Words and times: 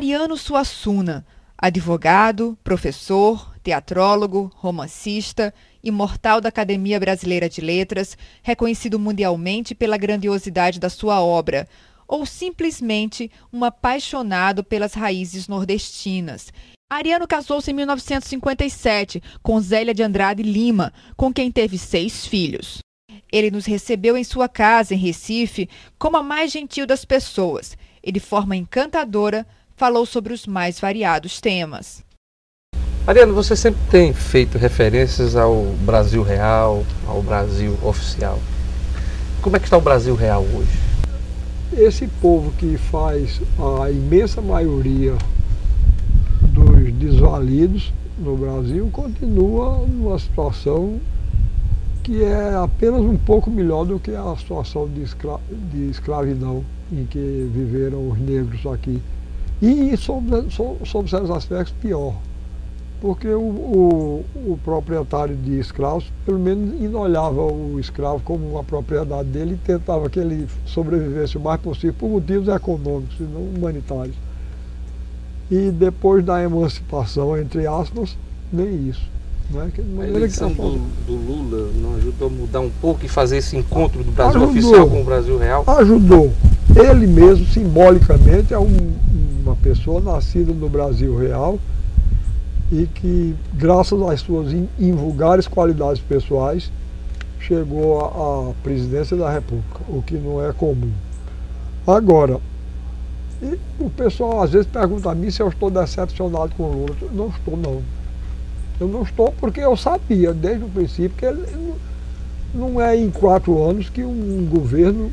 Ariano 0.00 0.34
Suassuna, 0.34 1.26
advogado, 1.58 2.56
professor, 2.64 3.54
teatrólogo, 3.62 4.50
romancista, 4.54 5.52
imortal 5.84 6.40
da 6.40 6.48
Academia 6.48 6.98
Brasileira 6.98 7.50
de 7.50 7.60
Letras, 7.60 8.16
reconhecido 8.42 8.98
mundialmente 8.98 9.74
pela 9.74 9.98
grandiosidade 9.98 10.80
da 10.80 10.88
sua 10.88 11.20
obra, 11.20 11.68
ou 12.08 12.24
simplesmente 12.24 13.30
um 13.52 13.62
apaixonado 13.62 14.64
pelas 14.64 14.94
raízes 14.94 15.46
nordestinas. 15.46 16.50
Ariano 16.90 17.28
casou-se 17.28 17.70
em 17.70 17.74
1957 17.74 19.22
com 19.42 19.60
Zélia 19.60 19.92
de 19.92 20.02
Andrade 20.02 20.42
Lima, 20.42 20.94
com 21.14 21.30
quem 21.30 21.52
teve 21.52 21.76
seis 21.76 22.24
filhos. 22.24 22.78
Ele 23.30 23.50
nos 23.50 23.66
recebeu 23.66 24.16
em 24.16 24.24
sua 24.24 24.48
casa, 24.48 24.94
em 24.94 24.98
Recife, 24.98 25.68
como 25.98 26.16
a 26.16 26.22
mais 26.22 26.50
gentil 26.50 26.86
das 26.86 27.04
pessoas 27.04 27.76
e 28.02 28.10
de 28.10 28.18
forma 28.18 28.56
encantadora 28.56 29.46
falou 29.80 30.04
sobre 30.04 30.34
os 30.34 30.46
mais 30.46 30.78
variados 30.78 31.40
temas. 31.40 32.04
Ariano, 33.06 33.32
você 33.32 33.56
sempre 33.56 33.80
tem 33.90 34.12
feito 34.12 34.58
referências 34.58 35.34
ao 35.34 35.64
Brasil 35.86 36.22
real, 36.22 36.84
ao 37.08 37.22
Brasil 37.22 37.78
oficial. 37.82 38.38
Como 39.40 39.56
é 39.56 39.58
que 39.58 39.64
está 39.64 39.78
o 39.78 39.80
Brasil 39.80 40.14
real 40.14 40.42
hoje? 40.42 40.78
Esse 41.72 42.06
povo 42.20 42.52
que 42.58 42.76
faz 42.76 43.40
a 43.58 43.90
imensa 43.90 44.42
maioria 44.42 45.14
dos 46.42 46.92
desvalidos 46.92 47.90
no 48.18 48.36
Brasil 48.36 48.86
continua 48.92 49.78
numa 49.86 50.18
situação 50.18 51.00
que 52.02 52.22
é 52.22 52.54
apenas 52.54 53.00
um 53.00 53.16
pouco 53.16 53.50
melhor 53.50 53.86
do 53.86 53.98
que 53.98 54.10
a 54.10 54.36
situação 54.36 54.86
de, 54.86 55.00
escra 55.00 55.38
de 55.72 55.88
escravidão 55.88 56.62
em 56.92 57.06
que 57.06 57.50
viveram 57.50 58.10
os 58.10 58.18
negros 58.18 58.66
aqui. 58.66 59.00
E 59.62 59.96
sob, 59.96 60.46
sob 60.50 61.10
certos 61.10 61.30
aspectos 61.30 61.74
pior, 61.82 62.14
porque 63.00 63.28
o, 63.28 63.40
o, 63.40 64.24
o, 64.34 64.58
proprietário 64.62 65.34
de 65.36 65.58
escravos, 65.58 66.10
pelo 66.24 66.38
menos, 66.38 66.94
olhava 66.94 67.42
o 67.42 67.78
escravo 67.80 68.20
como 68.24 68.46
uma 68.46 68.64
propriedade 68.64 69.28
dele 69.28 69.54
e 69.54 69.66
tentava 69.66 70.08
que 70.08 70.18
ele 70.18 70.46
sobrevivesse 70.66 71.36
o 71.36 71.40
mais 71.40 71.60
possível 71.60 71.94
por 71.98 72.08
motivos 72.08 72.48
econômicos 72.48 73.16
e 73.20 73.22
não 73.22 73.42
humanitários. 73.42 74.16
E 75.50 75.70
depois 75.70 76.24
da 76.24 76.42
emancipação, 76.42 77.36
entre 77.36 77.66
aspas, 77.66 78.16
nem 78.52 78.88
isso. 78.88 79.08
Né? 79.50 79.68
a 80.00 80.06
eleição 80.06 80.52
do, 80.52 80.78
do, 81.06 81.12
Lula 81.12 81.72
não 81.74 81.96
ajudou 81.96 82.28
a 82.28 82.30
mudar 82.30 82.60
um 82.60 82.70
pouco 82.80 83.04
e 83.04 83.08
fazer 83.08 83.38
esse 83.38 83.56
encontro 83.56 84.04
do 84.04 84.12
Brasil 84.12 84.42
ajudou, 84.42 84.50
oficial 84.50 84.88
com 84.88 85.00
o 85.00 85.04
Brasil 85.04 85.38
real? 85.38 85.64
Ajudou. 85.66 86.30
Ele 86.76 87.04
mesmo, 87.08 87.44
simbolicamente, 87.46 88.54
é 88.54 88.58
um, 88.58 88.92
uma 89.40 89.56
pessoa 89.56 90.00
nascida 90.00 90.52
no 90.52 90.68
Brasil 90.68 91.16
real 91.16 91.58
e 92.70 92.86
que, 92.86 93.34
graças 93.54 94.00
às 94.02 94.20
suas 94.20 94.52
invulgares 94.78 95.48
qualidades 95.48 96.00
pessoais, 96.00 96.70
chegou 97.40 98.00
à 98.00 98.52
presidência 98.62 99.16
da 99.16 99.30
República, 99.30 99.80
o 99.88 100.02
que 100.02 100.14
não 100.14 100.44
é 100.44 100.52
comum. 100.52 100.92
Agora, 101.86 102.40
o 103.78 103.90
pessoal 103.90 104.42
às 104.42 104.50
vezes 104.50 104.66
pergunta 104.66 105.10
a 105.10 105.14
mim 105.14 105.30
se 105.30 105.42
eu 105.42 105.48
estou 105.48 105.70
decepcionado 105.70 106.54
com 106.54 106.64
o 106.64 106.72
Lula. 106.72 106.96
Não 107.12 107.28
estou, 107.28 107.56
não. 107.56 107.82
Eu 108.78 108.88
não 108.88 109.02
estou 109.02 109.32
porque 109.40 109.60
eu 109.60 109.76
sabia 109.76 110.32
desde 110.32 110.64
o 110.64 110.68
princípio 110.68 111.16
que 111.16 111.24
ele 111.24 111.74
não 112.54 112.80
é 112.80 112.96
em 112.96 113.10
quatro 113.10 113.62
anos 113.62 113.88
que 113.88 114.02
um 114.02 114.46
governo 114.50 115.10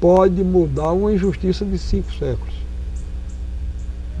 pode 0.00 0.42
mudar 0.42 0.92
uma 0.92 1.12
injustiça 1.12 1.64
de 1.64 1.78
cinco 1.78 2.12
séculos. 2.12 2.54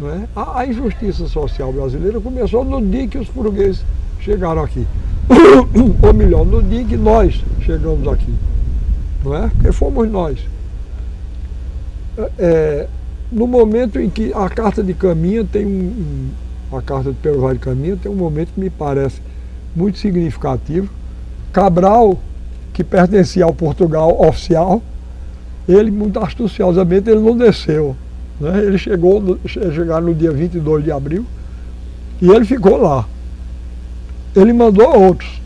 É? 0.02 0.28
a, 0.36 0.60
a 0.60 0.66
injustiça 0.66 1.26
social 1.26 1.72
brasileira 1.72 2.20
começou 2.20 2.64
no 2.64 2.84
dia 2.84 3.08
que 3.08 3.16
os 3.16 3.28
portugueses 3.28 3.82
chegaram 4.20 4.62
aqui. 4.62 4.86
Ou 6.02 6.12
melhor, 6.12 6.44
no 6.44 6.62
dia 6.62 6.84
que 6.84 6.96
nós 6.96 7.42
chegamos 7.62 8.06
aqui. 8.06 8.34
Não 9.24 9.34
é? 9.34 9.48
Porque 9.48 9.72
fomos 9.72 10.08
nós. 10.10 10.38
É, 12.38 12.86
no 13.32 13.46
momento 13.46 13.98
em 13.98 14.10
que 14.10 14.32
a 14.34 14.48
carta 14.48 14.82
de 14.82 14.92
caminho 14.94 15.44
tem 15.44 15.64
um, 15.64 15.70
um 15.70 16.30
a 16.72 16.82
carta 16.82 17.12
de 17.12 17.30
Vale 17.30 17.58
de 17.58 17.64
Caminha 17.64 17.96
tem 17.96 18.10
um 18.10 18.16
momento 18.16 18.52
que 18.52 18.60
me 18.60 18.70
parece 18.70 19.20
muito 19.74 19.98
significativo. 19.98 20.88
Cabral, 21.52 22.18
que 22.72 22.82
pertencia 22.82 23.44
ao 23.44 23.54
Portugal 23.54 24.20
oficial, 24.20 24.82
ele 25.68 25.90
muito 25.90 26.18
astuciosamente 26.18 27.08
ele 27.08 27.20
não 27.20 27.36
desceu. 27.36 27.96
Né? 28.40 28.64
Ele 28.64 28.78
chegou 28.78 29.38
chegar 29.46 30.00
no 30.00 30.14
dia 30.14 30.30
22 30.30 30.84
de 30.84 30.92
abril 30.92 31.24
e 32.20 32.30
ele 32.30 32.44
ficou 32.44 32.76
lá. 32.76 33.06
Ele 34.34 34.52
mandou 34.52 34.86
outros, 34.98 35.40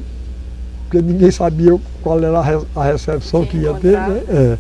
porque 0.83 1.01
ninguém 1.01 1.31
sabia 1.31 1.79
qual 2.03 2.19
era 2.23 2.41
a 2.75 2.85
recepção 2.85 3.47
que 3.47 3.59
ia 3.59 3.75
ter. 3.75 3.97
Né? 3.97 4.23
É. 4.29 4.59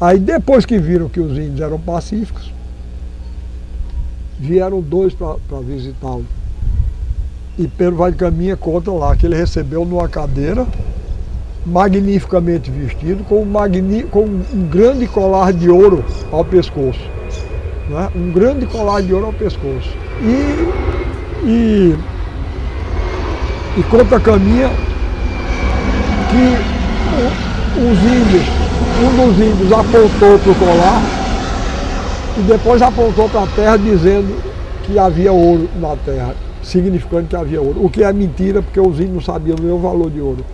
Aí 0.00 0.18
depois 0.18 0.66
que 0.66 0.78
viram 0.78 1.08
que 1.08 1.20
os 1.20 1.38
índios 1.38 1.60
eram 1.60 1.78
pacíficos, 1.78 2.52
vieram 4.38 4.80
dois 4.80 5.14
para 5.14 5.60
visitá-lo. 5.64 6.26
E 7.58 7.68
Pedro 7.68 7.96
vai 7.96 8.10
de 8.10 8.16
caminha 8.16 8.56
conta 8.56 8.90
lá 8.90 9.14
que 9.14 9.26
ele 9.26 9.36
recebeu 9.36 9.84
numa 9.84 10.08
cadeira 10.08 10.66
magnificamente 11.64 12.70
vestido, 12.70 13.24
com 13.24 13.42
um, 13.42 14.06
com 14.10 14.24
um 14.24 14.68
grande 14.68 15.06
colar 15.06 15.52
de 15.52 15.70
ouro 15.70 16.04
ao 16.30 16.44
pescoço. 16.44 17.00
Né? 17.88 18.08
Um 18.16 18.32
grande 18.32 18.66
colar 18.66 19.00
de 19.02 19.14
ouro 19.14 19.26
ao 19.26 19.32
pescoço. 19.32 19.90
E, 20.22 21.46
e, 21.46 21.96
e 23.78 23.82
conta 23.84 24.16
a 24.16 24.20
caminha 24.20 24.68
que 26.30 26.72
os 27.80 27.98
índios, 27.98 28.46
um 29.02 29.26
dos 29.26 29.38
índios 29.38 29.72
apontou 29.72 30.38
para 30.38 30.52
o 30.52 30.54
colar 30.54 31.02
e 32.38 32.42
depois 32.42 32.82
apontou 32.82 33.28
para 33.28 33.42
a 33.42 33.46
terra 33.46 33.76
dizendo 33.76 34.34
que 34.84 34.98
havia 34.98 35.32
ouro 35.32 35.68
na 35.80 35.94
terra, 35.96 36.34
significando 36.62 37.28
que 37.28 37.36
havia 37.36 37.60
ouro. 37.60 37.84
O 37.84 37.90
que 37.90 38.02
é 38.02 38.12
mentira, 38.12 38.62
porque 38.62 38.80
os 38.80 38.98
índios 38.98 39.14
não 39.14 39.20
sabiam 39.20 39.56
nem 39.60 39.70
o 39.70 39.78
valor 39.78 40.10
de 40.10 40.20
ouro. 40.20 40.44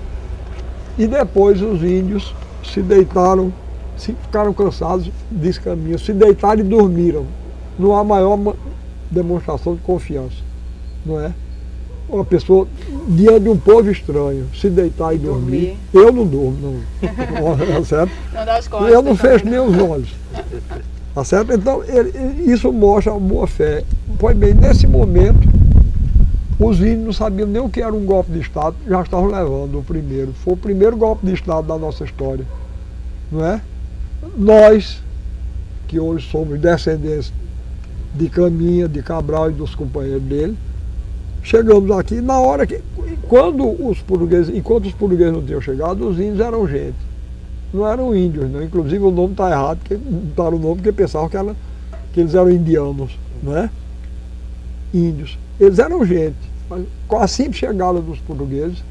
E 0.99 1.06
depois 1.06 1.62
os 1.62 1.83
índios 1.83 2.35
se 2.65 2.83
deitaram, 2.83 3.53
se 3.97 4.12
ficaram 4.12 4.53
cansados 4.53 5.11
desse 5.31 5.61
caminho, 5.61 5.99
se 5.99 6.12
deitaram 6.12 6.61
e 6.61 6.65
dormiram. 6.65 7.25
Não 7.79 7.95
há 7.95 8.03
maior 8.03 8.37
demonstração 9.11 9.77
de 9.77 9.81
confiança, 9.83 10.37
não 11.06 11.21
é? 11.21 11.33
Uma 12.09 12.25
pessoa 12.25 12.67
diante 13.06 13.41
de 13.41 13.49
um 13.49 13.56
povo 13.56 13.91
estranho, 13.91 14.47
se 14.59 14.69
deitar 14.69 15.15
e 15.15 15.19
dormir. 15.19 15.77
dormir. 15.93 16.06
Eu 16.06 16.12
não 16.12 16.27
durmo, 16.27 16.59
não. 16.61 17.56
tá 17.56 17.85
certo? 17.85 18.12
Não 18.35 18.45
dá 18.45 18.56
as 18.56 18.67
costas, 18.67 18.93
eu 18.93 19.03
não 19.03 19.15
fecho 19.15 19.45
nem 19.47 19.59
os 19.61 19.79
olhos. 19.79 20.09
Tá 21.15 21.25
certo? 21.25 21.53
Então, 21.53 21.85
ele, 21.85 22.50
isso 22.50 22.73
mostra 22.73 23.12
a 23.12 23.19
boa 23.19 23.47
fé. 23.47 23.85
Pois 24.19 24.37
bem, 24.37 24.55
nesse 24.55 24.87
momento, 24.87 25.39
os 26.59 26.81
índios 26.81 27.05
não 27.05 27.13
sabiam 27.13 27.47
nem 27.47 27.63
o 27.63 27.69
que 27.69 27.81
era 27.81 27.95
um 27.95 28.05
golpe 28.05 28.33
de 28.33 28.41
Estado, 28.41 28.75
já 28.87 29.01
estavam 29.03 29.27
levando 29.27 29.79
o 29.79 29.83
primeiro. 29.83 30.33
Foi 30.33 30.55
o 30.55 30.57
primeiro 30.57 30.97
golpe 30.97 31.25
de 31.25 31.33
Estado 31.33 31.67
da 31.69 31.79
nossa 31.79 32.05
história. 32.05 32.45
Não 33.31 33.45
é? 33.45 33.61
Nós, 34.37 35.01
que 35.87 36.01
hoje 36.01 36.29
somos 36.29 36.59
descendentes 36.59 37.33
de 38.15 38.29
Caminha, 38.29 38.89
de 38.89 39.03
Cabral 39.03 39.51
e 39.51 39.55
dos 39.55 39.75
companheiros 39.75 40.23
dele. 40.23 40.57
Chegamos 41.45 41.91
aqui 41.93 42.21
na 42.21 42.41
hora 42.41 42.67
que, 42.67 42.81
quando 43.29 43.65
os 43.87 44.01
portugueses, 44.01 44.55
enquanto 44.55 44.87
os 44.87 44.93
portugueses 44.93 45.33
não 45.33 45.43
tinham 45.43 45.61
chegado, 45.61 46.09
os 46.09 46.19
índios 46.19 46.41
eram 46.41 46.67
gente. 46.67 46.97
Não 47.73 47.87
eram 47.87 48.17
índios, 48.17 48.51
não. 48.51 48.63
Inclusive 48.63 49.05
o 49.05 49.11
nome 49.11 49.33
está 49.33 49.51
errado, 49.51 49.79
porque 49.79 49.95
o 49.95 50.59
nome 50.59 50.77
porque 50.77 50.91
pensavam 50.91 51.29
que, 51.29 51.37
era, 51.37 51.55
que 52.13 52.21
eles 52.21 52.35
eram 52.35 52.51
indianos, 52.51 53.17
não 53.43 53.57
é? 53.57 53.71
Índios. 54.93 55.39
Eles 55.61 55.79
eram 55.79 56.05
gente. 56.05 56.48
Mas 56.69 56.85
com 57.06 57.19
a 57.19 57.26
simples 57.26 57.56
chegada 57.56 58.00
dos 58.00 58.19
portugueses, 58.20 58.82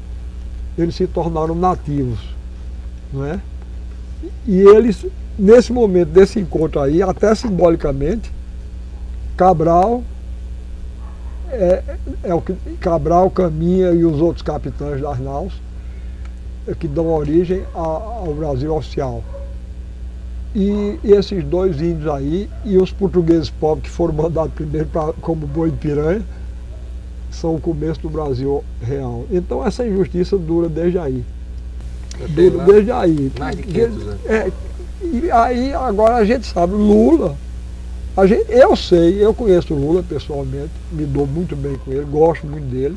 eles 0.76 0.94
se 0.94 1.06
tornaram 1.06 1.54
nativos, 1.54 2.18
não 3.12 3.24
é? 3.24 3.40
E 4.46 4.60
eles, 4.60 5.06
nesse 5.38 5.72
momento 5.72 6.08
desse 6.08 6.40
encontro 6.40 6.80
aí, 6.80 7.02
até 7.02 7.34
simbolicamente, 7.34 8.32
Cabral 9.36 10.02
é, 11.50 11.82
é 12.24 12.34
o 12.34 12.40
que 12.40 12.54
Cabral, 12.80 13.30
Caminha 13.30 13.90
e 13.92 14.04
os 14.04 14.20
outros 14.20 14.42
capitães 14.42 15.00
das 15.00 15.18
naus 15.18 15.52
é 16.66 16.74
que 16.74 16.86
dão 16.86 17.06
origem 17.06 17.64
ao 17.74 18.34
Brasil 18.34 18.74
oficial. 18.74 19.24
E, 20.54 20.98
e, 21.02 21.12
esses 21.12 21.42
dois 21.44 21.80
índios 21.80 22.12
aí, 22.12 22.48
e 22.64 22.76
os 22.76 22.92
portugueses 22.92 23.48
pobres 23.48 23.84
que 23.84 23.90
foram 23.90 24.14
mandados 24.14 24.52
primeiro 24.52 24.86
pra, 24.88 25.12
como 25.20 25.46
boi 25.46 25.70
de 25.70 25.76
piranha, 25.76 26.22
são 27.30 27.54
o 27.54 27.60
começo 27.60 28.00
do 28.00 28.10
Brasil 28.10 28.64
real. 28.80 29.26
Então 29.30 29.66
essa 29.66 29.86
injustiça 29.86 30.36
dura 30.36 30.68
desde 30.68 30.98
aí. 30.98 31.24
Dura 32.30 32.64
desde 32.64 32.90
aí. 32.90 33.32
Mais 33.38 33.56
de 33.56 33.62
500 33.62 34.02
anos. 34.02 34.26
É, 34.26 34.52
e 35.02 35.30
aí 35.30 35.72
agora 35.74 36.16
a 36.16 36.24
gente 36.24 36.46
sabe, 36.46 36.74
Lula 36.74 37.36
a 38.18 38.26
gente, 38.26 38.50
eu 38.50 38.74
sei, 38.74 39.24
eu 39.24 39.32
conheço 39.32 39.72
o 39.72 39.78
Lula 39.78 40.02
pessoalmente, 40.02 40.72
me 40.90 41.06
dou 41.06 41.24
muito 41.24 41.54
bem 41.54 41.78
com 41.78 41.92
ele, 41.92 42.04
gosto 42.04 42.48
muito 42.48 42.64
dele. 42.64 42.96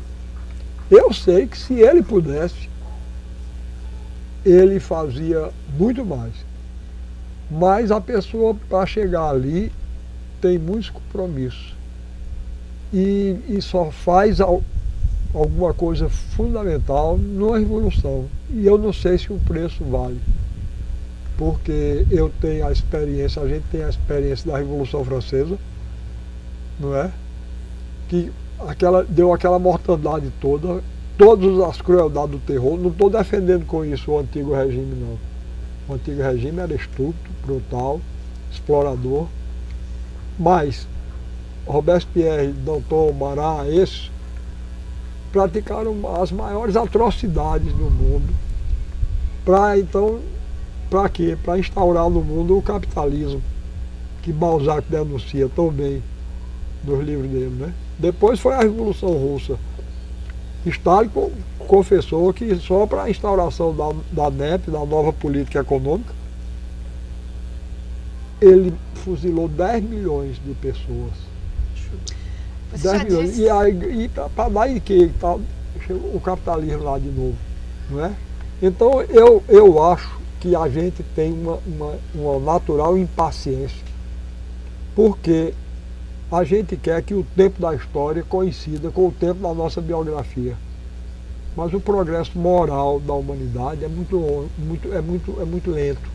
Eu 0.90 1.12
sei 1.12 1.46
que 1.46 1.56
se 1.56 1.74
ele 1.74 2.02
pudesse, 2.02 2.68
ele 4.44 4.80
fazia 4.80 5.50
muito 5.78 6.04
mais. 6.04 6.32
Mas 7.48 7.92
a 7.92 8.00
pessoa, 8.00 8.56
para 8.68 8.84
chegar 8.84 9.28
ali, 9.28 9.70
tem 10.40 10.58
muitos 10.58 10.90
compromissos. 10.90 11.72
E, 12.92 13.36
e 13.48 13.62
só 13.62 13.90
faz 13.90 14.40
al, 14.40 14.62
alguma 15.34 15.72
coisa 15.72 16.08
fundamental 16.08 17.16
numa 17.16 17.58
revolução. 17.58 18.26
E 18.50 18.66
eu 18.66 18.76
não 18.76 18.92
sei 18.92 19.16
se 19.16 19.32
o 19.32 19.38
preço 19.38 19.82
vale 19.84 20.20
porque 21.42 22.06
eu 22.08 22.30
tenho 22.40 22.64
a 22.66 22.70
experiência, 22.70 23.42
a 23.42 23.48
gente 23.48 23.64
tem 23.70 23.82
a 23.82 23.88
experiência 23.88 24.50
da 24.50 24.58
Revolução 24.58 25.04
Francesa, 25.04 25.58
não 26.78 26.94
é? 26.94 27.10
Que 28.08 28.30
aquela, 28.60 29.02
deu 29.02 29.32
aquela 29.32 29.58
mortandade 29.58 30.30
toda, 30.40 30.82
todas 31.18 31.58
as 31.68 31.80
crueldades 31.80 32.30
do 32.30 32.38
terror. 32.38 32.78
Não 32.78 32.90
estou 32.90 33.10
defendendo 33.10 33.66
com 33.66 33.84
isso 33.84 34.12
o 34.12 34.18
antigo 34.20 34.54
regime, 34.54 34.94
não. 34.94 35.18
O 35.88 35.94
antigo 35.94 36.22
regime 36.22 36.60
era 36.60 36.74
estúpido, 36.74 37.30
brutal, 37.44 38.00
explorador. 38.50 39.26
Mas 40.38 40.86
Robespierre, 41.66 42.48
Danton, 42.48 43.12
Marat, 43.12 43.68
esses 43.68 44.10
praticaram 45.30 45.96
as 46.20 46.30
maiores 46.30 46.76
atrocidades 46.76 47.72
do 47.72 47.90
mundo 47.90 48.34
para 49.44 49.78
então 49.78 50.20
para 50.88 51.08
quê? 51.08 51.38
Para 51.42 51.58
instaurar 51.58 52.08
no 52.10 52.22
mundo 52.22 52.58
o 52.58 52.62
capitalismo, 52.62 53.42
que 54.22 54.30
Balzac 54.30 54.86
denuncia 54.90 55.48
tão 55.48 55.70
bem 55.70 56.02
nos 56.84 57.02
livros 57.02 57.30
dele. 57.30 57.56
Né? 57.58 57.72
Depois 57.98 58.38
foi 58.38 58.54
a 58.54 58.60
Revolução 58.60 59.10
Russa. 59.10 59.58
Stalin 60.66 61.10
confessou 61.66 62.32
que 62.32 62.54
só 62.56 62.86
para 62.86 63.04
a 63.04 63.10
instauração 63.10 63.74
da, 63.74 63.92
da 64.12 64.30
NEP, 64.30 64.70
da 64.70 64.84
nova 64.84 65.12
política 65.12 65.60
econômica, 65.60 66.12
ele 68.40 68.74
fuzilou 68.96 69.48
10 69.48 69.82
milhões 69.84 70.36
de 70.44 70.52
pessoas. 70.54 71.31
Você 72.72 72.88
10 72.88 73.04
milhões. 73.04 73.38
E, 73.38 73.48
aí, 73.48 74.04
e 74.04 74.08
para 74.08 74.48
dar 74.48 74.70
em 74.70 74.80
que 74.80 75.10
tá, 75.20 75.34
o 75.34 76.20
capitalismo 76.20 76.84
lá 76.84 76.98
de 76.98 77.08
novo. 77.08 77.36
Não 77.90 78.04
é? 78.04 78.12
Então 78.60 79.02
eu, 79.02 79.42
eu 79.48 79.82
acho 79.82 80.20
que 80.40 80.56
a 80.56 80.68
gente 80.68 81.02
tem 81.14 81.32
uma, 81.32 81.58
uma, 81.66 81.94
uma 82.14 82.38
natural 82.40 82.96
impaciência, 82.96 83.84
porque 84.94 85.54
a 86.30 86.44
gente 86.44 86.76
quer 86.76 87.02
que 87.02 87.14
o 87.14 87.26
tempo 87.36 87.60
da 87.60 87.74
história 87.74 88.22
coincida 88.22 88.90
com 88.90 89.08
o 89.08 89.12
tempo 89.12 89.40
da 89.40 89.52
nossa 89.52 89.80
biografia. 89.80 90.56
Mas 91.54 91.74
o 91.74 91.80
progresso 91.80 92.38
moral 92.38 92.98
da 92.98 93.12
humanidade 93.12 93.84
é 93.84 93.88
muito, 93.88 94.48
muito, 94.56 94.92
é 94.92 95.02
muito, 95.02 95.40
é 95.40 95.44
muito 95.44 95.70
lento. 95.70 96.11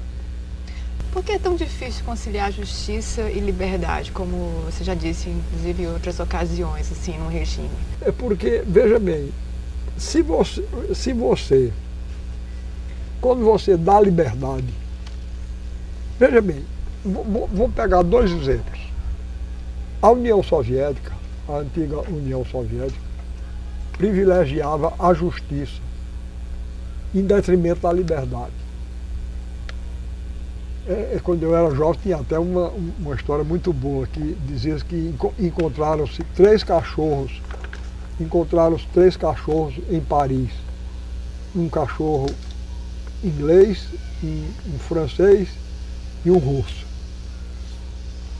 Por 1.17 1.23
que 1.23 1.31
é 1.31 1.39
tão 1.39 1.55
difícil 1.55 2.05
conciliar 2.05 2.51
justiça 2.51 3.23
e 3.23 3.39
liberdade, 3.39 4.11
como 4.11 4.61
você 4.67 4.83
já 4.83 4.93
disse, 4.93 5.27
inclusive 5.27 5.81
em 5.81 5.87
outras 5.87 6.19
ocasiões, 6.19 6.91
assim, 6.91 7.17
no 7.17 7.27
regime? 7.27 7.71
É 8.01 8.11
porque, 8.11 8.61
veja 8.67 8.99
bem, 8.99 9.31
se 9.97 10.21
você, 10.21 10.63
se 10.93 11.13
você 11.13 11.73
quando 13.19 13.43
você 13.43 13.75
dá 13.75 13.99
liberdade. 13.99 14.67
Veja 16.19 16.39
bem, 16.39 16.63
vou, 17.03 17.49
vou 17.51 17.67
pegar 17.67 18.03
dois 18.03 18.29
exemplos. 18.29 18.79
A 19.99 20.11
União 20.11 20.43
Soviética, 20.43 21.13
a 21.49 21.53
antiga 21.53 21.99
União 22.11 22.45
Soviética, 22.45 23.01
privilegiava 23.97 24.93
a 24.99 25.15
justiça 25.15 25.81
em 27.15 27.23
detrimento 27.23 27.81
da 27.81 27.91
liberdade. 27.91 28.66
É, 30.87 31.15
é 31.15 31.19
quando 31.21 31.43
eu 31.43 31.55
era 31.55 31.73
jovem 31.75 31.99
tinha 32.01 32.15
até 32.17 32.39
uma, 32.39 32.71
uma 32.99 33.15
história 33.15 33.43
muito 33.43 33.73
boa 33.73 34.07
que 34.07 34.37
dizia 34.45 34.75
que 34.77 35.13
encontraram-se 35.37 36.23
três 36.35 36.63
cachorros, 36.63 37.41
encontraram 38.19 38.75
os 38.75 38.85
três 38.85 39.17
cachorros 39.17 39.75
em 39.89 39.99
Paris. 39.99 40.49
Um 41.55 41.67
cachorro 41.67 42.27
inglês, 43.23 43.87
um, 44.23 44.79
francês 44.79 45.49
e 46.25 46.31
um 46.31 46.37
russo. 46.37 46.85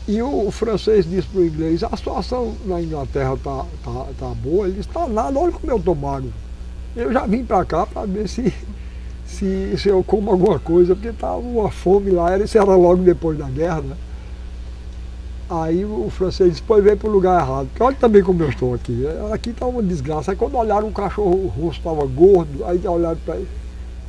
E 0.08 0.22
o, 0.22 0.50
francês 0.52 1.10
disse 1.10 1.28
para 1.28 1.42
o 1.42 1.46
inglês, 1.46 1.84
a 1.84 1.96
situação 1.98 2.56
na 2.66 2.82
Inglaterra 2.82 3.34
está 3.34 3.66
tá, 3.84 4.06
tá 4.18 4.28
boa, 4.30 4.68
ele 4.68 4.80
está 4.80 5.06
nada, 5.06 5.38
olha 5.38 5.52
como 5.52 5.70
eu 5.70 5.78
estou 5.78 5.96
magro. 5.96 6.32
Eu 6.96 7.12
já 7.12 7.28
vim 7.28 7.44
para 7.44 7.66
cá 7.66 7.86
para 7.86 8.08
ver 8.08 8.30
se, 8.30 8.54
se, 9.28 9.78
se 9.78 9.90
eu 9.90 10.04
como 10.04 10.32
alguma 10.32 10.58
coisa, 10.58 10.96
porque 10.96 11.10
estava 11.10 11.38
uma 11.38 11.70
fome 11.70 12.10
lá, 12.10 12.36
isso 12.38 12.58
era 12.58 12.76
logo 12.76 13.04
depois 13.04 13.38
da 13.38 13.48
guerra, 13.50 13.82
né? 13.82 13.96
Aí 15.50 15.86
o 15.86 16.10
francês 16.10 16.50
disse, 16.52 16.64
pois 16.66 16.84
veio 16.84 16.98
para 16.98 17.08
o 17.10 17.12
lugar 17.12 17.42
errado. 17.42 17.68
Porque 17.68 17.84
olha 17.84 17.96
também 17.96 18.22
como 18.22 18.44
eu 18.44 18.50
estou 18.50 18.74
aqui. 18.74 19.06
Aqui 19.32 19.52
está 19.52 19.66
uma 19.66 19.82
desgraça. 19.82 20.32
Aí 20.32 20.38
quando 20.38 20.56
olharam 20.56 20.90
o 20.90 20.92
cachorro 20.92 21.48
russo 21.48 21.78
estava 21.78 22.06
gordo, 22.06 22.66
aí 22.66 22.86
olharam 22.86 23.18
para 23.26 23.36
ele. 23.38 23.48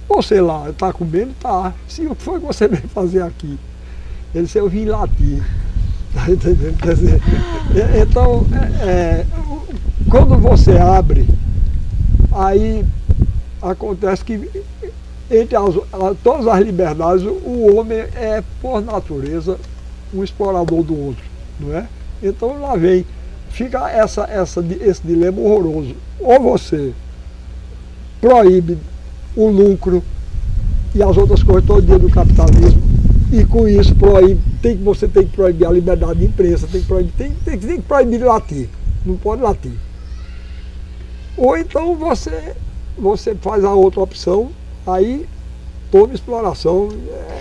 Você 0.08 0.40
lá, 0.40 0.68
está 0.70 0.92
comendo? 0.92 1.32
Tá. 1.40 1.72
Se 1.86 2.06
o 2.06 2.16
que 2.16 2.22
foi 2.22 2.40
que 2.40 2.46
você 2.46 2.66
veio 2.68 2.88
fazer 2.88 3.22
aqui? 3.22 3.58
Ele 4.34 4.44
disse, 4.44 4.58
eu 4.58 4.68
vim 4.68 4.84
latir. 4.84 5.42
Tá 6.14 6.30
entendendo? 6.30 6.78
Quer 6.78 6.94
dizer, 6.94 7.20
é, 7.76 8.00
então, 8.00 8.46
é, 8.80 8.88
é, 8.88 9.26
quando 10.10 10.38
você 10.38 10.78
abre, 10.78 11.28
aí 12.32 12.82
acontece 13.60 14.24
que 14.24 14.48
entre 15.30 15.56
as, 15.56 15.74
todas 16.22 16.46
as 16.46 16.64
liberdades, 16.64 17.24
o 17.24 17.76
homem 17.76 17.98
é, 17.98 18.42
por 18.60 18.80
natureza, 18.80 19.58
um 20.12 20.24
explorador 20.24 20.82
do 20.82 20.98
outro, 20.98 21.24
não 21.60 21.76
é? 21.76 21.86
Então 22.22 22.60
lá 22.60 22.74
vem, 22.76 23.04
fica 23.50 23.90
essa, 23.90 24.24
essa, 24.24 24.64
esse 24.80 25.02
dilema 25.02 25.40
horroroso. 25.40 25.94
Ou 26.18 26.40
você 26.40 26.92
proíbe 28.20 28.78
o 29.36 29.48
lucro 29.48 30.02
e 30.94 31.02
as 31.02 31.16
outras 31.16 31.42
coisas 31.42 31.64
todo 31.64 31.82
dia 31.82 31.98
do 31.98 32.10
capitalismo. 32.10 32.82
E 33.30 33.44
com 33.44 33.68
isso 33.68 33.94
proíbe, 33.94 34.40
tem, 34.62 34.76
você 34.78 35.06
tem 35.06 35.26
que 35.26 35.36
proibir 35.36 35.66
a 35.66 35.70
liberdade 35.70 36.20
de 36.20 36.24
imprensa, 36.24 36.66
tem 36.66 36.80
que 36.80 36.86
proibir, 36.86 37.12
tem, 37.12 37.32
tem, 37.44 37.58
tem 37.58 37.76
que 37.76 37.82
proibir 37.82 38.22
latir. 38.22 38.68
Não 39.04 39.16
pode 39.16 39.42
latir. 39.42 39.72
Ou 41.36 41.56
então 41.56 41.94
você, 41.94 42.54
você 42.98 43.34
faz 43.34 43.64
a 43.64 43.72
outra 43.74 44.00
opção, 44.00 44.50
aí 44.92 45.26
toda 45.90 46.14
exploração. 46.14 46.88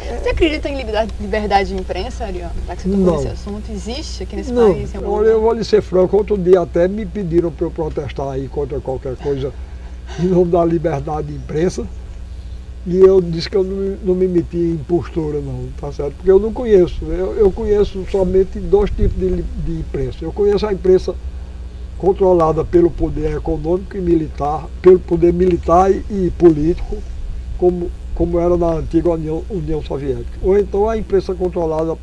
É... 0.10 0.20
Você 0.22 0.30
acredita 0.30 0.70
em 0.70 0.78
liberdade, 0.78 1.14
liberdade 1.20 1.70
de 1.70 1.76
imprensa, 1.76 2.26
Ariano? 2.26 2.54
Já 2.66 2.76
que 2.76 2.82
você 2.84 2.90
tocou 2.90 3.16
nesse 3.16 3.28
assunto, 3.28 3.72
existe 3.72 4.24
aqui 4.24 4.36
nesse 4.36 4.52
Não. 4.52 4.74
país? 4.74 4.92
Olha, 5.04 5.28
eu 5.28 5.42
vou 5.42 5.54
lhe 5.54 5.64
ser 5.64 5.82
franco, 5.82 6.18
outro 6.18 6.38
dia 6.38 6.62
até 6.62 6.88
me 6.88 7.06
pediram 7.06 7.52
para 7.52 7.66
eu 7.66 7.72
protestar 7.72 8.30
aí 8.30 8.48
contra 8.48 8.80
qualquer 8.80 9.16
coisa 9.18 9.52
em 10.20 10.28
nome 10.28 10.52
da 10.52 10.64
liberdade 10.64 11.28
de 11.28 11.36
imprensa. 11.36 11.86
E 12.86 12.96
eu 12.96 13.20
disse 13.20 13.50
que 13.50 13.58
eu 13.58 13.66
não, 13.66 13.98
não 14.02 14.16
me 14.16 14.30
meti 14.30 14.56
em 14.56 14.78
postura 14.78 15.42
não, 15.42 15.68
tá 15.78 15.92
certo? 15.92 16.14
Porque 16.16 16.32
eu 16.32 16.40
não 16.40 16.54
conheço. 16.54 17.04
Eu, 17.04 17.34
eu 17.36 17.52
conheço 17.52 18.06
somente 18.10 18.60
dois 18.60 18.90
tipos 18.90 19.20
de, 19.20 19.42
de 19.42 19.80
imprensa. 19.80 20.20
Eu 20.22 20.32
conheço 20.32 20.66
a 20.66 20.72
imprensa 20.72 21.14
controlada 21.98 22.64
pelo 22.64 22.90
poder 22.90 23.36
econômico 23.36 23.98
e 23.98 24.00
militar, 24.00 24.68
pelo 24.82 25.00
poder 25.00 25.34
militar 25.34 25.92
e, 25.92 26.06
e 26.10 26.34
político, 26.38 26.96
como, 27.58 27.92
como 28.16 28.40
era 28.40 28.56
na 28.58 28.74
antiga 28.74 29.10
União, 29.10 29.44
União 29.50 29.82
Soviética. 29.84 30.40
Ou 30.42 30.58
então 30.58 30.90
a 30.90 30.98
imprensa 30.98 31.34
controlada 31.34 31.98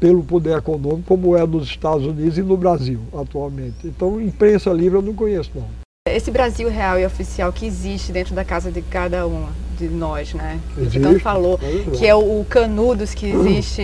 pelo 0.00 0.22
poder 0.22 0.58
econômico, 0.58 1.02
como 1.06 1.36
é 1.36 1.46
nos 1.46 1.68
Estados 1.68 2.06
Unidos 2.06 2.36
e 2.36 2.42
no 2.42 2.56
Brasil 2.56 3.00
atualmente. 3.16 3.86
Então, 3.86 4.20
imprensa 4.20 4.70
livre 4.70 4.98
eu 4.98 5.02
não 5.02 5.14
conheço 5.14 5.50
não. 5.54 5.66
Esse 6.06 6.30
Brasil 6.30 6.68
real 6.68 6.98
e 6.98 7.06
oficial 7.06 7.52
que 7.52 7.64
existe 7.64 8.12
dentro 8.12 8.34
da 8.34 8.44
casa 8.44 8.70
de 8.70 8.82
cada 8.82 9.26
um 9.26 9.46
de 9.78 9.88
nós, 9.88 10.32
né? 10.34 10.58
Existe, 10.78 10.98
Então 10.98 11.18
falou 11.20 11.58
é 11.62 11.90
que 11.96 12.06
é 12.06 12.14
o, 12.14 12.44
canudos 12.48 13.12
que 13.14 13.26
existe 13.26 13.82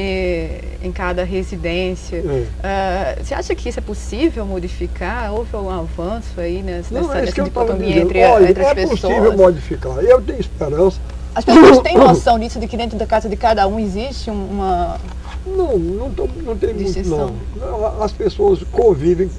em 0.82 0.92
cada 0.92 1.24
residência. 1.24 2.16
É. 2.18 2.46
Ah, 2.62 3.16
você 3.22 3.34
acha 3.34 3.54
que 3.54 3.68
isso 3.68 3.78
é 3.78 3.82
possível 3.82 4.44
modificar? 4.46 5.32
Houve 5.32 5.48
algum 5.54 5.70
avanço 5.70 6.38
aí 6.38 6.62
nessa, 6.62 6.94
Não, 6.94 7.08
nessa, 7.08 7.28
é 7.30 7.32
que 7.32 7.40
eu 7.40 7.46
estava 7.46 7.66
dicotomia 7.74 8.02
entre, 8.02 8.24
Olha, 8.24 8.50
entre 8.50 8.62
as 8.64 8.70
é 8.70 8.74
pessoas? 8.74 9.00
possível 9.00 9.36
modificar. 9.36 9.98
Eu 9.98 10.20
tenho 10.22 10.40
esperança. 10.40 11.00
As 11.34 11.44
pessoas 11.44 11.78
têm 11.80 11.96
noção 11.98 12.38
disso, 12.38 12.58
de 12.58 12.66
que 12.66 12.76
dentro 12.76 12.98
da 12.98 13.06
casa 13.06 13.28
de 13.28 13.36
cada 13.36 13.66
um 13.68 13.78
existe 13.78 14.30
um- 14.30 14.46
uma... 14.50 14.98
Não, 15.46 15.78
não, 15.78 16.10
tô, 16.10 16.28
não 16.44 16.56
tem 16.56 16.74
muito 16.74 16.86
Distinção. 16.86 17.34
não. 17.56 18.02
As 18.02 18.12
pessoas 18.12 18.62
convivem, 18.72 19.30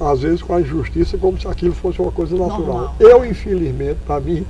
às 0.00 0.20
vezes, 0.20 0.42
com 0.42 0.54
a 0.54 0.60
injustiça 0.60 1.16
como 1.18 1.38
se 1.40 1.46
aquilo 1.46 1.74
fosse 1.74 2.00
uma 2.00 2.10
coisa 2.10 2.34
natural. 2.36 2.60
Normal. 2.60 2.94
Eu, 2.98 3.24
infelizmente, 3.24 3.98
para 4.06 4.20
mim, 4.20 4.44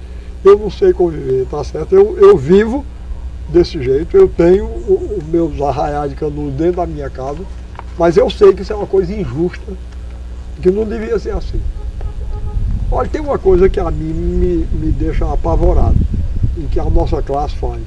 eu 0.45 0.59
não 0.59 0.71
sei 0.71 0.93
conviver, 0.93 1.47
tá 1.47 1.63
certo? 1.65 1.95
Eu, 1.95 2.17
eu 2.19 2.37
vivo 2.37 2.85
desse 3.49 3.83
jeito, 3.83 4.17
eu 4.17 4.29
tenho 4.29 4.67
os 4.67 5.25
meus 5.25 5.61
arraiais 5.61 6.11
de 6.11 6.17
canudo 6.17 6.51
dentro 6.51 6.77
da 6.77 6.87
minha 6.87 7.09
casa, 7.11 7.41
mas 7.99 8.17
eu 8.17 8.29
sei 8.31 8.53
que 8.53 8.63
isso 8.63 8.73
é 8.73 8.77
uma 8.77 8.87
coisa 8.87 9.13
injusta, 9.13 9.73
que 10.61 10.71
não 10.71 10.85
devia 10.85 11.19
ser 11.19 11.35
assim. 11.35 11.61
Olha, 12.91 13.09
tem 13.09 13.21
uma 13.21 13.39
coisa 13.39 13.69
que 13.69 13.81
a 13.81 13.91
mim 13.91 14.13
me, 14.13 14.67
me 14.73 14.93
deixa 14.93 15.31
apavorado, 15.31 15.97
e 16.57 16.63
que 16.63 16.79
a 16.79 16.85
nossa 16.85 17.23
classe 17.23 17.57
faz. 17.57 17.83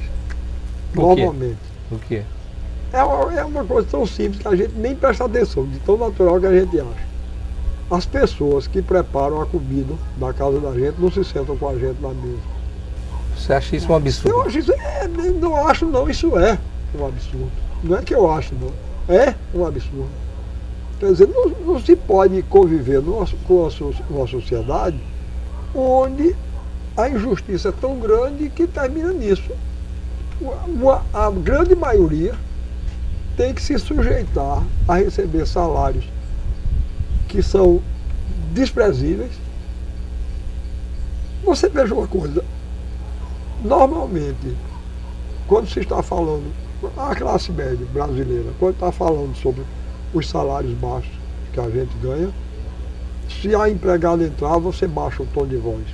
O 0.95 1.15
quê? 1.15 1.23
Normalmente. 1.25 1.57
O 1.91 1.97
quê? 1.99 2.23
É 2.93 3.03
uma, 3.03 3.33
é 3.33 3.43
uma 3.43 3.63
coisa 3.63 3.87
tão 3.89 4.05
simples 4.05 4.41
que 4.41 4.47
a 4.47 4.55
gente 4.55 4.73
nem 4.75 4.95
presta 4.95 5.25
atenção, 5.25 5.65
de 5.65 5.79
tão 5.79 5.97
natural 5.97 6.39
que 6.39 6.45
a 6.45 6.59
gente 6.59 6.79
acha. 6.79 7.10
As 7.91 8.05
pessoas 8.05 8.67
que 8.67 8.81
preparam 8.81 9.41
a 9.41 9.45
comida 9.45 9.93
da 10.17 10.31
casa 10.33 10.59
da 10.61 10.71
gente 10.71 10.95
não 10.97 11.11
se 11.11 11.23
sentam 11.25 11.57
com 11.57 11.67
a 11.67 11.73
gente 11.77 12.01
na 12.01 12.09
mesa. 12.09 12.39
Você 13.37 13.51
acha 13.53 13.75
isso 13.75 13.91
um 13.91 13.95
absurdo? 13.95 14.29
Eu 14.29 14.41
acho 14.43 14.59
isso, 14.59 14.71
é, 14.71 15.07
não 15.07 15.67
acho 15.67 15.85
não, 15.85 16.09
isso 16.09 16.37
é 16.39 16.57
um 16.97 17.05
absurdo. 17.05 17.51
Não 17.83 17.97
é 17.97 18.01
que 18.01 18.15
eu 18.15 18.31
acho 18.31 18.53
não, 18.55 18.71
é 19.13 19.35
um 19.53 19.65
absurdo. 19.65 20.07
Quer 20.99 21.11
dizer, 21.11 21.27
não, 21.27 21.49
não 21.49 21.81
se 21.81 21.95
pode 21.95 22.41
conviver 22.43 23.01
numa, 23.01 23.25
com 23.45 23.69
uma 24.09 24.27
sociedade 24.27 24.97
onde 25.75 26.33
a 26.95 27.09
injustiça 27.09 27.69
é 27.69 27.71
tão 27.73 27.99
grande 27.99 28.49
que 28.49 28.67
termina 28.67 29.11
nisso. 29.11 29.51
Uma- 30.67 31.03
a 31.13 31.29
grande 31.31 31.75
maioria 31.75 32.35
tem 33.35 33.53
que 33.53 33.61
se 33.61 33.77
sujeitar 33.79 34.63
a 34.87 34.95
receber 34.95 35.45
salários 35.47 36.05
que 37.31 37.41
são 37.41 37.81
desprezíveis. 38.53 39.31
Você 41.43 41.69
veja 41.69 41.95
uma 41.95 42.07
coisa, 42.07 42.43
normalmente, 43.63 44.55
quando 45.47 45.67
se 45.69 45.79
está 45.79 46.03
falando, 46.03 46.51
a 46.97 47.15
classe 47.15 47.51
média 47.51 47.87
brasileira, 47.93 48.51
quando 48.59 48.73
está 48.73 48.91
falando 48.91 49.35
sobre 49.35 49.63
os 50.13 50.27
salários 50.27 50.73
baixos 50.77 51.11
que 51.53 51.59
a 51.59 51.69
gente 51.69 51.95
ganha, 52.01 52.31
se 53.29 53.55
a 53.55 53.69
empregada 53.69 54.23
entrar, 54.23 54.57
você 54.59 54.85
baixa 54.85 55.23
o 55.23 55.27
tom 55.27 55.47
de 55.47 55.55
voz. 55.55 55.85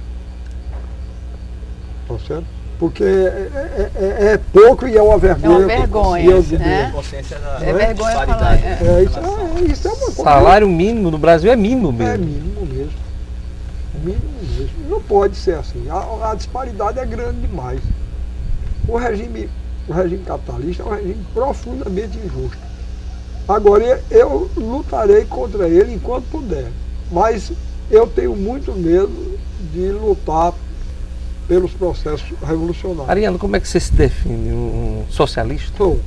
Tá 2.08 2.17
certo? 2.20 2.57
Porque 2.79 3.03
é, 3.03 3.07
é- 3.07 3.91
é- 3.96 4.34
é 4.34 4.38
pouco 4.53 4.88
e 4.88 4.96
é 4.96 5.01
uma 5.01 5.17
vergonha. 5.17 5.65
vergonha, 5.65 6.24
e 6.24 6.27
eu 6.27 6.41
diria. 6.43 6.60
né? 6.60 6.91
consciência 6.93 7.39
da 7.39 7.55
É 7.60 7.74
vergonha 7.74 8.12
falar, 8.12 8.25
disparidade. 8.25 8.63
é. 8.63 8.67
É, 9.00 9.03
isso, 9.03 9.19
é, 9.19 9.72
isso 9.72 9.88
é 9.88 9.91
uma 9.91 10.00
coisa. 10.00 10.24
Salário 10.24 10.67
mínimo 10.69 11.10
no 11.10 11.17
Brasil 11.17 11.51
é 11.51 11.55
mínimo 11.55 11.91
mesmo. 11.91 12.13
É 12.13 12.17
mínimo 12.17 12.65
mesmo. 12.67 12.91
Mínimo 13.96 14.22
mesmo. 14.60 14.89
Não 14.89 15.01
pode 15.01 15.36
ser 15.36 15.55
assim. 15.55 15.89
A, 15.89 16.29
a 16.31 16.36
disparidade 16.36 17.00
é 17.00 17.05
grande 17.05 17.41
demais. 17.41 17.79
O 18.88 18.96
regime, 18.96 19.50
o 19.88 19.93
regime 19.93 20.24
capitalista 20.24 20.84
é 20.84 20.86
um 20.86 20.89
regime 20.91 21.25
profundamente 21.34 22.17
injusto. 22.19 22.57
Agora, 23.48 24.01
eu 24.12 24.51
lutarei 24.55 25.25
contra 25.25 25.67
ele 25.67 25.96
enquanto 25.96 26.25
puder. 26.25 26.67
Mas 27.12 27.51
eu 27.89 28.05
tenho 28.05 28.36
muito 28.36 28.72
medo 28.74 29.38
de 29.74 29.89
lutar 29.91 30.53
pelos 31.48 31.72
processos 31.74 32.27
revolucionários. 32.46 33.10
Ariano, 33.10 33.39
como 33.39 33.56
é 33.56 33.60
que 33.60 33.68
você 33.68 33.80
se 33.80 33.94
define? 33.94 34.51
Um 34.51 35.06
socialista? 35.10 35.77
Sou. 35.77 36.00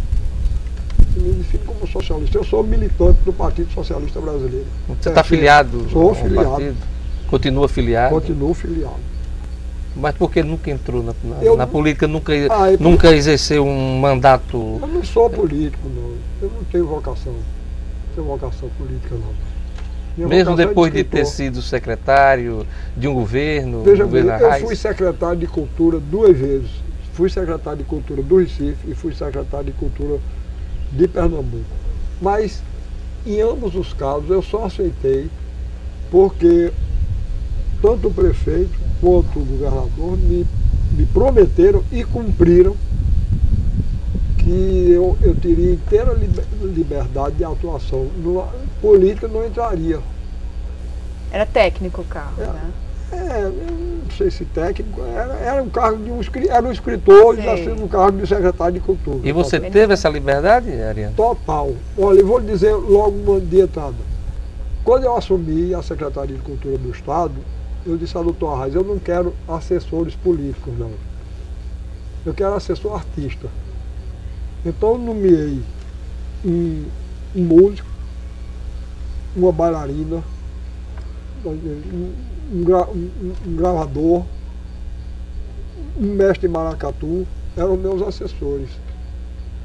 Eu 1.16 1.22
me 1.22 1.32
defino 1.34 1.64
como 1.64 1.86
socialista. 1.88 2.38
Eu 2.38 2.44
sou 2.44 2.62
militante 2.62 3.18
do 3.24 3.32
Partido 3.32 3.72
Socialista 3.72 4.20
Brasileiro. 4.20 4.66
Você 4.88 5.08
É, 5.08 5.12
está 5.12 5.22
sim. 5.22 5.28
filiado 5.30 5.88
Sou 5.90 6.08
ao 6.10 6.14
filiado. 6.14 6.48
partido? 6.50 6.76
Continua 7.28 7.68
filiado? 7.68 8.14
Continuo 8.14 8.54
filiado. 8.54 9.10
Mas 9.96 10.14
por 10.14 10.30
que 10.30 10.42
nunca 10.42 10.70
entrou 10.70 11.02
na, 11.02 11.12
na- 11.24 11.42
Eu 11.42 11.56
na 11.56 11.66
política, 11.66 12.06
nunca, 12.06 12.32
Ah, 12.50 12.72
é 12.72 12.76
nunca 12.78 13.12
exerceu 13.14 13.66
um 13.66 13.98
mandato? 13.98 14.78
Eu 14.80 14.86
não 14.86 15.02
sou 15.02 15.28
político, 15.28 15.88
não. 15.88 16.12
Eu 16.42 16.52
não 16.54 16.62
tenho 16.70 16.86
vocação. 16.86 17.32
Não 17.32 18.14
tenho 18.14 18.26
vocação 18.26 18.68
política, 18.78 19.14
não. 19.16 19.49
Mesmo 20.16 20.56
depois 20.56 20.92
de 20.92 21.04
ter 21.04 21.22
escritor. 21.22 21.32
sido 21.32 21.62
secretário 21.62 22.66
de 22.96 23.08
um 23.08 23.14
governo, 23.14 23.82
Veja 23.82 24.04
bem, 24.04 24.22
governo 24.22 24.30
eu 24.42 24.46
Arraes? 24.48 24.64
fui 24.64 24.76
secretário 24.76 25.38
de 25.38 25.46
Cultura 25.46 25.98
duas 25.98 26.36
vezes. 26.36 26.70
Fui 27.12 27.28
secretário 27.30 27.78
de 27.78 27.84
Cultura 27.84 28.22
do 28.22 28.38
Recife 28.38 28.90
e 28.90 28.94
fui 28.94 29.14
secretário 29.14 29.66
de 29.66 29.72
Cultura 29.72 30.18
de 30.92 31.08
Pernambuco. 31.08 31.64
Mas, 32.20 32.62
em 33.26 33.40
ambos 33.40 33.74
os 33.74 33.92
casos, 33.92 34.28
eu 34.30 34.42
só 34.42 34.64
aceitei 34.64 35.28
porque 36.10 36.72
tanto 37.80 38.08
o 38.08 38.12
prefeito 38.12 38.78
quanto 39.00 39.38
o 39.38 39.44
governador 39.44 40.18
me, 40.18 40.46
me 40.92 41.06
prometeram 41.06 41.82
e 41.90 42.04
cumpriram 42.04 42.74
que 44.50 44.90
eu, 44.90 45.16
eu 45.22 45.34
teria 45.36 45.72
inteira 45.72 46.12
liber- 46.12 46.44
liberdade 46.62 47.36
de 47.36 47.44
atuação. 47.44 48.06
Numa, 48.16 48.48
política 48.80 49.28
não 49.28 49.46
entraria. 49.46 50.00
Era 51.30 51.46
técnico 51.46 52.00
o 52.00 52.04
carro, 52.04 52.34
É. 52.42 52.46
né? 52.46 52.70
É, 53.12 53.42
não 53.42 54.10
sei 54.16 54.30
se 54.30 54.44
técnico, 54.44 55.00
era, 55.02 55.34
era 55.34 55.62
um 55.62 55.68
cargo 55.68 56.02
de 56.02 56.10
um, 56.12 56.20
era 56.48 56.64
um 56.66 56.70
escritor 56.70 57.34
e 57.36 57.42
Sei. 57.42 57.46
nasceu 57.50 57.76
no 57.76 57.88
cargo 57.88 58.18
de 58.18 58.26
secretário 58.26 58.74
de 58.74 58.80
cultura. 58.80 59.18
E 59.24 59.32
você 59.32 59.58
Bem- 59.58 59.70
teve 59.70 59.92
essa 59.94 60.08
liberdade, 60.08 60.70
Ariano? 60.80 61.14
Total. 61.16 61.72
Olha, 61.98 62.20
eu 62.20 62.26
vou 62.26 62.38
lhe 62.38 62.46
dizer 62.46 62.72
logo 62.72 63.10
uma 63.32 63.40
de 63.40 63.60
entrada. 63.60 63.96
Quando 64.84 65.04
eu 65.04 65.16
assumi 65.16 65.74
a 65.74 65.82
Secretaria 65.82 66.36
de 66.36 66.42
Cultura 66.42 66.78
do 66.78 66.90
Estado, 66.90 67.34
eu 67.84 67.96
disse 67.96 68.16
ao 68.16 68.22
doutor 68.22 68.52
Arraes, 68.54 68.74
eu 68.76 68.84
não 68.84 68.98
quero 68.98 69.34
assessores 69.48 70.14
políticos, 70.14 70.72
não. 70.78 70.90
Eu 72.24 72.32
quero 72.32 72.54
assessor 72.54 72.94
artista. 72.94 73.48
Então 74.64 74.92
eu 74.92 74.98
nomeei 74.98 75.62
um, 76.44 76.84
um 77.34 77.44
músico, 77.44 77.88
uma 79.34 79.52
bailarina, 79.52 80.24
um, 81.44 81.50
um 81.50 82.30
um- 82.52 83.56
gravador, 83.56 84.24
um 85.96 86.06
mestre 86.14 86.48
maracatu, 86.48 87.26
eram 87.56 87.76
meus 87.76 88.02
assessores. 88.02 88.70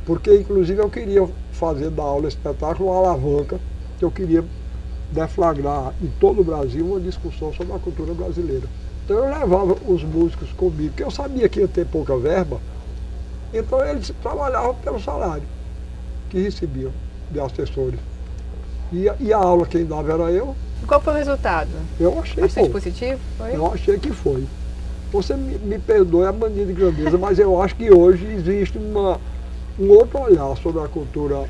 Porque, 0.05 0.35
inclusive, 0.35 0.81
eu 0.81 0.89
queria 0.89 1.27
fazer 1.51 1.89
da 1.89 2.03
aula 2.03 2.27
espetáculo 2.27 2.89
uma 2.89 2.97
alavanca, 2.99 3.59
que 3.97 4.05
eu 4.05 4.11
queria 4.11 4.45
deflagrar 5.11 5.95
em 6.01 6.09
todo 6.19 6.41
o 6.41 6.45
Brasil 6.45 6.85
uma 6.85 6.99
discussão 6.99 7.53
sobre 7.53 7.73
a 7.73 7.79
cultura 7.79 8.13
brasileira. 8.13 8.69
Então 9.05 9.17
eu 9.17 9.39
levava 9.39 9.75
os 9.87 10.03
músicos 10.03 10.53
comigo, 10.53 10.89
porque 10.91 11.03
eu 11.03 11.11
sabia 11.11 11.49
que 11.49 11.59
ia 11.61 11.67
ter 11.67 11.85
pouca 11.85 12.17
verba, 12.17 12.61
então 13.53 13.83
eles 13.85 14.11
trabalhavam 14.21 14.73
pelo 14.75 14.99
salário 14.99 15.47
que 16.29 16.39
recebiam 16.39 16.91
de 17.29 17.39
assessores. 17.39 17.99
E, 18.91 19.09
a- 19.09 19.15
e 19.19 19.33
a 19.33 19.37
aula 19.37 19.65
quem 19.65 19.85
dava 19.85 20.13
era 20.13 20.31
eu, 20.31 20.55
E 20.81 20.85
Qual 20.85 21.01
foi 21.01 21.13
o 21.13 21.17
resultado? 21.17 21.69
eu 21.99 22.19
achei 22.19 22.43
Bastante 22.43 22.65
pouco. 22.65 22.73
positivo? 22.73 23.19
Foi? 23.37 23.55
Eu 23.55 23.71
achei 23.73 23.97
que 23.97 24.11
foi. 24.11 24.45
Você 25.11 25.35
me, 25.35 25.57
me 25.57 25.79
perdoe 25.79 26.25
a 26.25 26.33
mania 26.33 26.65
de 26.65 26.73
grandeza, 26.73 27.17
mas 27.17 27.39
eu 27.39 27.61
acho 27.61 27.75
que 27.75 27.89
hoje 27.91 28.25
existe 28.33 28.77
uma, 28.77 29.19
um 29.79 29.89
outro 29.89 30.19
olhar 30.21 30.55
sobre 30.57 30.81
a 30.81 30.87
cultura 30.87 31.47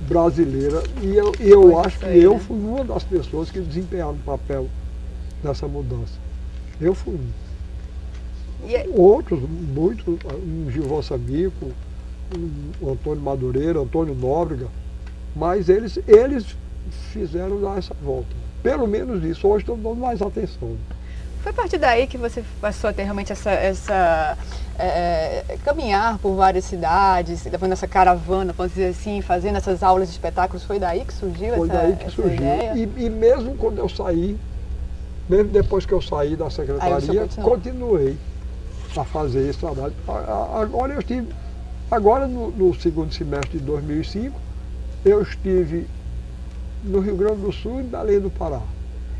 brasileira 0.00 0.82
e 1.02 1.16
eu, 1.16 1.32
e 1.40 1.50
eu 1.50 1.78
acho 1.78 1.98
que 1.98 2.06
eu 2.18 2.34
né? 2.34 2.38
fui 2.38 2.56
uma 2.58 2.84
das 2.84 3.02
pessoas 3.04 3.50
que 3.50 3.60
desempenharam 3.60 4.12
o 4.14 4.18
papel 4.18 4.68
nessa 5.42 5.66
mudança. 5.66 6.12
Eu 6.80 6.94
fui 6.94 7.14
um. 7.14 7.28
E... 8.66 8.88
Outros, 8.94 9.40
muitos, 9.40 10.18
um 10.24 10.70
Gilvão 10.70 11.02
Samico, 11.02 11.72
um 12.82 12.92
Antônio 12.92 13.22
Madureira, 13.22 13.80
Antônio 13.80 14.14
Nóbrega, 14.14 14.68
mas 15.34 15.68
eles, 15.68 15.98
eles 16.06 16.56
fizeram 17.12 17.60
dar 17.60 17.78
essa 17.78 17.94
volta. 18.02 18.28
Pelo 18.62 18.86
menos 18.86 19.24
isso, 19.24 19.46
hoje 19.48 19.62
estão 19.62 19.76
dando 19.76 19.96
mais 19.96 20.22
atenção. 20.22 20.76
Foi 21.42 21.50
a 21.50 21.54
partir 21.54 21.78
daí 21.78 22.06
que 22.06 22.16
você 22.16 22.44
passou 22.60 22.90
a 22.90 22.92
ter 22.92 23.02
realmente 23.02 23.32
essa, 23.32 23.50
essa 23.50 24.38
é, 24.78 25.44
é, 25.48 25.56
caminhar 25.64 26.16
por 26.18 26.36
várias 26.36 26.64
cidades, 26.64 27.44
levando 27.44 27.72
essa 27.72 27.88
caravana, 27.88 28.52
vamos 28.52 28.72
dizer 28.72 28.90
assim, 28.90 29.20
fazendo 29.20 29.56
essas 29.56 29.82
aulas 29.82 30.06
de 30.08 30.12
espetáculos, 30.12 30.62
foi 30.62 30.78
daí 30.78 31.04
que 31.04 31.12
surgiu 31.12 31.56
foi 31.56 31.68
essa 31.68 31.78
daí 31.78 31.96
que 31.96 32.10
surgiu. 32.10 32.46
E, 32.76 33.06
e, 33.06 33.10
mesmo 33.10 33.56
quando 33.56 33.78
eu 33.78 33.88
saí, 33.88 34.38
mesmo 35.28 35.50
depois 35.50 35.84
que 35.84 35.92
eu 35.92 36.00
saí 36.00 36.36
da 36.36 36.48
secretaria, 36.48 37.26
continuei 37.42 38.16
a 39.00 39.04
fazer 39.04 39.48
esse 39.48 39.58
trabalho. 39.58 39.94
Agora 40.54 40.94
eu 40.94 41.00
estive, 41.00 41.28
agora 41.90 42.26
no, 42.26 42.50
no 42.50 42.74
segundo 42.74 43.12
semestre 43.12 43.58
de 43.58 43.64
2005, 43.64 44.38
eu 45.04 45.22
estive 45.22 45.86
no 46.84 47.00
Rio 47.00 47.16
Grande 47.16 47.40
do 47.40 47.52
Sul 47.52 47.80
e 47.80 47.84
Belém 47.84 48.20
do 48.20 48.30
Pará. 48.30 48.60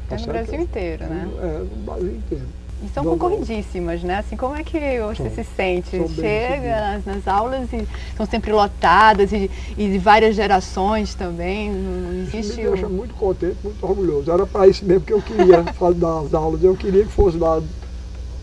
Tá 0.09 0.17
no 0.17 0.27
Brasil 0.27 0.61
inteiro, 0.61 1.07
né? 1.07 1.29
É, 1.41 1.59
no 1.59 1.85
Brasil 1.85 2.17
inteiro. 2.17 2.45
E 2.85 2.89
são 2.89 3.05
concorridíssimas, 3.05 4.03
né? 4.03 4.19
Assim, 4.19 4.37
como 4.37 4.57
é 4.57 4.65
que 4.65 4.79
você 5.01 5.31
se 5.31 5.45
sente? 5.45 5.91
Chega 6.17 6.81
nas, 6.81 7.05
nas, 7.05 7.29
aulas 7.29 7.73
e 7.73 7.87
são 8.17 8.27
sempre 8.27 8.51
lotadas 8.51 9.31
e, 9.33 9.49
e 9.79 9.89
de 9.89 9.99
várias 9.99 10.35
gerações 10.35 11.15
também. 11.15 11.71
Não 11.71 12.23
existe. 12.23 12.39
Isso 12.39 12.57
me 12.57 12.71
deixa 12.71 12.89
muito 12.89 13.15
contente, 13.15 13.57
muito 13.63 13.87
orgulhoso. 13.87 14.33
Era 14.33 14.45
para 14.47 14.67
isso 14.67 14.85
mesmo 14.85 15.05
que 15.05 15.13
eu 15.13 15.23
queria 15.23 15.63
fazer 15.75 15.99
das 15.99 16.35
aulas. 16.35 16.63
Eu 16.65 16.75
queria 16.75 17.05
que 17.05 17.13
fosse 17.13 17.39
dado 17.39 17.65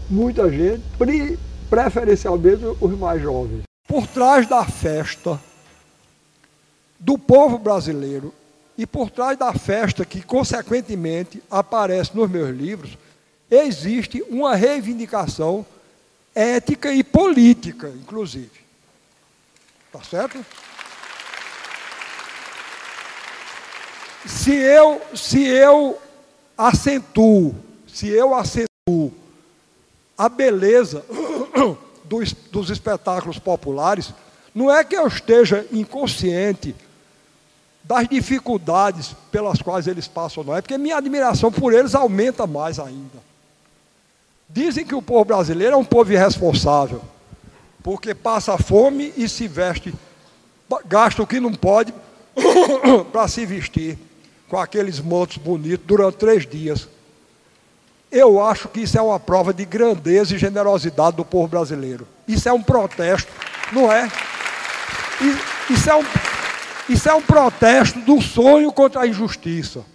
muita 0.09 0.49
gente, 0.51 0.83
preferencialmente 1.69 2.63
os 2.79 2.97
mais 2.97 3.21
jovens. 3.21 3.63
Por 3.87 4.07
trás 4.07 4.47
da 4.47 4.65
festa 4.65 5.39
do 6.99 7.17
povo 7.17 7.57
brasileiro 7.57 8.33
e 8.77 8.85
por 8.85 9.09
trás 9.09 9.37
da 9.37 9.53
festa 9.53 10.05
que, 10.05 10.21
consequentemente, 10.21 11.41
aparece 11.49 12.15
nos 12.15 12.29
meus 12.29 12.49
livros, 12.49 12.97
existe 13.49 14.21
uma 14.29 14.55
reivindicação 14.55 15.65
ética 16.33 16.91
e 16.91 17.03
política, 17.03 17.89
inclusive. 17.89 18.51
Tá 19.91 20.01
certo? 20.01 20.45
Se 24.25 24.53
eu, 24.53 25.01
se 25.15 25.45
eu 25.45 25.99
acentuo, 26.57 27.55
se 27.87 28.07
eu 28.09 28.35
acentuo 28.35 28.68
a 30.19 30.27
beleza 30.27 31.05
dos, 32.03 32.33
dos 32.33 32.69
espetáculos 32.69 33.39
populares, 33.39 34.13
não 34.53 34.69
é 34.69 34.83
que 34.83 34.97
eu 34.97 35.07
esteja 35.07 35.65
inconsciente 35.71 36.75
das 37.81 38.05
dificuldades 38.09 39.15
pelas 39.31 39.61
quais 39.61 39.87
eles 39.87 40.09
passam, 40.09 40.43
não 40.43 40.55
é? 40.55 40.61
Porque 40.61 40.77
minha 40.77 40.97
admiração 40.97 41.49
por 41.49 41.73
eles 41.73 41.95
aumenta 41.95 42.45
mais 42.45 42.77
ainda. 42.79 43.17
Dizem 44.49 44.85
que 44.85 44.93
o 44.93 45.01
povo 45.01 45.23
brasileiro 45.23 45.75
é 45.75 45.77
um 45.77 45.85
povo 45.85 46.11
irresponsável, 46.11 47.01
porque 47.81 48.13
passa 48.13 48.57
fome 48.57 49.13
e 49.15 49.29
se 49.29 49.47
veste, 49.47 49.93
gasta 50.85 51.23
o 51.23 51.27
que 51.27 51.39
não 51.39 51.53
pode 51.53 51.93
para 53.13 53.27
se 53.29 53.45
vestir 53.45 53.97
com 54.49 54.57
aqueles 54.57 54.99
motos 54.99 55.37
bonitos 55.37 55.85
durante 55.87 56.17
três 56.17 56.45
dias. 56.45 56.89
Eu 58.11 58.43
acho 58.43 58.67
que 58.67 58.81
isso 58.81 58.97
é 58.97 59.01
uma 59.01 59.19
prova 59.19 59.53
de 59.53 59.65
grandeza 59.65 60.35
e 60.35 60.37
generosidade 60.37 61.17
do 61.17 61.25
povo 61.25 61.47
brasileiro. 61.47 62.07
Isso 62.27 62.49
é 62.49 62.53
um 62.53 62.61
protesto, 62.61 63.31
não 63.71 63.91
é? 63.91 64.09
Isso 65.69 65.89
é 65.89 65.95
um 65.95 66.03
isso 66.89 67.07
é 67.07 67.13
um 67.13 67.21
protesto 67.21 67.99
do 67.99 68.19
sonho 68.19 68.71
contra 68.71 69.01
a 69.01 69.07
injustiça. 69.07 69.85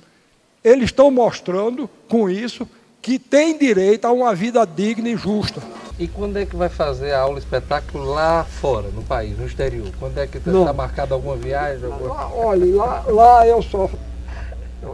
Eles 0.62 0.84
estão 0.84 1.10
mostrando 1.10 1.90
com 2.08 2.30
isso 2.30 2.68
que 3.02 3.18
tem 3.18 3.58
direito 3.58 4.04
a 4.04 4.12
uma 4.12 4.32
vida 4.32 4.64
digna 4.64 5.08
e 5.08 5.16
justa. 5.16 5.60
E 5.98 6.06
quando 6.06 6.38
é 6.38 6.46
que 6.46 6.54
vai 6.54 6.68
fazer 6.68 7.12
a 7.12 7.20
aula 7.20 7.38
espetáculo 7.40 8.04
lá 8.04 8.44
fora, 8.44 8.88
no 8.88 9.02
país, 9.02 9.36
no 9.36 9.44
exterior? 9.44 9.88
Quando 9.98 10.18
é 10.18 10.26
que 10.26 10.38
está 10.38 10.72
marcada 10.72 11.14
alguma 11.14 11.36
viagem? 11.36 11.84
Alguma... 11.84 12.14
Lá, 12.14 12.30
olha, 12.32 12.76
lá, 12.76 13.04
lá 13.08 13.46
eu 13.46 13.60
só. 13.60 13.90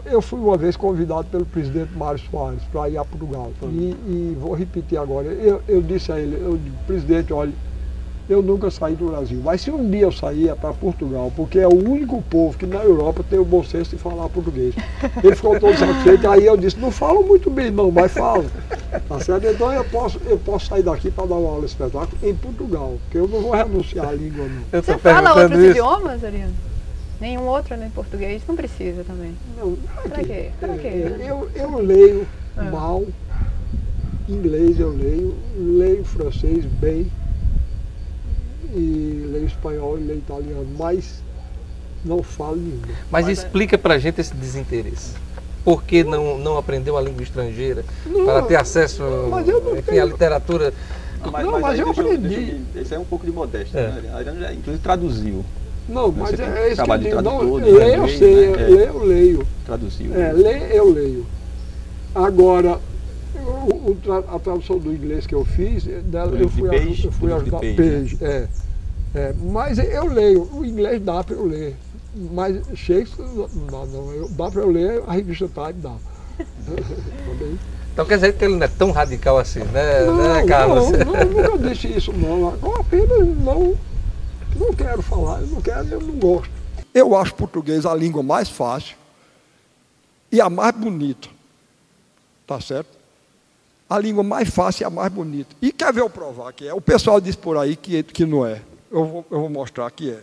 Eu 0.05 0.21
fui 0.21 0.39
uma 0.39 0.57
vez 0.57 0.77
convidado 0.77 1.25
pelo 1.25 1.45
presidente 1.45 1.93
Mário 1.97 2.21
Soares 2.31 2.63
para 2.73 2.89
ir 2.89 2.99
a 2.99 3.05
Portugal. 3.05 3.51
E, 3.63 3.97
e, 4.07 4.37
vou 4.39 4.55
repetir 4.55 4.99
agora. 4.99 5.27
Eu, 5.27 5.63
eu 5.69 5.83
disse 5.83 6.13
a 6.13 6.19
ele, 6.19 6.37
eu 6.37 6.57
digo, 6.57 6.77
presidente, 6.87 7.33
olha, 7.33 7.53
eu 8.29 8.41
nunca 8.41 8.71
saí 8.71 8.95
do 8.95 9.07
Brasil. 9.07 9.41
Mas 9.45 9.61
se 9.61 9.71
um 9.71 9.91
dia 9.91 10.03
eu 10.03 10.13
sair 10.13 10.49
é 10.49 10.55
para 10.55 10.73
Portugal, 10.73 11.33
porque 11.35 11.59
é 11.59 11.67
o 11.67 11.75
único 11.75 12.23
povo 12.23 12.57
que 12.57 12.65
na 12.65 12.79
Europa 12.79 13.25
tem 13.29 13.39
o 13.39 13.45
bom 13.45 13.65
senso 13.65 13.91
de 13.91 13.97
falar 14.01 14.29
português. 14.29 14.75
Ele 15.23 15.35
ficou 15.35 15.59
todo 15.59 15.77
satisfeito, 15.77 16.29
aí 16.29 16.47
eu 16.47 16.57
disse, 16.57 16.79
não 16.79 16.93
falo 16.93 17.25
muito 17.25 17.51
bem 17.51 17.71
não, 17.71 17.91
mas 17.91 18.13
falo. 18.13 18.45
Tá 19.09 19.19
certo? 19.19 19.47
Então 19.47 19.73
eu 19.73 19.85
posso, 19.85 20.21
eu 20.27 20.39
posso 20.39 20.67
sair 20.67 20.83
daqui 20.83 21.11
para 21.11 21.27
dar 21.27 21.35
uma 21.35 21.49
aula 21.49 21.61
de 21.61 21.67
espetáculo 21.67 22.17
em 22.23 22.35
Portugal, 22.35 22.99
porque 23.03 23.19
eu 23.19 23.27
não 23.27 23.41
vou 23.41 23.51
renunciar 23.51 24.09
à 24.09 24.13
língua 24.13 24.47
não. 24.47 24.81
Você 24.81 24.97
fala 24.99 25.43
outros 25.43 25.61
isso. 25.61 25.71
idiomas, 25.71 26.23
Ariano? 26.23 26.70
Nenhum 27.21 27.47
outro, 27.47 27.77
nem 27.77 27.91
português? 27.91 28.43
Não 28.49 28.57
precisa 28.57 29.05
também. 29.05 29.37
Não, 29.57 29.77
para 30.09 30.25
quê? 30.25 30.51
Para 30.59 30.79
quê? 30.79 30.89
É, 30.89 31.27
eu, 31.29 31.51
eu 31.55 31.79
leio 31.79 32.27
ah. 32.57 32.63
mal, 32.65 33.05
inglês 34.27 34.81
eu 34.81 34.89
leio, 34.91 35.37
leio 35.55 36.03
francês 36.03 36.65
bem, 36.65 37.11
e 38.75 39.27
leio 39.31 39.47
espanhol 39.47 39.99
e 39.99 40.03
leio 40.03 40.19
italiano, 40.19 40.67
mas 40.79 41.23
não 42.05 42.23
falo 42.23 42.57
língua. 42.57 42.89
Mas, 43.11 43.27
mas 43.27 43.29
é- 43.29 43.33
explica 43.33 43.77
é... 43.77 43.79
pra 43.79 43.99
gente 43.99 44.21
esse 44.21 44.35
desinteresse. 44.35 45.15
Por 45.63 45.85
que 45.85 46.03
não, 46.03 46.39
não 46.39 46.57
aprendeu 46.57 46.97
a 46.97 47.03
língua 47.03 47.23
estrangeira 47.23 47.85
não, 48.07 48.25
para 48.25 48.41
ter 48.43 48.57
acesso 48.57 49.03
enfim, 49.77 49.99
à 49.99 50.07
literatura? 50.07 50.73
Não, 51.21 51.31
mas, 51.31 51.45
não, 51.45 51.53
mas, 51.53 51.63
mas 51.63 51.79
eu 51.79 51.91
aprendi. 51.91 52.63
Isso 52.75 52.95
é 52.95 52.99
um 52.99 53.05
pouco 53.05 53.27
de 53.27 53.33
modéstia. 53.33 53.79
É. 53.79 53.89
Né? 54.01 54.11
A 54.15 54.53
inclusive, 54.55 54.83
traduziu. 54.83 55.45
Não, 55.89 56.13
mas 56.13 56.39
é, 56.39 56.45
é 56.45 56.73
isso 56.73 56.83
que 56.83 56.91
eu 56.91 56.99
digo. 56.99 57.23
Não, 57.23 57.55
ler 57.55 57.99
eu 57.99 58.09
sei, 58.09 58.51
né? 58.51 58.67
ler 58.69 58.89
eu 58.89 59.05
leio. 59.05 59.47
Traduziu. 59.65 60.15
É, 60.15 60.33
ler 60.33 60.75
eu 60.75 60.93
leio. 60.93 61.27
Agora, 62.15 62.79
a 64.33 64.39
tradução 64.39 64.79
do 64.79 64.93
inglês 64.93 65.27
que 65.27 65.35
eu 65.35 65.45
fiz, 65.45 65.85
dela, 65.85 66.37
eu 66.37 66.49
fui, 66.49 66.69
page, 66.69 67.05
eu 67.07 67.13
fui 67.13 67.33
ajudar. 67.33 67.59
Page, 67.59 67.75
page 67.75 68.19
né? 68.21 68.49
é, 69.15 69.19
é, 69.19 69.35
mas 69.43 69.79
eu 69.79 70.07
leio, 70.07 70.49
o 70.53 70.65
inglês 70.65 71.01
dá 71.03 71.23
para 71.25 71.35
eu 71.35 71.47
ler. 71.47 71.77
Mas 72.33 72.57
Shakespeare 72.75 73.27
não, 73.71 73.87
não 73.87 74.13
eu, 74.13 74.29
dá 74.31 74.51
para 74.51 74.63
eu 74.63 74.71
ler, 74.71 75.03
a 75.07 75.13
revista 75.13 75.49
Time 75.49 75.75
dá. 75.75 75.95
Então 77.93 78.07
quer 78.07 78.15
dizer 78.15 78.33
que 78.35 78.45
ele 78.45 78.55
não 78.55 78.65
é 78.65 78.69
tão 78.69 78.93
radical 78.93 79.37
assim, 79.37 79.61
né, 79.65 80.05
não, 80.07 80.17
né 80.17 80.45
Carlos? 80.47 80.93
Não, 80.93 81.05
não, 81.05 81.25
nunca 81.25 81.69
disse 81.69 81.89
isso 81.89 82.13
não. 82.13 82.57
Eu 82.63 82.77
apenas 82.77 83.37
não, 83.45 83.75
não 84.57 84.75
quero 84.75 85.03
falar, 85.03 85.41
eu 85.41 85.47
não 85.47 85.61
quero, 85.61 85.89
eu 85.89 86.01
não 86.01 86.15
gosto. 86.15 86.51
Eu 86.93 87.17
acho 87.17 87.35
português 87.35 87.87
a 87.87 87.95
língua 87.95 88.23
mais 88.23 88.49
fácil 88.49 88.97
e 90.31 90.41
a 90.41 90.51
mais 90.51 90.75
bonita. 90.75 91.29
Tá 92.47 92.61
certo? 92.61 93.01
a 93.91 93.99
língua 93.99 94.23
mais 94.23 94.49
fácil 94.49 94.85
e 94.85 94.87
a 94.87 94.91
mais 94.91 95.13
bonita. 95.13 95.57
E 95.61 95.73
quer 95.73 95.93
ver 95.93 96.03
eu 96.03 96.09
provar 96.09 96.53
que 96.53 96.69
é? 96.69 96.73
O 96.73 96.81
pessoal 96.81 97.21
diz 97.21 97.35
por 97.35 97.59
aí 97.59 97.75
que, 97.75 98.05
que 98.05 98.25
não 98.25 98.47
é. 98.47 98.63
Eu 98.89 99.05
vou, 99.05 99.27
eu 99.29 99.41
vou 99.41 99.51
mostrar 99.51 99.91
que 99.91 100.13
é. 100.13 100.23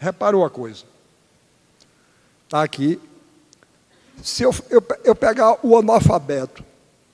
Repara 0.00 0.36
uma 0.36 0.50
coisa. 0.50 0.82
Está 2.44 2.64
aqui. 2.64 3.00
Se 4.20 4.42
eu, 4.42 4.52
eu, 4.68 4.82
eu, 5.04 5.14
pegar 5.14 5.58
o 5.62 5.76
analfabeto 5.76 6.64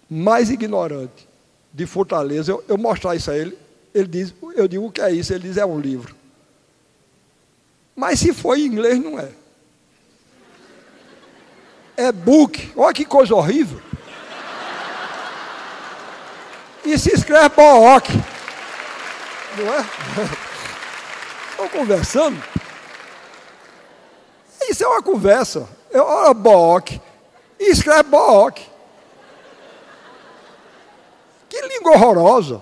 mais 0.09 0.49
ignorante 0.49 1.29
de 1.71 1.85
Fortaleza, 1.85 2.51
eu, 2.51 2.65
eu 2.67 2.79
mostrar 2.79 3.15
isso 3.15 3.31
a 3.31 3.37
ele, 3.37 3.57
ele 3.95 4.09
diz, 4.09 4.35
eu 4.57 4.67
digo 4.67 4.87
o 4.87 4.93
que 4.93 5.03
é 5.03 5.13
isso? 5.13 5.35
Ele 5.35 5.49
diz, 5.49 5.59
é 5.59 5.67
um 5.67 5.79
livro. 5.79 6.17
Mas 7.95 8.19
se 8.19 8.33
for 8.33 8.59
em 8.59 8.67
inglês, 8.67 8.99
não 8.99 9.19
é. 9.19 9.31
É 11.97 12.13
book. 12.13 12.73
Olha 12.77 12.93
que 12.93 13.05
coisa 13.05 13.35
horrível 13.35 13.81
e 16.85 16.99
se 16.99 17.13
escreve 17.13 17.49
Book. 17.49 18.13
Não 19.57 19.75
é? 19.75 19.81
Estão 21.51 21.69
conversando? 21.69 22.43
Isso 24.69 24.85
é 24.85 24.89
uma 24.89 25.03
conversa. 25.03 25.69
Olha 25.95 26.35
Book 26.35 27.01
e 27.59 27.71
escreve 27.71 28.05
Book. 28.05 28.63
Que 31.49 31.61
língua 31.63 31.93
horrorosa. 31.93 32.61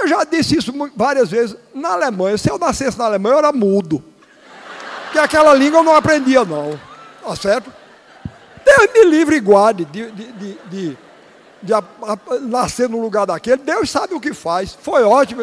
Eu 0.00 0.08
já 0.08 0.24
disse 0.24 0.56
isso 0.56 0.72
várias 0.96 1.30
vezes 1.30 1.56
na 1.74 1.92
Alemanha. 1.92 2.38
Se 2.38 2.50
eu 2.50 2.58
nascesse 2.58 2.98
na 2.98 3.06
Alemanha, 3.06 3.34
eu 3.34 3.38
era 3.38 3.52
mudo. 3.52 4.02
Porque 5.04 5.18
aquela 5.18 5.54
língua 5.54 5.80
eu 5.80 5.84
não 5.84 5.96
aprendia, 5.96 6.44
não. 6.44 6.78
Tá 7.22 7.36
certo? 7.36 7.72
Deus 8.64 8.92
me 8.92 9.04
livre 9.10 9.36
e 9.36 9.40
guarde 9.40 9.84
de, 9.86 10.10
de, 10.10 10.32
de, 10.32 10.58
de 10.70 10.98
de 11.62 11.74
a, 11.74 11.78
a, 11.78 12.38
nascer 12.40 12.88
no 12.88 13.00
lugar 13.00 13.26
daquele, 13.26 13.58
Deus 13.58 13.90
sabe 13.90 14.14
o 14.14 14.20
que 14.20 14.32
faz. 14.32 14.76
Foi 14.80 15.02
ótimo 15.02 15.42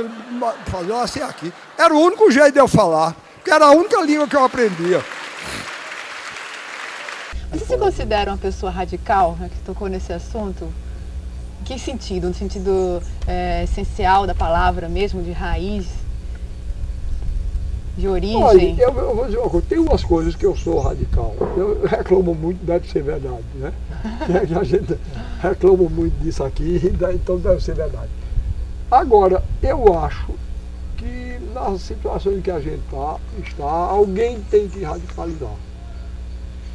fazer 0.66 0.94
nascer 0.94 1.24
aqui. 1.24 1.52
Era 1.78 1.94
o 1.94 2.00
único 2.00 2.32
jeito 2.32 2.54
de 2.54 2.60
eu 2.60 2.68
falar, 2.68 3.16
porque 3.36 3.52
era 3.52 3.66
a 3.66 3.72
única 3.72 4.02
língua 4.02 4.28
que 4.28 4.36
eu 4.36 4.44
aprendia. 4.44 5.04
Você 7.52 7.66
se 7.66 7.78
considera 7.78 8.32
uma 8.32 8.38
pessoa 8.38 8.72
radical, 8.72 9.38
né, 9.40 9.50
que 9.50 9.60
tocou 9.60 9.88
nesse 9.88 10.12
assunto? 10.12 10.74
Em 11.66 11.68
que 11.68 11.80
sentido? 11.80 12.28
No 12.28 12.34
sentido 12.36 13.02
é, 13.26 13.64
essencial 13.64 14.28
da 14.28 14.36
palavra 14.36 14.88
mesmo, 14.88 15.24
de 15.24 15.32
raiz? 15.32 15.88
De 17.98 18.08
origem? 18.08 18.44
Olha, 18.44 18.76
eu, 18.78 18.94
eu 18.94 19.16
vou 19.16 19.26
dizer 19.26 19.40
uma 19.40 19.50
coisa, 19.50 19.66
tem 19.68 19.80
umas 19.80 20.04
coisas 20.04 20.36
que 20.36 20.46
eu 20.46 20.56
sou 20.56 20.80
radical. 20.80 21.36
Eu 21.58 21.82
reclamo 21.84 22.36
muito, 22.36 22.64
deve 22.64 22.88
ser 22.88 23.02
verdade, 23.02 23.44
né? 23.56 23.74
a 24.60 24.64
gente 24.64 24.96
reclama 25.42 25.90
muito 25.90 26.14
disso 26.22 26.44
aqui, 26.44 26.80
então 27.16 27.40
deve 27.40 27.64
ser 27.64 27.74
verdade. 27.74 28.12
Agora, 28.92 29.44
eu 29.64 29.98
acho 29.98 30.36
que 30.98 31.40
na 31.52 31.80
situação 31.80 32.34
em 32.34 32.42
que 32.42 32.52
a 32.52 32.60
gente 32.60 32.84
tá, 32.92 33.18
está, 33.44 33.66
alguém 33.66 34.40
tem 34.52 34.68
que 34.68 34.84
radicalizar 34.84 35.56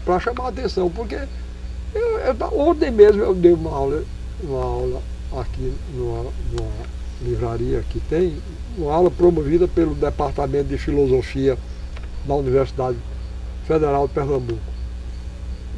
para 0.05 0.19
chamar 0.19 0.47
a 0.47 0.49
atenção, 0.49 0.91
porque 0.91 1.17
eu, 1.95 2.19
eu, 2.19 2.59
ontem 2.59 2.91
mesmo 2.91 3.23
eu 3.23 3.33
dei 3.33 3.53
uma 3.53 3.71
aula, 3.71 4.03
uma 4.43 4.63
aula 4.63 5.03
aqui 5.33 5.73
numa, 5.95 6.31
numa 6.53 6.87
livraria 7.23 7.85
que 7.91 8.01
tem, 8.01 8.37
uma 8.77 8.93
aula 8.93 9.11
promovida 9.11 9.69
pelo 9.69 9.95
Departamento 9.95 10.69
de 10.69 10.79
Filosofia 10.79 11.59
da 12.27 12.35
Universidade 12.35 12.97
Federal 13.67 14.09
de 14.09 14.15
Pernambuco. 14.15 14.61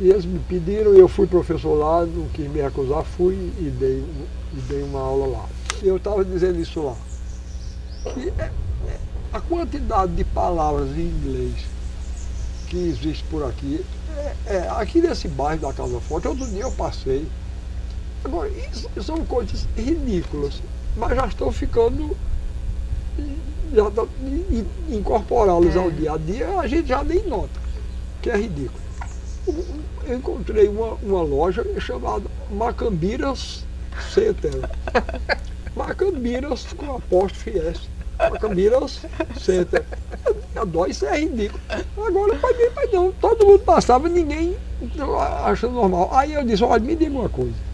E 0.01 0.09
eles 0.09 0.25
me 0.25 0.39
pediram, 0.41 0.95
eu 0.95 1.09
fui 1.09 1.27
professor 1.27 1.75
lá, 1.75 2.07
não 2.07 2.29
quis 2.29 2.49
me 2.49 2.61
recusar, 2.61 3.05
fui 3.05 3.35
e 3.35 3.71
dei, 3.79 4.05
e 4.53 4.61
dei 4.69 4.83
uma 4.83 5.01
aula 5.01 5.27
lá. 5.27 5.49
Eu 5.83 5.97
estava 5.97 6.25
dizendo 6.25 6.61
isso 6.61 6.81
lá. 6.83 6.97
Que 8.15 8.33
é, 8.39 8.51
é, 8.89 8.99
a 9.33 9.41
quantidade 9.41 10.15
de 10.15 10.25
palavras 10.25 10.89
em 10.97 11.03
inglês 11.03 11.55
que 12.69 12.77
existe 12.77 13.23
por 13.25 13.45
aqui 13.45 13.85
é, 14.17 14.35
é, 14.47 14.69
aqui 14.71 15.01
nesse 15.01 15.29
bairro 15.29 15.61
da 15.61 15.73
Casa 15.73 16.01
Forte, 16.01 16.29
outro 16.29 16.47
dia 16.47 16.63
eu 16.63 16.73
passei. 16.73 17.27
Agora, 18.25 18.49
isso 18.51 18.89
são 19.03 19.25
coisas 19.25 19.67
ridículas, 19.77 20.63
mas 20.97 21.17
já 21.17 21.27
estão 21.27 21.53
ficando. 21.53 22.17
Já 23.75 23.91
tá, 23.91 24.07
incorporá-los 24.89 25.75
é. 25.75 25.79
ao 25.79 25.91
dia 25.91 26.13
a 26.13 26.19
dia, 26.19 26.59
a 26.59 26.67
gente 26.67 26.89
já 26.89 27.03
nem 27.03 27.23
nota, 27.27 27.59
que 28.21 28.31
é 28.31 28.37
ridículo. 28.37 28.83
Eu 30.07 30.17
encontrei 30.17 30.69
uma, 30.69 30.95
uma 31.03 31.23
loja 31.23 31.65
chamada 31.81 32.25
Macambiras 32.51 33.65
Center. 34.13 34.53
Macambiras 35.75 36.67
com 36.75 36.97
apóstrofe 36.97 37.59
S. 37.59 37.81
Macambiras 38.19 39.01
Center. 39.41 39.85
A 40.55 40.65
dó, 40.65 40.87
isso 40.87 41.07
é 41.07 41.19
ridículo. 41.19 41.61
Agora, 41.97 42.37
para 42.37 42.57
mim, 42.57 42.71
mas 42.77 42.93
não. 42.93 43.11
Todo 43.13 43.47
mundo 43.47 43.61
passava, 43.61 44.09
ninguém 44.09 44.57
achando 45.45 45.73
normal. 45.73 46.11
Aí 46.13 46.35
eu 46.35 46.45
disse, 46.45 46.63
olha, 46.63 46.83
me 46.83 46.95
diga 46.95 47.11
uma 47.11 47.29
coisa. 47.29 47.72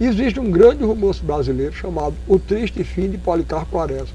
Existe 0.00 0.40
um 0.40 0.50
grande 0.50 0.82
romance 0.82 1.22
brasileiro 1.22 1.74
chamado 1.74 2.14
O 2.26 2.38
Triste 2.38 2.82
Fim 2.82 3.10
de 3.10 3.18
Policarpo 3.18 3.70
Quaresma. 3.70 4.08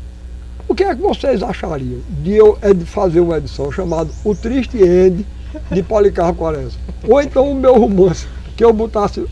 O 0.67 0.73
que 0.73 0.83
é 0.83 0.95
que 0.95 1.01
vocês 1.01 1.43
achariam 1.43 1.99
de 2.23 2.31
eu 2.31 2.57
fazer 2.87 3.19
uma 3.19 3.37
edição 3.37 3.71
chamada 3.71 4.09
O 4.23 4.33
Triste 4.33 4.77
End 4.77 5.23
de 5.71 5.83
Policarpo 5.83 6.39
Quaresma? 6.39 6.79
Ou 7.07 7.21
então 7.21 7.51
o 7.51 7.53
meu 7.53 7.77
romance, 7.77 8.25
que 8.57 8.65
eu 8.65 8.73
botasse 8.73 9.27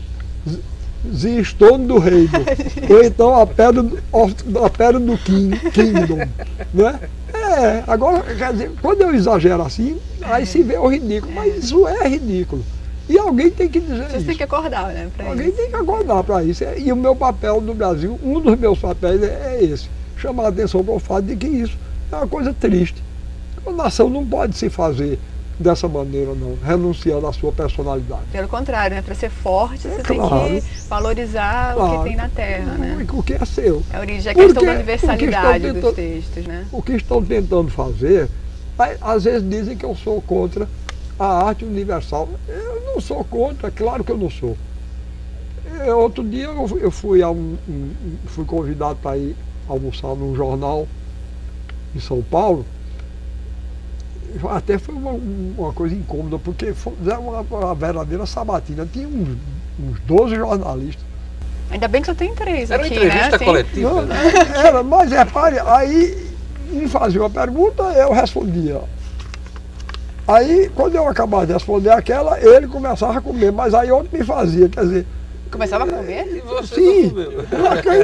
Zistone 1.12 1.86
do 1.86 1.98
Reino, 1.98 2.30
ou 2.88 3.02
então 3.02 3.34
a 3.34 3.44
pedra, 3.44 3.82
do, 3.82 3.98
a 4.64 4.70
pedra 4.70 5.00
do 5.00 5.18
King, 5.18 5.58
Kingdom, 5.70 6.18
né? 6.72 7.00
É, 7.34 7.82
agora, 7.88 8.22
quer 8.32 8.52
dizer, 8.52 8.70
quando 8.80 9.02
eu 9.02 9.12
exagero 9.12 9.62
assim, 9.62 9.98
aí 10.22 10.46
se 10.46 10.62
vê 10.62 10.78
o 10.78 10.86
ridículo, 10.86 11.32
mas 11.34 11.64
isso 11.64 11.86
é 11.88 12.06
ridículo. 12.06 12.64
E 13.08 13.18
alguém 13.18 13.50
tem 13.50 13.68
que 13.68 13.80
dizer 13.80 14.08
Você 14.08 14.16
isso. 14.16 14.26
tem 14.26 14.36
que 14.36 14.42
acordar, 14.42 14.92
né? 14.92 15.10
alguém 15.26 15.48
isso. 15.48 15.56
tem 15.56 15.68
que 15.68 15.76
acordar 15.76 16.24
para 16.24 16.42
isso. 16.42 16.64
E 16.78 16.90
o 16.90 16.96
meu 16.96 17.14
papel 17.14 17.60
no 17.60 17.74
Brasil, 17.74 18.18
um 18.22 18.40
dos 18.40 18.58
meus 18.58 18.78
papéis 18.78 19.22
é, 19.22 19.56
é 19.56 19.64
esse, 19.64 19.88
chamar 20.16 20.46
a 20.46 20.48
atenção 20.48 20.82
para 20.82 20.94
o 20.94 20.98
fato 20.98 21.24
de 21.24 21.36
que 21.36 21.46
isso 21.46 21.76
é 22.10 22.16
uma 22.16 22.26
coisa 22.26 22.54
triste. 22.54 23.02
A 23.66 23.70
nação 23.70 24.08
não 24.08 24.24
pode 24.26 24.56
se 24.56 24.70
fazer 24.70 25.18
dessa 25.58 25.86
maneira, 25.86 26.34
não, 26.34 26.56
renunciando 26.64 27.26
à 27.26 27.32
sua 27.32 27.52
personalidade. 27.52 28.22
Pelo 28.32 28.48
contrário, 28.48 28.96
né? 28.96 29.02
para 29.02 29.14
ser 29.14 29.30
forte, 29.30 29.86
você 29.88 30.02
claro, 30.02 30.48
tem 30.48 30.60
que 30.60 30.66
valorizar 30.88 31.74
claro, 31.74 31.94
o 31.94 31.98
que 31.98 32.08
tem 32.08 32.16
na 32.16 32.28
terra. 32.28 32.72
Né? 32.72 33.06
O 33.12 33.22
que 33.22 33.34
é 33.34 33.44
seu. 33.44 33.82
É 33.92 33.96
a 33.96 34.00
origem, 34.00 34.32
a 34.32 34.34
questão 34.34 34.64
da 34.64 34.72
universalidade 34.72 35.64
tentando, 35.64 35.80
dos 35.80 35.94
textos. 35.94 36.46
Né? 36.46 36.66
O 36.72 36.82
que 36.82 36.92
estão 36.92 37.22
tentando 37.22 37.70
fazer, 37.70 38.28
às 39.00 39.24
vezes 39.24 39.48
dizem 39.48 39.76
que 39.76 39.84
eu 39.84 39.94
sou 39.94 40.20
contra 40.22 40.68
a 41.18 41.46
arte 41.46 41.64
universal. 41.64 42.28
Eu 42.48 42.82
não 42.86 43.00
sou 43.00 43.24
contra, 43.24 43.68
é 43.68 43.70
claro 43.70 44.04
que 44.04 44.12
eu 44.12 44.18
não 44.18 44.30
sou. 44.30 44.56
Eu, 45.66 45.82
é, 45.82 45.94
outro 45.94 46.22
dia 46.22 46.44
eu, 46.44 46.78
eu 46.80 46.90
fui, 46.90 47.22
a 47.22 47.30
um, 47.30 47.56
um, 47.68 48.16
fui 48.26 48.44
convidado 48.44 48.96
para 48.96 49.16
ir 49.16 49.36
almoçar 49.68 50.14
num 50.14 50.34
jornal 50.34 50.86
em 51.94 52.00
São 52.00 52.22
Paulo 52.22 52.64
até 54.50 54.78
foi 54.78 54.94
uma, 54.94 55.12
uma 55.12 55.72
coisa 55.72 55.94
incômoda, 55.94 56.38
porque 56.38 56.74
era 57.06 57.18
uma, 57.18 57.40
uma 57.40 57.74
verdadeira 57.74 58.26
sabatina. 58.26 58.88
Tinha 58.90 59.06
uns, 59.06 59.36
uns 59.78 60.00
12 60.00 60.34
jornalistas. 60.34 61.04
Ainda 61.70 61.88
bem 61.88 62.00
que 62.00 62.06
só 62.06 62.14
tem 62.14 62.34
três 62.34 62.70
era 62.70 62.84
aqui, 62.84 62.94
uma 62.94 63.04
entrevista 63.04 63.38
né? 63.38 63.44
coletiva. 63.44 64.02
Não, 64.02 64.14
era, 64.56 64.82
mas 64.82 65.10
repare, 65.10 65.58
aí 65.60 66.30
me 66.70 66.88
fazia 66.88 67.20
uma 67.20 67.30
pergunta, 67.30 67.82
eu 67.82 68.12
respondia. 68.12 68.80
Aí, 70.26 70.70
quando 70.74 70.94
eu 70.94 71.06
acabava 71.06 71.46
de 71.46 71.52
responder 71.52 71.90
aquela, 71.90 72.40
ele 72.40 72.66
começava 72.66 73.18
a 73.18 73.20
comer, 73.20 73.52
mas 73.52 73.74
aí 73.74 73.90
outro 73.90 74.16
me 74.16 74.24
fazia, 74.24 74.68
quer 74.68 74.80
dizer, 74.80 75.06
Começava 75.54 75.84
a 75.84 75.86
comer? 75.86 76.26
E 76.36 76.40
você 76.40 76.74
Sim. 76.74 77.14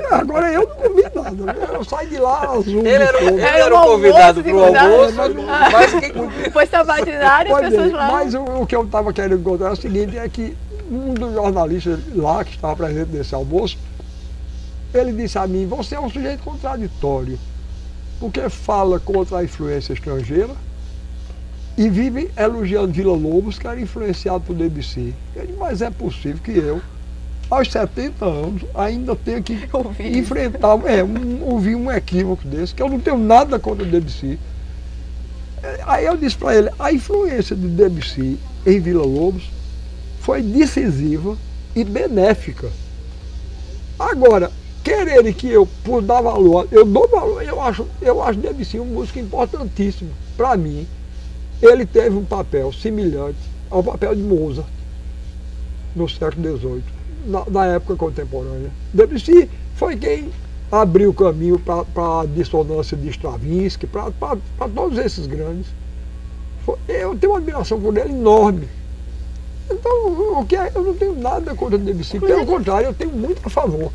Agora 0.08 0.52
eu 0.52 0.68
não 0.68 0.76
comi 0.76 1.02
nada. 1.02 1.56
Eu 1.72 1.84
saí 1.84 2.06
de 2.06 2.16
lá 2.18 2.42
azul. 2.44 2.78
Ele 2.78 2.88
era, 2.90 3.24
ele 3.24 3.40
era 3.40 3.74
o 3.76 3.86
convidado 3.86 4.40
para 4.40 4.54
o 4.54 4.64
almoço, 4.64 5.14
mas 5.72 5.94
quem? 5.94 6.50
Foi 6.52 6.66
sabatinário 6.66 7.56
as 7.56 7.60
pessoas 7.62 7.92
lá. 7.92 8.12
Mas 8.12 8.34
o, 8.34 8.44
o 8.44 8.64
que 8.64 8.76
eu 8.76 8.84
estava 8.84 9.12
querendo 9.12 9.40
encontrar 9.40 9.70
é 9.70 9.72
o 9.72 9.76
seguinte, 9.76 10.16
é 10.16 10.28
que 10.28 10.56
um 10.88 11.12
dos 11.12 11.34
jornalistas 11.34 11.98
lá 12.14 12.44
que 12.44 12.54
estava 12.54 12.76
presente 12.76 13.10
nesse 13.10 13.34
almoço, 13.34 13.76
ele 14.94 15.12
disse 15.12 15.36
a 15.36 15.44
mim, 15.44 15.66
você 15.66 15.96
é 15.96 16.00
um 16.00 16.08
sujeito 16.08 16.44
contraditório, 16.44 17.36
porque 18.20 18.48
fala 18.48 19.00
contra 19.00 19.38
a 19.38 19.44
influência 19.44 19.92
estrangeira 19.92 20.54
e 21.80 21.88
vive 21.88 22.30
elogiando 22.36 22.92
Vila 22.92 23.16
Lobos, 23.16 23.58
que 23.58 23.66
era 23.66 23.80
influenciado 23.80 24.40
por 24.40 24.54
Debussy. 24.54 25.14
Mas 25.58 25.80
é 25.80 25.88
possível 25.88 26.38
que 26.44 26.50
eu 26.50 26.78
aos 27.48 27.72
70 27.72 28.22
anos, 28.22 28.62
ainda 28.74 29.16
tenho 29.16 29.42
que 29.42 29.66
Ouvi. 29.72 30.18
enfrentar, 30.18 30.78
é, 30.84 31.02
um, 31.02 31.42
ouvir 31.42 31.74
um 31.74 31.90
equívoco 31.90 32.46
desse, 32.46 32.74
que 32.74 32.82
eu 32.82 32.88
não 32.90 33.00
tenho 33.00 33.16
nada 33.16 33.58
contra 33.58 33.82
o 33.82 33.86
Debussy. 33.86 34.38
Aí 35.86 36.04
eu 36.04 36.18
disse 36.18 36.36
para 36.36 36.54
ele, 36.54 36.70
a 36.78 36.92
influência 36.92 37.56
de 37.56 37.66
Debussy 37.68 38.38
em 38.66 38.78
Vila 38.78 39.04
Lobos 39.04 39.50
foi 40.20 40.42
decisiva 40.42 41.34
e 41.74 41.82
benéfica. 41.82 42.70
Agora, 43.98 44.52
quererem 44.84 45.32
que 45.32 45.48
eu, 45.48 45.66
por 45.82 46.02
dar 46.02 46.20
valor, 46.20 46.68
eu 46.70 46.84
dou 46.84 47.08
valor, 47.08 47.42
eu 47.42 47.58
acho, 47.58 47.86
eu 48.02 48.22
acho 48.22 48.38
Debussy 48.38 48.78
um 48.78 48.84
músico 48.84 49.18
importantíssimo. 49.18 50.10
Para 50.36 50.58
mim, 50.58 50.86
ele 51.62 51.84
teve 51.86 52.16
um 52.16 52.24
papel 52.24 52.72
semelhante 52.72 53.38
ao 53.70 53.82
papel 53.82 54.14
de 54.14 54.22
Mozart 54.22 54.68
no 55.94 56.08
século 56.08 56.58
XVIII 56.58 56.82
na, 57.26 57.44
na 57.50 57.66
época 57.66 57.96
contemporânea. 57.96 58.70
Debussy 58.92 59.48
foi 59.76 59.96
quem 59.96 60.30
abriu 60.70 61.10
o 61.10 61.14
caminho 61.14 61.58
para 61.58 62.20
a 62.20 62.26
dissonância 62.26 62.96
de 62.96 63.08
Stravinsky, 63.08 63.86
para 63.86 64.68
todos 64.74 64.98
esses 64.98 65.26
grandes. 65.26 65.66
Eu 66.88 67.16
tenho 67.16 67.32
uma 67.32 67.38
admiração 67.38 67.80
por 67.80 67.96
ele 67.96 68.10
enorme. 68.10 68.68
Então, 69.70 70.38
o 70.38 70.44
que 70.46 70.56
é, 70.56 70.70
eu 70.74 70.82
não 70.82 70.94
tenho 70.94 71.18
nada 71.18 71.54
contra 71.54 71.78
Debussy, 71.78 72.18
pelo 72.20 72.46
contrário, 72.46 72.86
eu 72.86 72.94
tenho 72.94 73.12
muito 73.12 73.40
a 73.44 73.50
favor. 73.50 73.90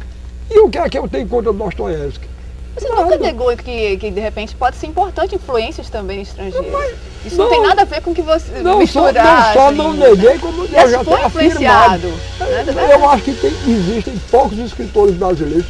E 0.50 0.60
o 0.60 0.70
que 0.70 0.78
é 0.78 0.90
que 0.90 0.98
eu 0.98 1.08
tenho 1.08 1.28
contra 1.28 1.52
Dostoiévski? 1.52 2.28
Você 2.76 2.90
nunca 2.90 3.18
negou 3.18 3.56
que, 3.56 3.98
que 3.98 4.12
de 4.12 4.20
repente 4.20 4.54
pode 4.56 4.76
ser 4.76 4.88
importante 4.88 5.36
influências 5.36 5.90
também 5.90 6.22
estrangeiras. 6.22 6.72
Mas, 6.72 6.96
Isso 7.26 7.38
não, 7.38 7.46
não, 7.46 7.52
tem 7.52 7.62
nada 7.62 7.84
a 7.84 7.86
ver 7.86 8.02
com 8.02 8.14
que 8.14 8.22
você 8.22 8.60
não 8.62 8.80
misturar. 8.80 9.54
Só, 9.54 9.72
não, 9.72 9.78
só 9.78 9.84
não 9.84 9.94
neguei, 9.94 10.38
como 10.40 10.66
eu 10.66 10.90
já 10.90 11.04
foi 11.04 11.26
influenciado. 11.26 12.08
Né? 12.08 12.94
Eu 12.94 13.10
acho 13.10 13.24
que 13.24 13.34
tem, 13.34 13.52
existem 13.68 14.22
poucos 14.30 14.58
escritores 14.60 15.16
brasileiros 15.16 15.66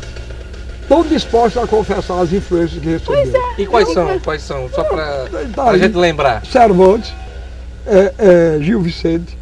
tão 0.88 1.04
dispostos 1.04 1.62
a 1.62 1.68
confessar 1.68 2.22
as 2.22 2.34
influências 2.34 2.82
que 2.82 2.90
receberam. 2.90 3.40
É, 3.58 3.62
e 3.62 3.68
quais 3.68 3.94
são? 3.94 4.20
Quais 4.20 4.42
são? 4.42 4.70
Só 4.70 4.84
para 4.84 5.28
tá 5.54 5.64
a 5.66 5.78
gente 5.78 5.96
lembrar. 5.96 6.46
Cervantes, 6.46 7.14
é, 7.86 8.14
é, 8.18 8.60
Gil 8.62 8.82
Vicente, 8.82 9.38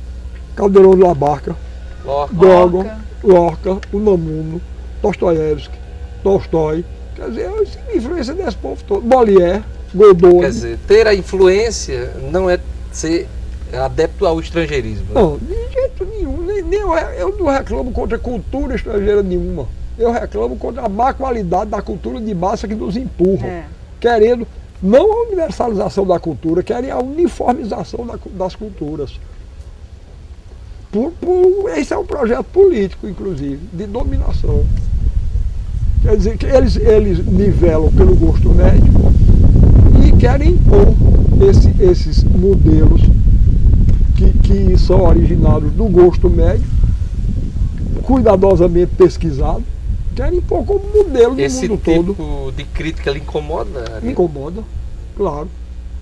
Caldeirão 0.55 0.95
de 0.95 1.01
la 1.03 1.13
Barca, 1.13 1.55
Lorca, 2.03 2.35
Drogon, 2.35 2.85
Lorca, 3.23 3.77
Unamuno, 3.91 4.61
Dostoiévski, 5.01 5.77
Tolstói. 6.21 6.83
Quer 7.23 7.29
dizer, 7.29 7.49
a 7.89 7.95
influência 7.95 8.33
desse 8.33 8.57
povo 8.57 8.83
todo. 8.87 9.05
Molière, 9.05 9.63
Godot. 9.93 10.39
Quer 10.39 10.49
dizer, 10.49 10.79
ter 10.87 11.07
a 11.07 11.13
influência 11.13 12.13
não 12.31 12.49
é 12.49 12.59
ser 12.91 13.27
adepto 13.71 14.25
ao 14.25 14.39
estrangeirismo. 14.39 15.05
Né? 15.05 15.11
Não, 15.13 15.37
de 15.37 15.73
jeito 15.73 16.05
nenhum. 16.05 16.37
Nem, 16.43 16.61
nem 16.63 16.79
eu, 16.79 16.93
eu 16.93 17.37
não 17.37 17.47
reclamo 17.47 17.91
contra 17.91 18.17
cultura 18.17 18.75
estrangeira 18.75 19.23
nenhuma. 19.23 19.67
Eu 19.97 20.11
reclamo 20.11 20.55
contra 20.57 20.83
a 20.83 20.89
má 20.89 21.13
qualidade 21.13 21.69
da 21.69 21.81
cultura 21.81 22.19
de 22.19 22.33
massa 22.33 22.67
que 22.67 22.75
nos 22.75 22.97
empurra. 22.97 23.47
É. 23.47 23.63
Querendo 23.99 24.47
não 24.81 25.11
a 25.11 25.21
universalização 25.27 26.05
da 26.05 26.19
cultura, 26.19 26.61
querem 26.61 26.91
a 26.91 26.99
uniformização 26.99 28.05
da, 28.05 28.19
das 28.31 28.55
culturas. 28.55 29.19
Por, 30.91 31.11
por, 31.11 31.69
esse 31.75 31.93
é 31.93 31.97
um 31.97 32.05
projeto 32.05 32.43
político, 32.45 33.07
inclusive, 33.07 33.59
de 33.71 33.87
dominação. 33.87 34.65
Quer 36.03 36.17
dizer, 36.17 36.37
que 36.37 36.45
eles, 36.45 36.75
eles 36.75 37.25
nivelam 37.25 37.89
pelo 37.93 38.13
gosto 38.13 38.49
médio 38.49 38.91
e 40.05 40.11
querem 40.17 40.49
impor 40.49 40.93
esse, 41.49 41.73
esses 41.81 42.23
modelos 42.25 43.01
que, 44.17 44.33
que 44.39 44.77
são 44.77 45.01
originados 45.01 45.71
do 45.71 45.85
gosto 45.85 46.29
médio, 46.29 46.65
cuidadosamente 48.03 48.91
pesquisado, 48.97 49.63
querem 50.13 50.39
impor 50.39 50.65
como 50.65 50.81
modelo 50.93 51.39
Esse 51.39 51.69
no 51.69 51.75
mundo 51.75 51.83
tipo 51.83 52.13
todo. 52.13 52.51
de 52.51 52.65
crítica 52.65 53.09
lhe 53.09 53.19
incomoda? 53.19 54.01
Me 54.01 54.11
incomoda, 54.11 54.61
claro. 55.15 55.47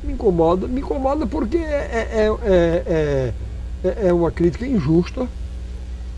Me 0.03 0.13
incomoda. 0.13 0.67
Me 0.67 0.81
incomoda 0.81 1.27
porque 1.27 1.57
é, 1.57 2.07
é, 2.11 2.37
é, 2.43 3.33
é, 3.83 4.07
é 4.07 4.13
uma 4.13 4.31
crítica 4.31 4.65
injusta 4.65 5.27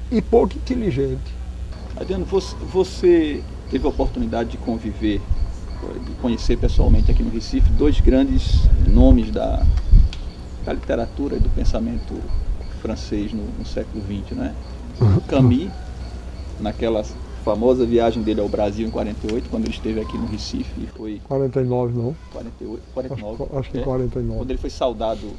e 0.09 0.21
pouco 0.21 0.55
inteligente. 0.55 1.19
Adriano, 1.97 2.25
você, 2.25 2.55
você 2.71 3.43
teve 3.73 3.87
a 3.87 3.89
oportunidade 3.89 4.51
de 4.51 4.57
conviver, 4.57 5.19
de 6.05 6.11
conhecer 6.21 6.55
pessoalmente 6.57 7.09
aqui 7.09 7.23
no 7.23 7.31
Recife 7.31 7.71
dois 7.71 7.99
grandes 7.99 8.69
nomes 8.87 9.31
da, 9.31 9.65
da 10.63 10.73
literatura 10.73 11.37
e 11.37 11.39
do 11.39 11.49
pensamento 11.49 12.13
francês 12.83 13.33
no, 13.33 13.41
no 13.57 13.65
século 13.65 14.03
XX, 14.03 14.37
né? 14.37 14.55
Camus, 15.27 15.71
naquelas 16.59 17.15
famosa 17.43 17.83
viagem 17.83 18.21
dele 18.21 18.41
ao 18.41 18.47
Brasil 18.47 18.87
em 18.87 18.91
48, 18.91 19.49
quando 19.49 19.63
ele 19.63 19.73
esteve 19.73 19.99
aqui 19.99 20.19
no 20.19 20.27
Recife 20.27 20.71
e 20.79 20.85
foi. 20.95 21.19
49 21.27 21.97
não. 21.97 22.15
48, 22.31 22.83
49. 22.93 23.43
Acho, 23.43 23.57
acho 23.57 23.71
que 23.71 23.79
é, 23.79 23.81
49. 23.81 24.39
Quando 24.39 24.51
ele 24.51 24.59
foi 24.59 24.69
saudado 24.69 25.31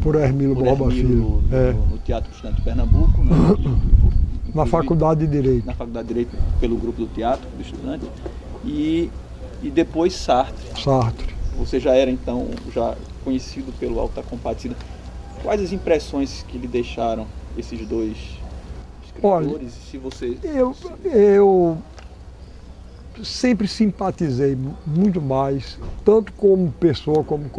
por 0.00 0.14
Hermílio 0.14 0.54
Borba 0.54 0.88
Filho. 0.88 1.42
No, 1.48 1.56
é. 1.56 1.72
no, 1.72 1.98
Teatro 1.98 2.30
Estudante 2.30 2.58
de 2.58 2.62
Pernambuco. 2.62 3.24
Né, 3.24 3.34
na 4.54 4.66
Faculdade 4.66 5.26
de 5.26 5.40
Direito. 5.40 5.66
Na 5.66 5.74
Faculdade 5.74 6.08
de 6.08 6.14
Direito, 6.14 6.36
pelo 6.60 6.76
grupo 6.76 7.00
do 7.00 7.06
Teatro 7.08 7.48
do 7.50 7.62
Estudante. 7.62 8.04
E, 8.64 9.10
e 9.62 9.70
depois 9.70 10.14
Sartre. 10.14 10.80
Sartre. 10.82 11.34
Você 11.58 11.78
já 11.78 11.94
era 11.94 12.10
então 12.10 12.48
já 12.72 12.96
conhecido 13.24 13.72
pelo 13.78 14.00
Alta 14.00 14.22
Compadecida. 14.22 14.76
Quais 15.42 15.60
as 15.60 15.72
impressões 15.72 16.44
que 16.48 16.56
lhe 16.56 16.68
deixaram 16.68 17.26
esses 17.56 17.86
dois 17.86 18.16
Olha, 19.22 19.68
se 19.68 19.98
você... 19.98 20.38
eu, 20.42 20.74
eu 21.04 21.78
sempre 23.22 23.68
simpatizei 23.68 24.56
muito 24.86 25.20
mais, 25.20 25.78
tanto 26.04 26.32
como 26.32 26.72
pessoa 26.72 27.22
como 27.22 27.50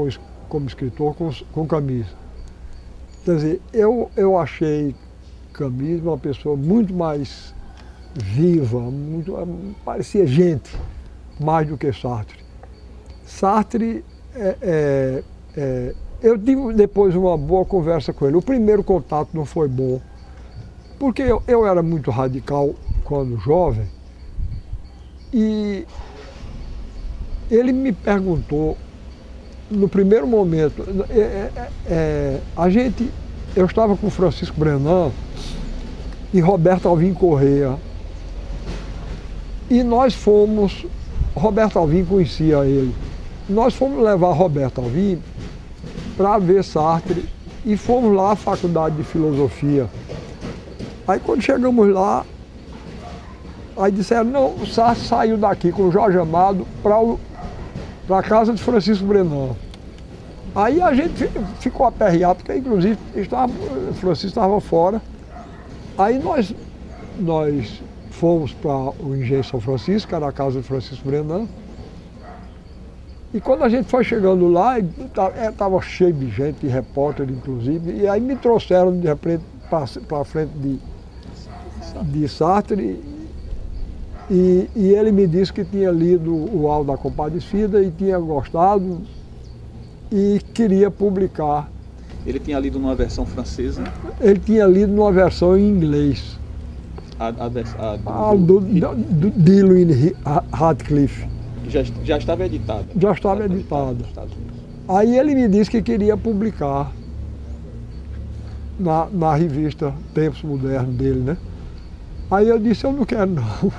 como 0.50 0.68
escritor, 0.68 1.16
com, 1.16 1.32
com 1.52 1.68
Camis. 1.68 2.08
Quer 3.24 3.36
dizer, 3.36 3.62
eu, 3.72 4.12
eu 4.18 4.38
achei 4.38 4.96
Camis 5.54 6.02
uma 6.02 6.18
pessoa 6.18 6.58
muito 6.58 6.94
mais 6.94 7.54
viva, 8.14 8.80
muito, 8.80 9.34
parecia 9.86 10.26
gente, 10.26 10.76
mais 11.40 11.68
do 11.68 11.78
que 11.78 11.92
Sartre. 11.94 12.40
Sartre, 13.26 14.04
é, 14.36 14.58
é, 14.62 15.24
é, 15.56 15.96
eu 16.22 16.38
tive 16.38 16.74
depois 16.74 17.16
uma 17.16 17.38
boa 17.38 17.66
conversa 17.66 18.12
com 18.12 18.28
ele. 18.28 18.36
O 18.36 18.42
primeiro 18.42 18.84
contato 18.84 19.30
não 19.34 19.46
foi 19.46 19.68
bom, 19.68 20.02
porque 21.00 21.22
eu, 21.22 21.42
eu 21.48 21.66
era 21.66 21.82
muito 21.82 22.12
radical 22.12 22.74
quando 23.04 23.38
jovem 23.38 23.88
e 25.32 25.86
ele 27.50 27.72
me 27.72 27.92
perguntou 27.92 28.78
no 29.70 29.90
primeiro 29.90 30.28
momento, 30.28 30.86
é, 31.10 31.20
é, 31.20 31.70
é, 31.88 32.40
a 32.56 32.70
gente, 32.70 33.12
eu 33.56 33.66
estava 33.66 33.96
com 33.96 34.10
Francisco 34.10 34.60
Brenan 34.60 35.12
e 36.34 36.40
Roberto 36.40 36.88
Alvim 36.88 37.14
Correia 37.14 37.78
e 39.70 39.84
nós 39.84 40.14
fomos, 40.14 40.86
Roberto 41.36 41.78
Alvim 41.78 42.04
conhecia 42.04 42.66
ele, 42.66 42.94
nós 43.48 43.74
fomos 43.74 44.04
levar 44.04 44.34
Roberto 44.34 44.82
Alvim 44.82 45.22
para 46.18 46.38
ver 46.40 46.64
Sartre 46.64 47.26
e 47.66 47.78
fomos 47.78 48.16
lá 48.16 48.32
à 48.32 48.36
Faculdade 48.36 48.96
de 48.96 49.04
Filosofia. 49.04 49.88
Aí 51.08 51.20
quando 51.20 51.42
chegamos 51.42 51.88
lá, 51.90 52.26
aí 53.78 53.92
disseram, 53.92 54.26
não, 54.26 54.56
o 54.56 54.66
Sartre 54.66 55.06
saiu 55.06 55.38
daqui 55.38 55.72
com 55.72 55.84
o 55.84 55.92
Jorge 55.92 56.18
Amado 56.18 56.66
para 56.82 58.18
a 58.18 58.24
casa 58.24 58.54
de 58.54 58.62
Francisco 58.62 59.06
Brenan. 59.06 59.50
Aí 60.56 60.82
a 60.82 60.94
gente 60.94 61.28
ficou 61.60 61.86
aperreado, 61.86 62.36
porque 62.36 62.56
inclusive 62.56 62.98
estava, 63.16 63.52
Francisco 63.96 64.28
estava 64.28 64.62
fora. 64.62 65.02
Aí 65.98 66.20
nós, 66.20 66.54
nós 67.20 67.82
fomos 68.12 68.54
para 68.54 68.92
o 69.04 69.16
Engenho 69.16 69.44
São 69.44 69.60
Francisco, 69.60 70.10
que 70.10 70.16
era 70.16 70.28
a 70.28 70.32
casa 70.32 70.62
de 70.62 70.68
Francisco 70.68 71.08
Brenan. 71.08 71.48
E 73.34 73.42
quando 73.42 73.64
a 73.64 73.70
gente 73.70 73.90
foi 73.90 74.04
chegando 74.04 74.48
lá, 74.48 74.78
estava 74.80 75.78
é, 75.78 75.82
cheio 75.82 76.14
de 76.14 76.30
gente, 76.30 76.60
de 76.60 76.68
repórter 76.68 77.28
inclusive, 77.32 77.92
e 77.92 78.08
aí 78.08 78.22
me 78.22 78.36
trouxeram 78.36 79.00
de 79.00 79.08
repente 79.08 79.44
para 80.08 80.24
frente 80.24 80.52
de, 80.52 80.80
de 82.04 82.28
Sartre 82.30 83.02
e, 84.30 84.70
e, 84.76 84.94
ele 84.94 85.12
me 85.12 85.28
disse 85.28 85.52
que 85.52 85.66
tinha 85.66 85.92
lido 85.92 86.32
o 86.32 86.70
Alto 86.70 86.88
da 86.88 86.98
Compadecida 86.98 87.82
e 87.82 87.92
tinha 87.92 88.18
gostado 88.20 89.02
e 90.14 90.40
queria 90.54 90.92
publicar. 90.92 91.72
Ele 92.24 92.40
tinha 92.40 92.60
lido 92.60 92.78
numa 92.78 92.94
versão 92.94 93.26
francesa? 93.26 93.84
Ele 94.22 94.40
tinha 94.40 94.66
lido 94.68 94.94
numa 94.94 95.12
versão 95.12 95.58
em 95.58 95.68
inglês. 95.68 96.40
A, 97.20 97.28
a, 97.28 97.46
a 97.46 97.50
do, 97.50 97.60
ah, 98.06 98.36
do, 98.36 98.60
do, 98.60 99.32
Dillwyn 99.32 100.14
Radcliffe. 100.52 101.28
Já, 101.68 101.82
já 102.04 102.18
estava 102.18 102.46
editada? 102.46 102.86
Já 102.96 103.12
estava 103.12 103.46
editada. 103.46 104.06
Aí 104.88 105.18
ele 105.18 105.34
me 105.34 105.48
disse 105.48 105.72
que 105.72 105.82
queria 105.82 106.16
publicar 106.16 106.92
na, 108.80 109.08
na 109.12 109.36
revista 109.36 109.94
Tempos 110.14 110.44
Modernos 110.44 110.96
dele, 110.96 111.22
né? 111.22 111.38
Aí 112.30 112.50
eu 112.50 112.60
disse, 112.60 112.86
eu 112.86 112.94
não 112.94 113.06
quero 113.06 113.32
não. 113.32 113.44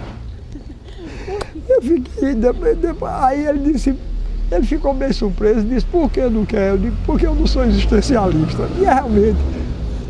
Eu 1.66 1.81
fiquei, 1.81 2.35
depois, 2.35 2.77
depois, 2.77 3.11
aí 3.11 3.47
ele 3.47 3.73
disse, 3.73 3.97
ele 4.50 4.64
ficou 4.64 4.94
bem 4.94 5.12
surpreso, 5.12 5.62
disse, 5.62 5.87
por 5.87 6.11
que 6.11 6.20
não 6.22 6.44
quero? 6.44 6.74
Eu 6.74 6.78
digo, 6.78 6.96
porque 7.07 7.26
eu 7.26 7.35
não 7.35 7.46
sou 7.46 7.64
existencialista. 7.64 8.68
E 8.78 8.85
realmente, 8.85 9.38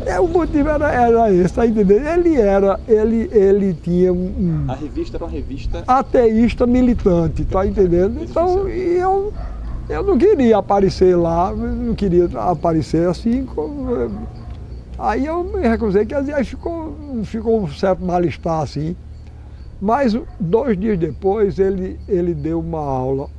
é, 0.05 0.19
o 0.19 0.27
motivo 0.27 0.69
era, 0.69 0.91
era 0.91 1.33
esse, 1.33 1.53
tá 1.53 1.65
entendendo? 1.65 2.05
Ele 2.05 2.39
era, 2.39 2.79
ele, 2.87 3.29
ele 3.31 3.73
tinha 3.73 4.13
um. 4.13 4.65
A 4.67 4.75
revista 4.75 5.17
era 5.17 5.25
uma 5.25 5.31
revista. 5.31 5.83
Ateísta 5.87 6.67
militante, 6.67 7.43
tá 7.45 7.65
entendendo? 7.65 8.23
Então, 8.23 8.67
eu, 8.67 9.33
eu 9.89 10.03
não 10.03 10.17
queria 10.17 10.57
aparecer 10.57 11.15
lá, 11.15 11.53
não 11.53 11.95
queria 11.95 12.29
aparecer 12.35 13.07
assim 13.07 13.45
como 13.45 14.11
Aí 14.97 15.25
eu 15.25 15.43
me 15.43 15.67
recusei, 15.67 16.05
quer 16.05 16.21
dizer, 16.21 16.35
aí 16.35 16.45
ficou, 16.45 16.95
ficou 17.25 17.63
um 17.63 17.67
certo 17.67 18.03
mal-estar 18.03 18.61
assim. 18.61 18.95
Mas 19.81 20.17
dois 20.39 20.79
dias 20.79 20.97
depois 20.97 21.59
ele, 21.59 21.99
ele 22.07 22.33
deu 22.33 22.59
uma 22.59 22.79
aula 22.79 23.29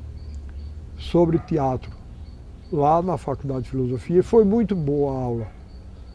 sobre 0.99 1.39
teatro, 1.39 1.91
lá 2.73 3.03
na 3.03 3.17
Faculdade 3.17 3.65
de 3.65 3.71
Filosofia. 3.71 4.23
Foi 4.23 4.45
muito 4.45 4.75
boa 4.75 5.13
a 5.13 5.23
aula. 5.23 5.47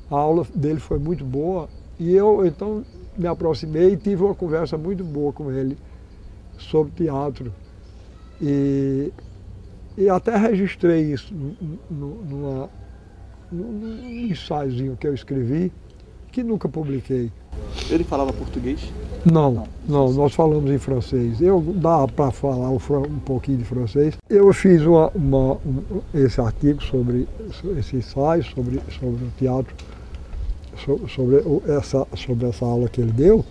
A 0.10 0.15
aula 0.15 0.46
dele 0.54 0.80
foi 0.80 1.00
muito 1.00 1.24
boa 1.24 1.70
e 2.00 2.13
eu 2.13 2.46
então 2.46 2.84
me 3.17 3.28
aproximei 3.28 3.94
e 3.94 3.98
tive 3.98 4.24
uma 4.24 4.36
conversa 4.36 4.78
muito 4.78 5.04
boa 5.04 5.32
com 5.32 5.52
ele 5.52 5.78
sobre 6.58 6.91
teatro. 6.94 7.54
E, 8.41 9.12
e 9.98 10.10
até 10.10 10.36
registrei 10.36 11.13
isso 11.13 11.34
numa, 11.89 12.70
num 13.52 14.10
ensaiozinho 14.10 14.98
que 14.98 15.08
eu 15.08 15.13
escrevi, 15.13 15.72
que 16.32 16.44
nunca 16.44 16.70
publiquei. 16.70 17.32
Ele 17.89 18.04
falava 18.04 18.32
português? 18.32 18.91
Não, 19.26 19.52
não, 19.52 19.67
não 19.88 20.13
nós 20.13 20.34
falamos 20.34 20.72
em 20.72 20.78
francês. 20.78 21.41
Eu 21.41 21.62
dá 21.76 22.08
para 22.08 22.32
falar 22.32 22.70
um 22.70 23.20
pouquinho 23.20 23.60
de 23.60 23.65
francês. 23.65 24.17
Eu 24.30 24.52
fiz 24.54 24.82
uma, 24.84 25.10
uma, 25.10 25.54
um, 25.65 26.02
esse 26.13 26.39
artigo 26.39 26.82
sobre 26.84 27.28
esse 27.78 27.98
ensaio, 27.98 28.44
sobre, 28.44 28.82
sobre 29.00 29.26
o 29.26 29.32
teatro, 29.38 29.76
sobre, 31.10 31.44
essa, 31.67 32.08
sobre 32.15 32.48
essa 32.48 32.65
aula 32.65 32.88
que 32.88 33.02
ele 33.02 33.12
deu. 33.12 33.46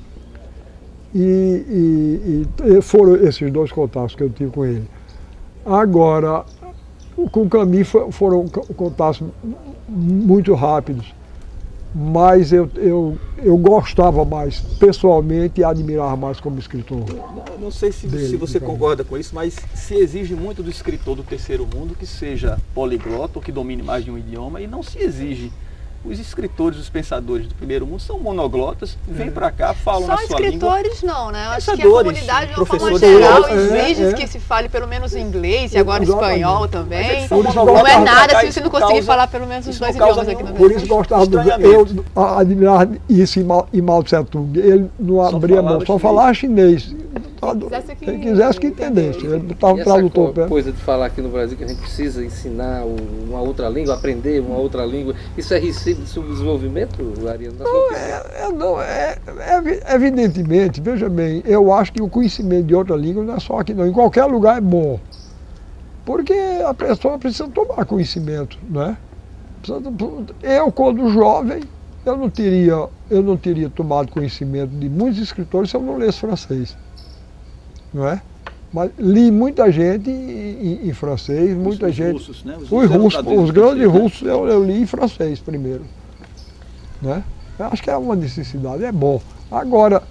E, 1.15 1.21
e, 1.69 2.47
e, 2.65 2.83
foram 2.83 3.17
esses 3.17 3.53
dois 3.53 3.71
contatos 3.71 4.15
que 4.15 4.23
eu 4.23 4.31
tive 4.31 4.51
com 4.51 4.65
ele. 4.65 4.89
Agora, 5.67 6.45
com 7.31 7.43
o 7.43 7.49
Camille 7.49 7.85
foram 7.85 8.49
contatos 8.77 9.23
muito 9.89 10.55
rápidos 10.55 11.13
mas 11.95 12.53
eu, 12.53 12.71
eu, 12.77 13.19
eu 13.39 13.57
gostava 13.57 14.25
mais 14.25 14.61
pessoalmente 14.61 15.61
e 15.61 15.65
admirava 15.65 16.17
mais 16.17 16.39
como 16.39 16.59
escritor. 16.59 17.05
Não, 17.09 17.59
não 17.59 17.71
sei 17.71 17.91
se, 17.91 18.07
dele, 18.07 18.29
se 18.29 18.37
você 18.37 18.61
concorda 18.61 19.03
com 19.03 19.19
isso, 19.19 19.35
mas 19.35 19.57
se 19.75 19.95
exige 19.95 20.35
muito 20.35 20.63
do 20.63 20.71
escritor 20.71 21.17
do 21.17 21.23
terceiro 21.23 21.67
mundo 21.67 21.97
que 21.99 22.07
seja 22.07 22.59
poliglota 22.75 23.39
ou 23.39 23.43
que 23.43 23.51
domine 23.51 23.83
mais 23.83 24.05
de 24.05 24.11
um 24.11 24.19
idioma 24.19 24.61
e 24.61 24.67
não 24.67 24.83
se 24.83 24.99
exige 24.99 25.51
os 26.05 26.19
escritores, 26.19 26.79
os 26.79 26.89
pensadores 26.89 27.47
do 27.47 27.55
primeiro 27.55 27.87
mundo 27.87 28.01
são 28.01 28.19
monoglotas, 28.19 28.97
vêm 29.07 29.29
é. 29.29 29.31
para 29.31 29.51
cá, 29.51 29.75
falam 29.75 30.07
Só 30.07 30.13
na 30.13 30.17
sua 30.19 30.41
língua. 30.41 30.71
Só 30.71 30.79
escritores 30.79 31.03
não, 31.03 31.31
né? 31.31 31.47
Eu 31.47 31.51
acho 31.51 31.75
que 31.75 31.83
a 31.83 31.85
comunidade, 31.85 32.55
de 32.55 32.61
uma 32.61 32.67
forma 32.67 32.99
geral, 32.99 33.49
exige 33.51 34.05
é, 34.05 34.09
é. 34.09 34.13
que 34.15 34.27
se 34.27 34.41
fale 34.41 34.69
pelo 34.69 34.89
menos 34.89 35.15
inglês 35.15 35.75
e 35.75 35.79
agora 35.79 36.03
espanhol 36.03 36.67
também. 36.69 37.29
Não 37.29 37.87
é 37.87 37.99
nada 37.99 38.41
se 38.41 38.53
você 38.53 38.61
não 38.61 38.71
conseguir 38.71 39.03
falar 39.03 39.27
pelo 39.27 39.47
menos 39.47 39.67
os 39.67 39.79
dois 39.79 39.95
idiomas 39.95 40.29
aqui 40.29 40.43
no 40.43 40.53
Brasil. 40.53 40.69
Por 40.69 40.73
isso 40.73 40.87
gostava 40.87 41.27
do, 41.27 41.39
eu 41.39 41.87
admirar 42.15 42.89
isso 43.09 43.41
em 43.73 43.83
Mao 43.83 44.03
Tse 44.03 44.25
Tung. 44.25 44.59
Ele 44.59 44.91
não 44.99 45.21
abria 45.23 45.63
mão, 45.63 45.85
só 45.85 45.99
falava 45.99 46.33
chinês. 46.33 46.95
Quem 47.41 47.97
quem 47.97 48.21
quisesse 48.21 48.61
que 48.61 48.67
entendesse. 48.67 49.25
Ele 49.25 49.53
estava 49.53 49.73
um 49.73 49.83
tradutor 49.83 50.33
perto. 50.35 50.49
coisa 50.49 50.71
de 50.71 50.79
falar 50.83 51.07
aqui 51.07 51.23
no 51.23 51.31
Brasil 51.31 51.57
que 51.57 51.65
a 51.65 51.67
gente 51.67 51.81
precisa 51.81 52.23
ensinar 52.23 52.85
uma 52.85 53.41
outra 53.41 53.67
língua, 53.69 53.95
aprender 53.95 54.41
uma 54.41 54.59
outra 54.59 54.85
língua, 54.85 55.15
isso 55.39 55.55
é 55.55 55.59
receita 55.59 56.03
de 56.03 56.09
subdesenvolvimento, 56.09 56.99
Ariano? 57.27 57.57
Não, 57.59 57.93
é, 57.93 58.23
é, 58.35 58.53
não 58.53 58.83
é, 58.83 59.19
é, 59.39 59.95
evidentemente, 59.95 60.83
veja 60.83 61.09
bem, 61.09 61.43
eu 61.47 61.73
acho 61.73 61.93
que 61.95 62.03
o 62.03 62.09
conhecimento 62.09 62.67
de 62.67 62.75
outra 62.75 62.95
língua 62.95 63.25
não 63.25 63.35
é 63.35 63.41
só 63.41 63.59
aqui 63.59 63.73
não, 63.73 63.87
em 63.87 63.93
qualquer 63.93 64.27
lugar 64.27 64.59
é 64.59 64.61
bom. 64.61 65.01
Porque 66.05 66.35
a 66.67 66.75
pessoa 66.75 67.19
precisa 67.19 67.49
tomar 67.49 67.87
conhecimento, 67.87 68.59
né? 68.69 68.99
Eu, 70.43 70.73
quando 70.73 71.09
jovem, 71.11 71.63
eu 72.05 72.17
não 72.17 72.29
teria, 72.29 72.89
eu 73.11 73.23
não 73.23 73.37
teria 73.37 73.71
tomado 73.71 74.11
conhecimento 74.11 74.71
de 74.71 74.89
muitos 74.89 75.21
escritores 75.21 75.71
se 75.71 75.77
eu 75.77 75.83
não 75.83 75.97
lesse 75.97 76.19
francês 76.19 76.77
não 77.93 78.09
é? 78.09 78.21
Mas 78.73 78.91
li 78.99 79.31
muita 79.31 79.71
gente 79.73 80.09
em, 80.09 80.89
em 80.89 80.93
francês, 80.93 81.57
muita 81.57 81.87
os, 81.87 81.95
gente. 81.95 82.13
Russos, 82.13 82.45
né? 82.45 82.57
Os, 82.57 82.71
os 82.71 82.91
russos, 82.91 83.27
os 83.27 83.51
grandes 83.51 83.87
russos 83.87 84.23
eu, 84.23 84.47
eu, 84.47 84.65
li 84.65 84.83
em 84.83 84.87
francês 84.87 85.41
primeiro. 85.41 85.85
Né? 87.03 87.25
Eu 87.59 87.67
acho 87.67 87.83
que 87.83 87.91
é 87.91 87.97
uma 87.97 88.15
necessidade, 88.15 88.85
é 88.85 88.93
bom. 88.93 89.21
Agora, 89.51 90.03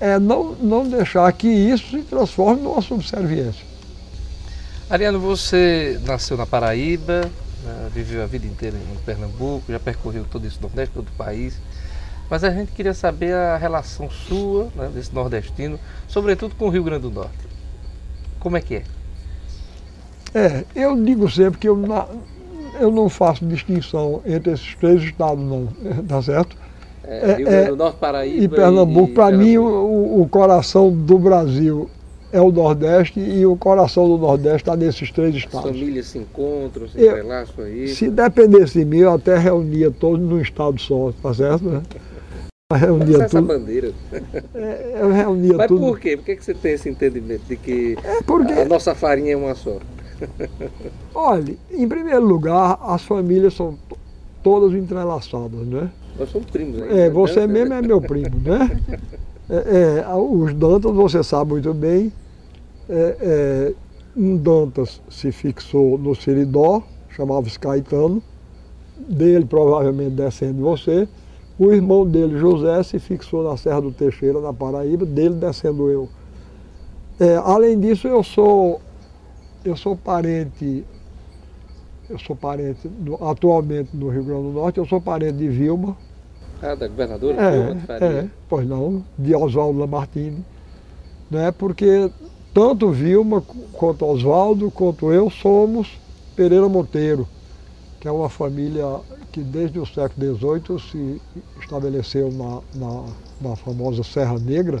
é 0.00 0.18
não, 0.18 0.54
não 0.54 0.88
deixar 0.88 1.30
que 1.32 1.46
isso 1.46 1.90
se 1.90 2.02
transforme 2.02 2.62
numa 2.62 2.82
subserviência. 2.82 3.64
Ariano, 4.90 5.20
você 5.20 6.00
nasceu 6.04 6.36
na 6.36 6.46
Paraíba, 6.46 7.30
né, 7.62 7.90
viveu 7.92 8.22
a 8.22 8.26
vida 8.26 8.46
inteira 8.46 8.76
em 8.76 8.96
Pernambuco, 9.04 9.64
já 9.70 9.78
percorreu 9.78 10.24
todo 10.28 10.46
esse 10.46 10.60
Nordeste, 10.60 10.94
todo 10.94 11.08
o 11.08 11.12
país. 11.12 11.54
Mas 12.30 12.44
a 12.44 12.50
gente 12.50 12.72
queria 12.72 12.92
saber 12.92 13.34
a 13.34 13.56
relação 13.56 14.10
sua, 14.10 14.68
né, 14.76 14.90
desse 14.94 15.14
nordestino, 15.14 15.78
sobretudo 16.06 16.54
com 16.54 16.66
o 16.66 16.68
Rio 16.68 16.84
Grande 16.84 17.02
do 17.02 17.10
Norte. 17.10 17.48
Como 18.38 18.56
é 18.56 18.60
que 18.60 18.76
é? 18.76 18.82
É, 20.34 20.64
eu 20.74 20.94
digo 21.02 21.30
sempre 21.30 21.58
que 21.58 21.68
eu, 21.68 21.76
na, 21.76 22.06
eu 22.78 22.90
não 22.90 23.08
faço 23.08 23.46
distinção 23.46 24.20
entre 24.26 24.52
esses 24.52 24.74
três 24.74 25.02
estados, 25.02 25.42
não, 25.42 25.68
tá 26.06 26.20
certo? 26.20 26.56
É, 27.04 27.34
Rio 27.36 27.46
Grande 27.46 27.68
do 27.70 27.76
Norte, 27.76 27.96
Paraíba 27.98 28.44
e 28.44 28.48
Pernambuco. 28.48 29.14
Para 29.14 29.36
mim, 29.36 29.56
o, 29.56 30.20
o 30.20 30.28
coração 30.28 30.92
do 30.92 31.18
Brasil 31.18 31.88
é 32.30 32.40
o 32.40 32.52
Nordeste 32.52 33.18
e 33.18 33.46
o 33.46 33.56
coração 33.56 34.06
do 34.06 34.18
Nordeste 34.18 34.58
está 34.58 34.76
nesses 34.76 35.10
três 35.10 35.34
estados. 35.34 35.70
As 35.70 35.76
famílias 35.76 36.06
se 36.06 36.18
encontram, 36.18 36.86
se 36.86 36.98
entrelaçam 36.98 37.64
aí. 37.64 37.88
Se 37.88 38.10
dependesse 38.10 38.78
de 38.78 38.84
mim, 38.84 38.98
eu 38.98 39.14
até 39.14 39.38
reunia 39.38 39.90
todos 39.90 40.20
num 40.20 40.40
estado 40.40 40.78
só, 40.78 41.10
tá 41.22 41.32
certo? 41.32 41.64
Né? 41.64 41.82
Reunia 42.76 43.24
essa 43.24 43.40
tudo. 43.40 43.46
bandeira. 43.48 43.94
É, 44.54 44.98
eu 45.00 45.10
reunia 45.10 45.54
Mas 45.56 45.68
tudo. 45.68 45.80
por 45.80 45.98
quê? 45.98 46.18
Por 46.18 46.26
que 46.26 46.36
você 46.36 46.52
tem 46.52 46.72
esse 46.74 46.86
entendimento 46.86 47.44
de 47.48 47.56
que 47.56 47.96
é 48.04 48.22
porque... 48.22 48.52
a 48.52 48.66
nossa 48.66 48.94
farinha 48.94 49.32
é 49.32 49.36
uma 49.36 49.54
só? 49.54 49.78
Olha, 51.14 51.56
em 51.70 51.88
primeiro 51.88 52.26
lugar, 52.26 52.78
as 52.82 53.02
famílias 53.04 53.54
são 53.54 53.78
todas 54.42 54.74
entrelaçadas, 54.74 55.66
né? 55.66 55.90
Nós 56.18 56.28
somos 56.28 56.50
primos 56.50 56.82
ainda. 56.82 56.94
É, 56.94 57.08
você 57.08 57.40
né? 57.40 57.46
mesmo 57.46 57.72
é 57.72 57.80
meu 57.80 58.02
primo, 58.02 58.38
né? 58.38 58.78
É, 59.50 60.04
é, 60.04 60.14
os 60.14 60.52
Dantas, 60.52 60.92
você 60.92 61.24
sabe 61.24 61.52
muito 61.52 61.72
bem, 61.72 62.12
é, 62.86 63.16
é 63.18 63.74
um 64.14 64.36
Dantas 64.36 65.00
se 65.08 65.32
fixou 65.32 65.96
no 65.96 66.14
Seridó, 66.14 66.82
chamava-se 67.16 67.58
Caetano, 67.58 68.22
dele 69.08 69.46
provavelmente 69.46 70.10
descendo 70.10 70.52
de 70.52 70.60
você, 70.60 71.08
o 71.58 71.72
irmão 71.72 72.06
dele, 72.06 72.38
José, 72.38 72.82
se 72.82 72.98
fixou 72.98 73.42
na 73.42 73.56
Serra 73.56 73.80
do 73.80 73.90
Teixeira, 73.90 74.40
na 74.40 74.52
Paraíba, 74.52 75.04
dele 75.04 75.34
descendo 75.34 75.90
eu. 75.90 76.08
É, 77.18 77.36
além 77.36 77.78
disso, 77.78 78.06
eu 78.06 78.22
sou, 78.22 78.80
eu 79.64 79.76
sou 79.76 79.96
parente, 79.96 80.84
eu 82.08 82.18
sou 82.18 82.36
parente, 82.36 82.88
atualmente 83.20 83.90
no 83.92 84.08
Rio 84.08 84.24
Grande 84.24 84.42
do 84.42 84.52
Norte, 84.52 84.78
eu 84.78 84.86
sou 84.86 85.00
parente 85.00 85.38
de 85.38 85.48
Vilma. 85.48 85.96
Ah, 86.62 86.74
da 86.74 86.88
governadora 86.88 87.36
é, 87.40 88.04
É, 88.04 88.26
pois 88.48 88.66
não, 88.66 89.04
de 89.18 89.34
Oswaldo 89.34 89.78
Lamartine. 89.78 90.44
Né, 91.30 91.50
porque 91.50 92.10
tanto 92.54 92.90
Vilma 92.90 93.42
quanto 93.72 94.06
Oswaldo, 94.06 94.70
quanto 94.70 95.12
eu, 95.12 95.28
somos 95.28 95.98
Pereira 96.34 96.68
Monteiro 96.68 97.28
que 98.00 98.06
é 98.06 98.10
uma 98.10 98.28
família 98.28 98.84
que 99.38 99.44
desde 99.44 99.78
o 99.78 99.86
século 99.86 100.36
XVIII 100.36 100.80
se 100.80 101.22
estabeleceu 101.60 102.32
na, 102.32 102.60
na, 102.74 103.04
na, 103.40 103.56
famosa 103.56 104.02
Serra 104.02 104.36
Negra 104.36 104.80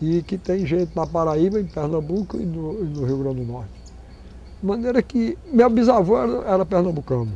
e 0.00 0.22
que 0.22 0.36
tem 0.36 0.66
gente 0.66 0.94
na 0.94 1.06
Paraíba, 1.06 1.58
em 1.58 1.64
Pernambuco 1.64 2.36
e 2.36 2.44
no, 2.44 2.74
e 2.80 2.84
no 2.84 3.06
Rio 3.06 3.18
Grande 3.18 3.40
do 3.40 3.50
Norte. 3.50 3.70
De 4.60 4.66
maneira 4.66 5.00
que 5.00 5.38
meu 5.50 5.70
bisavô 5.70 6.18
era, 6.18 6.32
era 6.46 6.66
pernambucano. 6.66 7.32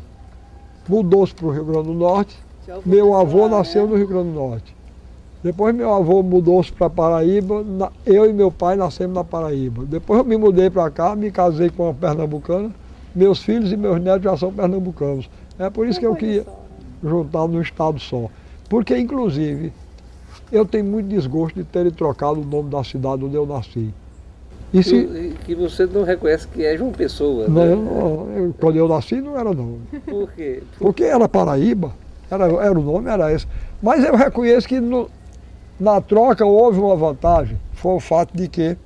Mudou-se 0.87 1.35
para 1.35 1.47
o 1.47 1.51
Rio 1.51 1.65
Grande 1.65 1.89
do 1.89 1.95
Norte, 1.95 2.37
meu 2.85 3.15
avô 3.15 3.49
nasceu 3.49 3.87
no 3.87 3.97
Rio 3.97 4.09
Grande 4.09 4.29
do 4.29 4.35
Norte. 4.35 4.77
Depois 5.43 5.75
meu 5.75 5.95
avô 5.95 6.23
mudou-se 6.23 6.71
para 6.71 6.91
Paraíba, 6.91 7.65
eu 8.05 8.29
e 8.29 8.33
meu 8.33 8.51
pai 8.51 8.77
nascemos 8.77 9.15
na 9.15 9.25
Paraíba. 9.25 9.87
Depois 9.87 10.19
eu 10.19 10.25
me 10.25 10.37
mudei 10.37 10.69
para 10.69 10.91
cá, 10.91 11.17
me 11.17 11.31
casei 11.31 11.71
com 11.71 11.85
uma 11.85 11.95
pernambucana, 11.95 12.71
meus 13.15 13.43
filhos 13.43 13.73
e 13.73 13.77
meus 13.77 13.99
netos 14.01 14.25
já 14.25 14.37
são 14.37 14.53
pernambucanos. 14.53 15.31
É 15.59 15.71
por 15.71 15.87
isso 15.87 15.99
que 15.99 16.07
eu 16.07 16.15
queria 16.15 16.47
juntar 17.03 17.47
num 17.49 17.61
estado 17.61 17.99
só. 17.99 18.29
Porque, 18.69 18.97
inclusive, 18.97 19.73
eu 20.51 20.65
tenho 20.65 20.85
muito 20.85 21.07
desgosto 21.07 21.57
de 21.57 21.65
terem 21.65 21.93
trocado 21.93 22.41
o 22.41 22.45
nome 22.45 22.71
da 22.71 22.83
cidade 22.85 23.25
onde 23.25 23.35
eu 23.35 23.47
nasci. 23.47 23.93
E 24.73 24.83
se... 24.83 25.35
Que 25.45 25.55
você 25.55 25.87
não 25.87 26.03
reconhece 26.03 26.47
que 26.49 26.65
é 26.65 26.77
João 26.77 26.91
Pessoa, 26.91 27.49
né? 27.49 27.75
Não, 27.75 28.29
eu, 28.37 28.55
quando 28.59 28.77
eu 28.77 28.89
nasci 28.89 29.21
não 29.21 29.39
era 29.39 29.53
não. 29.53 29.79
Por 30.05 30.33
quê? 30.33 30.63
Porque 30.79 31.05
era 31.05 31.29
Paraíba, 31.29 31.93
era, 32.31 32.45
era 32.47 32.79
o 32.79 32.83
nome, 32.83 33.09
era 33.09 33.33
esse. 33.33 33.47
Mas 33.81 34.05
eu 34.05 34.17
reconheço 34.17 34.67
que 34.67 34.81
no, 34.81 35.09
na 35.79 36.01
troca 36.01 36.45
houve 36.45 36.81
uma 36.81 36.97
vantagem, 36.97 37.57
foi 37.75 37.95
o 37.95 38.01
fato 38.01 38.37
de 38.37 38.49
que, 38.49 38.77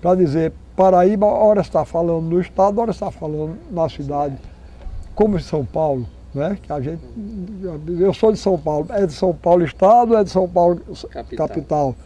para 0.00 0.14
dizer, 0.14 0.52
Paraíba, 0.74 1.26
hora 1.26 1.60
está 1.60 1.84
falando 1.84 2.24
no 2.24 2.40
estado, 2.40 2.80
hora 2.80 2.90
está 2.90 3.10
falando 3.10 3.56
na 3.70 3.88
cidade, 3.88 4.36
como 5.20 5.36
em 5.36 5.42
São 5.42 5.66
Paulo, 5.66 6.08
né? 6.34 6.58
Que 6.62 6.72
a 6.72 6.80
gente, 6.80 7.02
eu 8.00 8.14
sou 8.14 8.32
de 8.32 8.38
São 8.38 8.58
Paulo, 8.58 8.86
é 8.88 9.04
de 9.04 9.12
São 9.12 9.34
Paulo 9.34 9.62
estado, 9.62 10.16
é 10.16 10.24
de 10.24 10.30
São 10.30 10.48
Paulo 10.48 10.80
capital. 11.10 11.46
capital. 11.46 11.96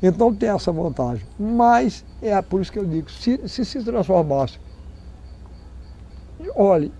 Então 0.00 0.32
tem 0.32 0.48
essa 0.48 0.70
vantagem. 0.70 1.26
Mas 1.36 2.04
é 2.22 2.40
por 2.40 2.60
isso 2.60 2.70
que 2.70 2.78
eu 2.78 2.84
digo, 2.84 3.10
se 3.10 3.40
se, 3.48 3.64
se 3.64 3.82
transformasse, 3.82 4.60
olhe, 6.54 6.92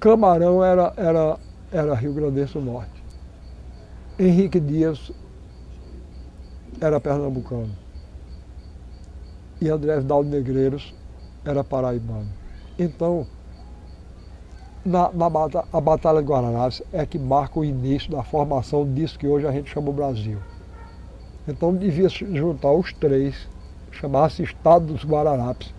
Camarão 0.00 0.64
era, 0.64 0.94
era, 0.96 1.38
era 1.70 1.94
Rio 1.94 2.14
Grande 2.14 2.42
do 2.46 2.60
Norte. 2.62 3.04
Henrique 4.18 4.58
Dias 4.58 5.12
era 6.80 6.98
pernambucano 6.98 7.76
e 9.60 9.68
André 9.68 9.98
Vidal 9.98 10.24
Negreiros 10.24 10.94
era 11.44 11.62
paraibano. 11.62 12.39
Então, 12.80 13.26
na, 14.82 15.10
na 15.12 15.26
a 15.70 15.80
Batalha 15.82 16.22
de 16.22 16.26
Guararapes 16.26 16.82
é 16.90 17.04
que 17.04 17.18
marca 17.18 17.60
o 17.60 17.64
início 17.64 18.10
da 18.10 18.22
formação 18.22 18.90
disso 18.90 19.18
que 19.18 19.26
hoje 19.26 19.46
a 19.46 19.52
gente 19.52 19.70
chama 19.70 19.90
o 19.90 19.92
Brasil. 19.92 20.38
Então 21.46 21.74
devia 21.74 22.08
se 22.08 22.24
juntar 22.34 22.72
os 22.72 22.90
três, 22.94 23.46
chamar-se 23.90 24.42
Estado 24.42 24.86
dos 24.86 25.04
Guararapes. 25.04 25.74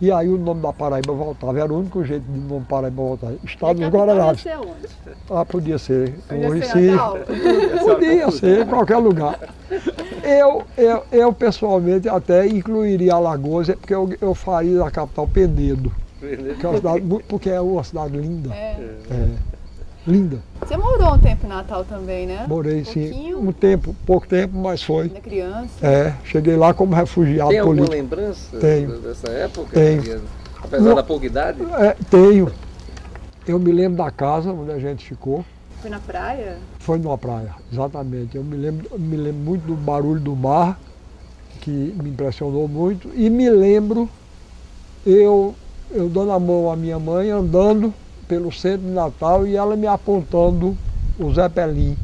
E 0.00 0.10
aí 0.10 0.28
o 0.28 0.36
nome 0.36 0.60
da 0.60 0.72
Paraíba 0.72 1.12
voltava. 1.12 1.60
Era 1.60 1.72
o 1.72 1.78
único 1.78 2.04
jeito 2.04 2.24
de 2.24 2.38
nome 2.40 2.64
Paraíba 2.64 3.00
voltar. 3.00 3.32
Estado 3.44 3.78
dos 3.78 3.88
Guararapes. 3.88 4.44
ia 4.44 4.52
ser 4.52 4.58
onde? 4.58 4.88
Ah, 5.30 5.44
podia 5.44 5.78
ser. 5.78 6.18
Podia 6.28 6.54
Recife. 6.54 7.78
Podia 7.84 8.30
ser 8.32 8.62
em 8.62 8.66
qualquer 8.66 8.96
lugar. 8.96 9.38
Eu, 10.24 10.64
eu, 10.76 11.04
eu 11.12 11.32
pessoalmente 11.32 12.08
até 12.08 12.44
incluiria 12.46 13.14
Alagoas, 13.14 13.68
é 13.68 13.76
porque 13.76 13.94
eu, 13.94 14.08
eu 14.20 14.34
faria 14.34 14.78
da 14.78 14.90
capital 14.90 15.28
Penedo. 15.28 15.92
Que 16.20 16.66
é 16.66 16.68
uma 16.68 16.76
cidade, 16.78 17.04
porque 17.28 17.50
é 17.50 17.60
uma 17.60 17.84
cidade 17.84 18.16
linda. 18.16 18.52
É. 18.54 18.76
É, 19.10 19.28
linda. 20.06 20.38
Você 20.60 20.76
morou 20.76 21.14
um 21.14 21.18
tempo 21.18 21.46
em 21.46 21.48
Natal 21.48 21.84
também, 21.84 22.26
né? 22.26 22.44
Morei 22.48 22.80
Um 22.80 22.84
sim 22.84 23.08
pouquinho. 23.08 23.40
um 23.40 23.52
tempo, 23.52 23.96
pouco 24.04 24.26
tempo, 24.26 24.56
mas 24.56 24.82
foi. 24.82 25.04
Ainda 25.04 25.20
criança. 25.20 25.86
É, 25.86 26.14
cheguei 26.24 26.56
lá 26.56 26.74
como 26.74 26.94
refugiado 26.94 27.50
Tem 27.50 27.58
alguma 27.60 27.76
político. 27.86 27.96
lembrança 28.02 28.56
Tenho. 28.58 28.98
dessa 28.98 29.28
época? 29.30 29.68
Tenho. 29.72 30.22
Apesar 30.62 30.84
Não. 30.88 30.94
da 30.96 31.02
pouca 31.02 31.26
idade? 31.26 31.62
É, 31.62 31.96
tenho. 32.10 32.50
Eu 33.46 33.58
me 33.58 33.70
lembro 33.72 33.98
da 33.98 34.10
casa 34.10 34.50
onde 34.52 34.72
a 34.72 34.78
gente 34.78 35.04
ficou. 35.06 35.44
Foi 35.80 35.88
na 35.88 36.00
praia? 36.00 36.58
Foi 36.80 36.98
numa 36.98 37.16
praia, 37.16 37.54
exatamente. 37.72 38.36
Eu 38.36 38.42
me 38.42 38.56
lembro, 38.56 38.88
eu 38.90 38.98
me 38.98 39.16
lembro 39.16 39.40
muito 39.40 39.62
do 39.66 39.74
barulho 39.76 40.20
do 40.20 40.34
mar, 40.34 40.78
que 41.60 41.70
me 42.02 42.10
impressionou 42.10 42.66
muito. 42.66 43.08
E 43.14 43.30
me 43.30 43.48
lembro 43.48 44.10
eu, 45.06 45.54
eu 45.90 46.08
dando 46.08 46.32
a 46.32 46.38
mão 46.38 46.70
à 46.70 46.76
minha 46.76 46.98
mãe, 46.98 47.30
andando 47.30 47.92
pelo 48.26 48.52
centro 48.52 48.86
de 48.86 48.92
Natal 48.92 49.46
e 49.46 49.56
ela 49.56 49.74
me 49.76 49.86
apontando 49.86 50.76
o 51.18 51.32
Zeppelin, 51.32 51.96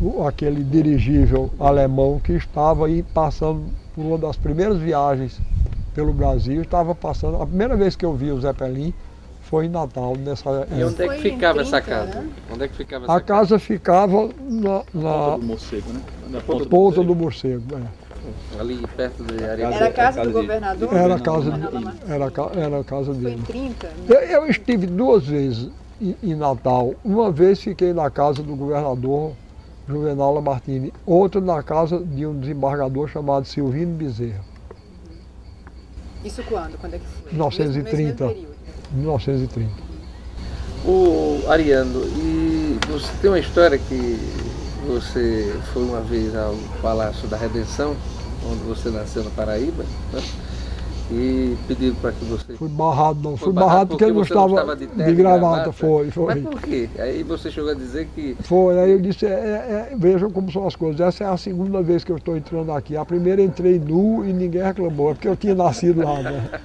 o- 0.00 0.26
aquele 0.26 0.62
dirigível 0.62 1.50
alemão 1.58 2.20
que 2.22 2.32
estava 2.32 2.86
aí 2.86 3.02
passando 3.02 3.64
por 3.94 4.02
uma 4.04 4.18
das 4.18 4.36
primeiras 4.36 4.78
viagens 4.78 5.40
pelo 5.94 6.12
Brasil. 6.12 6.62
Estava 6.62 6.94
passando, 6.94 7.42
a 7.42 7.46
primeira 7.46 7.76
vez 7.76 7.96
que 7.96 8.04
eu 8.04 8.14
vi 8.14 8.30
o 8.30 8.40
Zeppelin 8.40 8.92
foi 9.42 9.66
em 9.66 9.68
Natal, 9.68 10.14
nessa 10.16 10.66
E 10.70 10.84
onde 10.84 11.02
é 11.02 11.08
que 11.08 11.20
ficava 11.22 11.60
essa 11.62 11.80
30, 11.80 11.96
casa? 12.06 12.20
né? 12.20 12.28
Onde 12.52 12.64
é 12.64 12.68
que 12.68 12.76
ficava 12.76 13.04
essa 13.04 13.14
A 13.14 13.20
casa 13.20 13.58
ficava 13.58 14.28
na, 14.48 14.80
Ponta 14.80 14.92
na 14.94 15.36
do 15.36 15.42
morcego, 15.46 15.92
né? 15.92 16.00
Na 16.30 16.40
ponta 16.40 16.64
do 17.02 17.14
morcego. 17.14 17.62
é. 17.76 18.05
Ali 18.58 18.78
perto 18.96 19.22
de 19.24 19.44
Areia 19.44 19.66
Era 19.66 19.86
a 19.86 19.92
casa 19.92 20.22
do 20.22 20.30
governador? 20.32 20.94
Era 20.94 21.14
a 21.14 21.20
casa, 21.20 21.50
era, 22.08 22.60
era 22.60 22.80
a 22.80 22.84
casa 22.84 23.14
Foi 23.14 23.14
em 23.14 23.24
dele. 23.24 23.42
30? 23.46 23.88
Eu, 24.08 24.20
eu 24.20 24.46
estive 24.46 24.86
duas 24.86 25.26
vezes 25.26 25.70
em, 26.00 26.16
em 26.22 26.34
Natal. 26.34 26.94
Uma 27.04 27.30
vez 27.30 27.60
fiquei 27.60 27.92
na 27.92 28.10
casa 28.10 28.42
do 28.42 28.54
governador 28.56 29.32
Juvenal 29.88 30.34
Lamartine, 30.34 30.92
outra 31.06 31.40
na 31.40 31.62
casa 31.62 31.98
de 32.00 32.26
um 32.26 32.38
desembargador 32.38 33.08
chamado 33.08 33.46
Silvino 33.46 33.94
Bezerra, 33.96 34.40
Isso 36.24 36.42
quando? 36.42 36.76
Quando 36.78 36.94
é 36.94 36.98
que 36.98 37.04
foi? 37.22 37.32
1930. 37.32 38.24
Mesmo- 38.26 38.40
mesmo 38.40 38.54
período. 38.54 38.56
1930. 38.92 39.70
O 40.84 41.42
Ariano, 41.50 42.02
e 42.16 42.78
você 42.88 43.10
tem 43.20 43.30
uma 43.30 43.38
história 43.38 43.78
que 43.78 44.18
você 44.86 45.54
foi 45.72 45.82
uma 45.84 46.00
vez 46.00 46.34
ao 46.36 46.54
Palácio 46.80 47.26
da 47.28 47.36
Redenção, 47.36 47.96
onde 48.50 48.62
você 48.64 48.90
nasceu 48.90 49.24
na 49.24 49.30
Paraíba, 49.30 49.84
né? 50.12 50.22
e 51.10 51.56
pediram 51.68 51.94
para 51.96 52.12
que 52.12 52.24
você. 52.24 52.56
Fui 52.56 52.68
barrado, 52.68 53.20
não. 53.22 53.36
Foi 53.36 53.46
Fui 53.46 53.52
barrado 53.52 53.90
porque, 53.90 54.04
ele 54.04 54.12
não 54.12 54.24
você 54.24 54.34
não 54.34 54.48
estava 54.48 54.76
de 54.76 54.86
de, 54.86 54.92
terno 54.92 55.12
e 55.12 55.14
gravata. 55.14 55.40
gravata? 55.40 55.72
Foi, 55.72 56.10
foi. 56.10 56.34
Mas 56.34 56.44
por 56.44 56.60
quê? 56.60 56.90
Aí 56.98 57.22
você 57.22 57.50
chegou 57.50 57.70
a 57.70 57.74
dizer 57.74 58.08
que. 58.14 58.36
Foi, 58.40 58.78
aí 58.78 58.90
eu 58.90 59.00
disse, 59.00 59.24
é, 59.26 59.30
é, 59.30 59.92
é, 59.92 59.96
vejam 59.96 60.30
como 60.30 60.50
são 60.50 60.66
as 60.66 60.74
coisas. 60.74 61.00
Essa 61.00 61.24
é 61.24 61.26
a 61.28 61.36
segunda 61.36 61.82
vez 61.82 62.02
que 62.02 62.10
eu 62.10 62.16
estou 62.16 62.36
entrando 62.36 62.72
aqui. 62.72 62.96
A 62.96 63.04
primeira 63.04 63.40
entrei 63.40 63.78
nu 63.78 64.24
e 64.24 64.32
ninguém 64.32 64.62
reclamou, 64.62 65.10
é 65.10 65.14
porque 65.14 65.28
eu 65.28 65.36
tinha 65.36 65.54
nascido 65.54 66.02
lá, 66.02 66.22
né? 66.22 66.50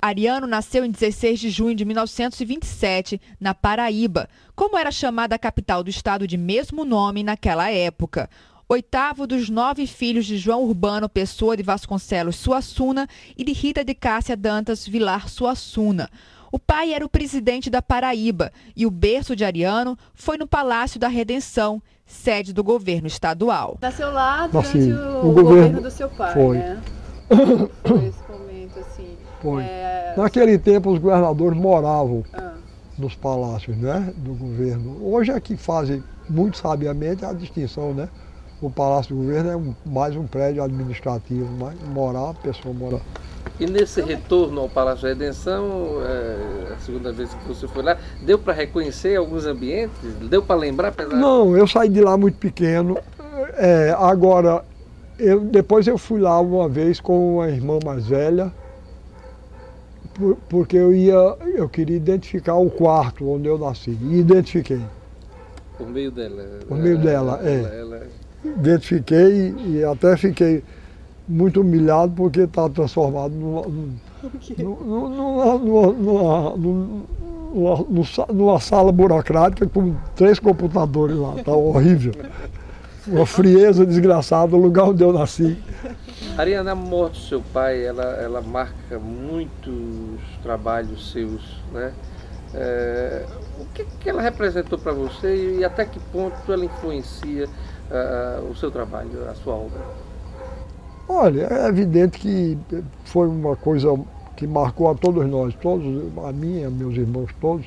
Ariano 0.00 0.46
nasceu 0.46 0.84
em 0.84 0.90
16 0.90 1.40
de 1.40 1.50
junho 1.50 1.74
de 1.74 1.84
1927, 1.84 3.20
na 3.40 3.54
Paraíba, 3.54 4.28
como 4.54 4.78
era 4.78 4.90
chamada 4.90 5.34
a 5.34 5.38
capital 5.38 5.82
do 5.82 5.90
estado 5.90 6.28
de 6.28 6.36
mesmo 6.36 6.84
nome 6.84 7.24
naquela 7.24 7.70
época. 7.70 8.30
Oitavo 8.68 9.28
dos 9.28 9.48
nove 9.48 9.86
filhos 9.86 10.26
de 10.26 10.36
João 10.36 10.64
Urbano 10.64 11.08
Pessoa 11.08 11.56
de 11.56 11.62
Vasconcelos 11.62 12.34
Suassuna 12.34 13.06
e 13.38 13.44
de 13.44 13.52
Rita 13.52 13.84
de 13.84 13.94
Cássia 13.94 14.36
Dantas 14.36 14.84
Vilar 14.84 15.28
Suassuna. 15.28 16.10
O 16.50 16.58
pai 16.58 16.92
era 16.92 17.04
o 17.04 17.08
presidente 17.08 17.70
da 17.70 17.80
Paraíba 17.80 18.50
e 18.74 18.84
o 18.84 18.90
berço 18.90 19.36
de 19.36 19.44
Ariano 19.44 19.96
foi 20.14 20.36
no 20.36 20.48
Palácio 20.48 20.98
da 20.98 21.06
Redenção, 21.06 21.80
sede 22.04 22.52
do 22.52 22.64
governo 22.64 23.06
estadual. 23.06 23.78
Nasceu 23.80 24.10
lá 24.10 24.48
durante 24.48 24.78
o, 24.78 25.18
O 25.18 25.32
governo, 25.32 25.42
governo 25.44 25.82
do 25.82 25.90
seu 25.92 26.08
pai, 26.08 26.34
foi. 26.34 26.58
né? 26.58 26.82
Foi 27.86 28.04
esse 28.04 28.28
momento, 28.28 28.80
assim. 28.80 29.16
Foi. 29.40 29.62
É, 29.62 30.14
Naquele 30.16 30.58
tempo 30.58 30.90
os 30.90 30.98
governadores 30.98 31.56
moravam 31.56 32.24
ah, 32.32 32.54
nos 32.98 33.14
palácios 33.14 33.76
né, 33.76 34.12
do 34.16 34.34
governo. 34.34 34.98
Hoje 35.04 35.30
é 35.30 35.38
que 35.40 35.56
fazem 35.56 36.02
muito 36.28 36.56
sabiamente 36.56 37.24
a 37.24 37.32
distinção, 37.32 37.94
né? 37.94 38.08
O 38.60 38.70
palácio 38.70 39.14
do 39.14 39.20
governo 39.22 39.50
é 39.50 39.56
um- 39.56 39.74
mais 39.84 40.16
um 40.16 40.26
prédio 40.26 40.62
administrativo, 40.62 41.46
mas 41.58 41.74
morar, 41.92 42.30
a 42.30 42.34
pessoa 42.34 42.74
morar. 42.74 43.00
E 43.60 43.66
nesse 43.66 44.00
retorno 44.00 44.62
ao 44.62 44.68
Palácio 44.68 45.02
da 45.02 45.08
Redenção, 45.10 46.02
é, 46.02 46.72
a 46.74 46.78
segunda 46.78 47.12
vez 47.12 47.32
que 47.32 47.48
você 47.48 47.68
foi 47.68 47.82
lá, 47.82 47.96
deu 48.22 48.38
para 48.38 48.52
reconhecer 48.52 49.16
alguns 49.16 49.46
ambientes? 49.46 49.96
Deu 50.28 50.42
para 50.42 50.56
lembrar? 50.56 50.88
Apesar... 50.88 51.16
Não, 51.16 51.56
eu 51.56 51.66
saí 51.66 51.88
de 51.88 52.00
lá 52.00 52.16
muito 52.16 52.38
pequeno. 52.38 52.98
É, 53.56 53.94
agora, 53.98 54.64
eu, 55.18 55.40
depois 55.40 55.86
eu 55.86 55.96
fui 55.96 56.20
lá 56.20 56.40
uma 56.40 56.68
vez 56.68 56.98
com 57.00 57.36
uma 57.36 57.48
irmã 57.48 57.78
mais 57.84 58.06
velha, 58.06 58.52
por- 60.14 60.36
porque 60.48 60.76
eu 60.76 60.94
ia, 60.94 61.14
eu 61.54 61.68
queria 61.68 61.96
identificar 61.96 62.56
o 62.56 62.70
quarto 62.70 63.30
onde 63.30 63.48
eu 63.48 63.58
nasci. 63.58 63.96
E 64.02 64.18
identifiquei. 64.18 64.80
Por 65.78 65.88
meio 65.88 66.10
dela. 66.10 66.42
Por 66.66 66.76
meio 66.78 66.98
dela, 66.98 67.40
é. 67.42 67.54
Ela, 67.60 67.68
ela- 67.74 68.06
Identifiquei 68.44 69.54
e 69.66 69.84
até 69.84 70.16
fiquei 70.16 70.62
muito 71.28 71.60
humilhado 71.60 72.12
porque 72.14 72.40
está 72.40 72.68
transformado 72.68 73.32
numa, 73.34 73.62
numa, 74.58 74.78
numa, 74.78 75.58
numa, 75.58 75.92
numa, 75.92 76.56
numa- 76.56 77.86
numa- 77.86 78.26
numa 78.32 78.60
sala 78.60 78.92
burocrática 78.92 79.66
com 79.66 79.94
três 80.14 80.38
computadores 80.38 81.16
lá. 81.16 81.34
Está 81.36 81.52
horrível. 81.52 82.12
Uma 83.06 83.24
frieza 83.26 83.86
desgraçada, 83.86 84.54
o 84.56 84.58
lugar 84.60 84.84
onde 84.88 85.02
eu 85.02 85.12
nasci. 85.12 85.56
Ariana, 86.36 86.72
a 86.72 86.74
morte 86.74 87.20
do 87.20 87.26
seu 87.26 87.40
pai, 87.40 87.84
ela, 87.84 88.02
ela 88.02 88.40
marca 88.40 88.98
muitos 88.98 90.20
trabalhos 90.42 91.12
seus, 91.12 91.40
né? 91.72 91.92
É, 92.54 93.24
o 93.60 93.64
que, 93.74 93.84
que 94.00 94.08
ela 94.10 94.22
representou 94.22 94.78
para 94.78 94.92
você 94.92 95.56
e 95.58 95.64
até 95.64 95.84
que 95.84 95.98
ponto 96.12 96.50
ela 96.52 96.64
influencia 96.64 97.48
ah, 97.90 98.40
o 98.50 98.54
seu 98.54 98.70
trabalho, 98.70 99.10
a 99.28 99.34
sua 99.34 99.54
obra? 99.54 99.80
Olha, 101.08 101.46
é 101.50 101.68
evidente 101.68 102.18
que 102.18 102.58
foi 103.04 103.28
uma 103.28 103.54
coisa 103.54 103.88
que 104.36 104.46
marcou 104.46 104.90
a 104.90 104.94
todos 104.94 105.26
nós, 105.26 105.54
todos, 105.54 105.86
a 106.24 106.32
mim, 106.32 106.64
a 106.64 106.70
meus 106.70 106.96
irmãos 106.96 107.30
todos. 107.40 107.66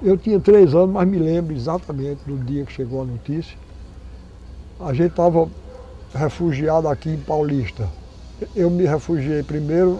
Eu 0.00 0.16
tinha 0.16 0.38
três 0.38 0.74
anos, 0.74 0.90
mas 0.90 1.08
me 1.08 1.18
lembro 1.18 1.54
exatamente 1.54 2.20
do 2.24 2.36
dia 2.44 2.64
que 2.64 2.72
chegou 2.72 3.02
a 3.02 3.04
notícia. 3.04 3.56
A 4.80 4.94
gente 4.94 5.10
estava 5.10 5.48
refugiado 6.14 6.88
aqui 6.88 7.10
em 7.10 7.18
Paulista. 7.18 7.88
Eu 8.54 8.70
me 8.70 8.86
refugiei 8.86 9.42
primeiro, 9.42 9.98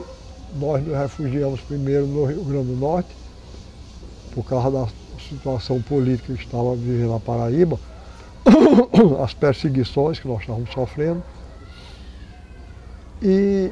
nós 0.54 0.84
nos 0.86 0.96
refugiamos 0.96 1.60
primeiro 1.62 2.06
no 2.06 2.24
Rio 2.24 2.44
Grande 2.44 2.68
do 2.68 2.76
Norte, 2.76 3.08
por 4.32 4.44
causa 4.44 4.70
da 4.70 4.86
situação 5.28 5.82
política 5.82 6.32
que 6.32 6.44
estava 6.44 6.76
vivendo 6.76 7.10
na 7.10 7.20
Paraíba, 7.20 7.78
as 9.22 9.34
perseguições 9.34 10.18
que 10.18 10.28
nós 10.28 10.40
estávamos 10.40 10.70
sofrendo. 10.70 11.22
E 13.22 13.70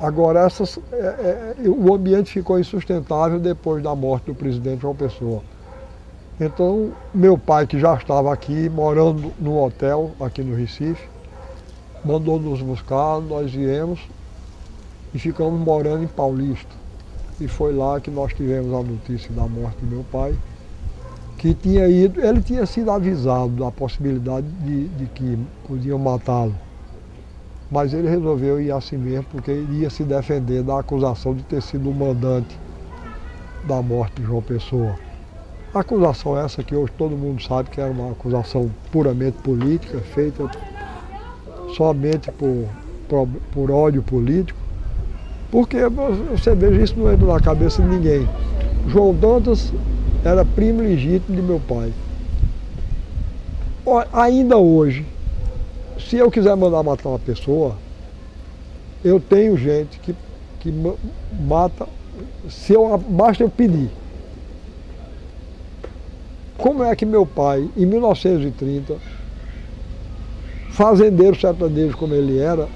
agora 0.00 0.40
essas, 0.40 0.78
é, 0.92 1.54
é, 1.64 1.68
o 1.68 1.94
ambiente 1.94 2.32
ficou 2.32 2.58
insustentável 2.58 3.38
depois 3.38 3.82
da 3.82 3.94
morte 3.94 4.26
do 4.26 4.34
presidente 4.34 4.82
João 4.82 4.94
Pessoa. 4.94 5.42
Então, 6.38 6.92
meu 7.14 7.38
pai, 7.38 7.66
que 7.66 7.78
já 7.78 7.94
estava 7.94 8.32
aqui, 8.32 8.68
morando 8.68 9.32
num 9.40 9.58
hotel 9.58 10.10
aqui 10.20 10.42
no 10.42 10.54
Recife, 10.54 11.08
mandou 12.04 12.38
nos 12.38 12.60
buscar, 12.60 13.20
nós 13.20 13.50
viemos 13.50 14.00
e 15.14 15.18
ficamos 15.18 15.58
morando 15.58 16.04
em 16.04 16.06
Paulista. 16.06 16.74
E 17.40 17.48
foi 17.48 17.74
lá 17.74 18.00
que 18.00 18.10
nós 18.10 18.34
tivemos 18.34 18.72
a 18.72 18.82
notícia 18.82 19.30
da 19.32 19.46
morte 19.46 19.78
do 19.78 19.86
meu 19.86 20.04
pai, 20.12 20.34
que 21.38 21.54
tinha 21.54 21.86
ido, 21.88 22.20
ele 22.20 22.40
tinha 22.40 22.64
sido 22.64 22.90
avisado 22.90 23.50
da 23.50 23.70
possibilidade 23.70 24.46
de, 24.64 24.88
de 24.88 25.06
que 25.06 25.38
podiam 25.66 25.98
matá-lo. 25.98 26.54
Mas 27.70 27.92
ele 27.92 28.08
resolveu 28.08 28.60
ir 28.60 28.70
assim 28.70 28.96
mesmo, 28.96 29.26
porque 29.30 29.52
ia 29.52 29.90
se 29.90 30.04
defender 30.04 30.62
da 30.62 30.78
acusação 30.78 31.34
de 31.34 31.42
ter 31.42 31.60
sido 31.60 31.90
o 31.90 31.94
mandante 31.94 32.58
da 33.64 33.82
morte 33.82 34.20
de 34.20 34.26
João 34.26 34.40
Pessoa. 34.40 34.94
Acusação 35.74 36.38
essa 36.38 36.62
que 36.62 36.74
hoje 36.74 36.92
todo 36.96 37.16
mundo 37.16 37.42
sabe 37.42 37.68
que 37.68 37.80
era 37.80 37.90
uma 37.90 38.12
acusação 38.12 38.70
puramente 38.90 39.36
política, 39.38 39.98
feita 39.98 40.48
somente 41.76 42.30
por, 42.32 42.66
por, 43.08 43.28
por 43.52 43.70
ódio 43.70 44.02
político. 44.02 44.58
Porque 45.50 45.78
você 46.30 46.54
veja, 46.54 46.82
isso 46.82 46.98
não 46.98 47.12
entra 47.12 47.26
na 47.26 47.40
cabeça 47.40 47.82
de 47.82 47.88
ninguém. 47.88 48.26
João 48.88 49.12
Dantas 49.12 49.72
era 50.26 50.44
primo 50.44 50.82
legítimo 50.82 51.36
de 51.36 51.42
meu 51.42 51.60
pai. 51.60 51.92
Ainda 54.12 54.56
hoje, 54.56 55.06
se 55.98 56.16
eu 56.16 56.30
quiser 56.30 56.56
mandar 56.56 56.82
matar 56.82 57.10
uma 57.10 57.18
pessoa, 57.18 57.76
eu 59.04 59.20
tenho 59.20 59.56
gente 59.56 60.00
que, 60.00 60.14
que 60.58 60.72
mata, 61.46 61.86
se 62.48 62.72
eu, 62.72 62.98
basta 62.98 63.44
eu 63.44 63.48
pedir. 63.48 63.88
Como 66.58 66.82
é 66.82 66.96
que 66.96 67.06
meu 67.06 67.24
pai, 67.24 67.68
em 67.76 67.86
1930, 67.86 68.96
fazendeiro 70.70 71.38
sertanejo 71.38 71.96
como 71.96 72.14
ele 72.14 72.38
era, 72.38 72.68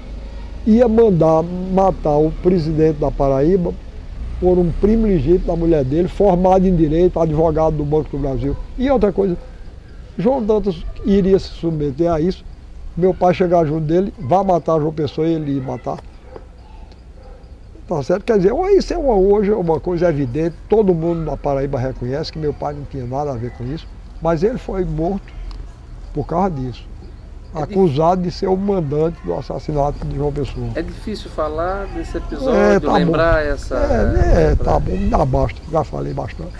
ia 0.65 0.87
mandar 0.87 1.43
matar 1.43 2.17
o 2.17 2.31
presidente 2.41 2.99
da 2.99 3.11
Paraíba 3.11 3.73
por 4.41 4.57
um 4.57 4.71
primo 4.71 5.05
legítimo 5.05 5.45
da 5.45 5.55
mulher 5.55 5.85
dele, 5.85 6.07
formado 6.07 6.67
em 6.67 6.75
direito, 6.75 7.19
advogado 7.19 7.77
do 7.77 7.85
Banco 7.85 8.09
do 8.09 8.17
Brasil. 8.17 8.57
E 8.75 8.89
outra 8.89 9.13
coisa, 9.13 9.37
João 10.17 10.43
Dantas 10.43 10.83
iria 11.05 11.37
se 11.37 11.49
submeter 11.49 12.11
a 12.11 12.19
isso, 12.19 12.43
meu 12.97 13.13
pai 13.13 13.35
chegar 13.35 13.63
junto 13.65 13.85
dele, 13.85 14.11
vá 14.17 14.43
matar 14.43 14.79
João 14.79 14.91
Pessoa 14.91 15.27
e 15.27 15.33
ele 15.33 15.51
ia 15.51 15.61
matar. 15.61 15.99
Tá 17.87 18.01
certo? 18.01 18.23
Quer 18.23 18.37
dizer, 18.37 18.51
isso 18.75 18.91
é 18.93 18.97
uma, 18.97 19.13
hoje 19.13 19.51
é 19.51 19.55
uma 19.55 19.79
coisa 19.79 20.09
evidente, 20.09 20.55
todo 20.67 20.91
mundo 20.91 21.19
na 21.19 21.37
Paraíba 21.37 21.77
reconhece 21.77 22.31
que 22.31 22.39
meu 22.39 22.53
pai 22.53 22.73
não 22.73 22.83
tinha 22.85 23.05
nada 23.05 23.31
a 23.31 23.35
ver 23.35 23.51
com 23.51 23.63
isso, 23.65 23.87
mas 24.19 24.41
ele 24.41 24.57
foi 24.57 24.83
morto 24.83 25.31
por 26.15 26.25
causa 26.25 26.49
disso. 26.49 26.90
É 27.53 27.63
acusado 27.63 28.21
de 28.21 28.31
ser 28.31 28.47
o 28.47 28.55
mandante 28.55 29.21
do 29.25 29.33
assassinato 29.33 30.05
de 30.05 30.15
João 30.15 30.31
Pessoa. 30.31 30.67
É 30.73 30.81
difícil 30.81 31.29
falar 31.31 31.85
desse 31.87 32.17
episódio, 32.17 32.55
é, 32.55 32.79
tá 32.79 32.93
lembrar 32.93 33.43
bom. 33.43 33.49
essa. 33.51 33.75
É, 33.75 34.51
é 34.51 34.55
tá 34.55 34.79
bom, 34.79 35.09
dá 35.09 35.25
basta, 35.25 35.59
já 35.69 35.83
falei 35.83 36.13
bastante. 36.13 36.53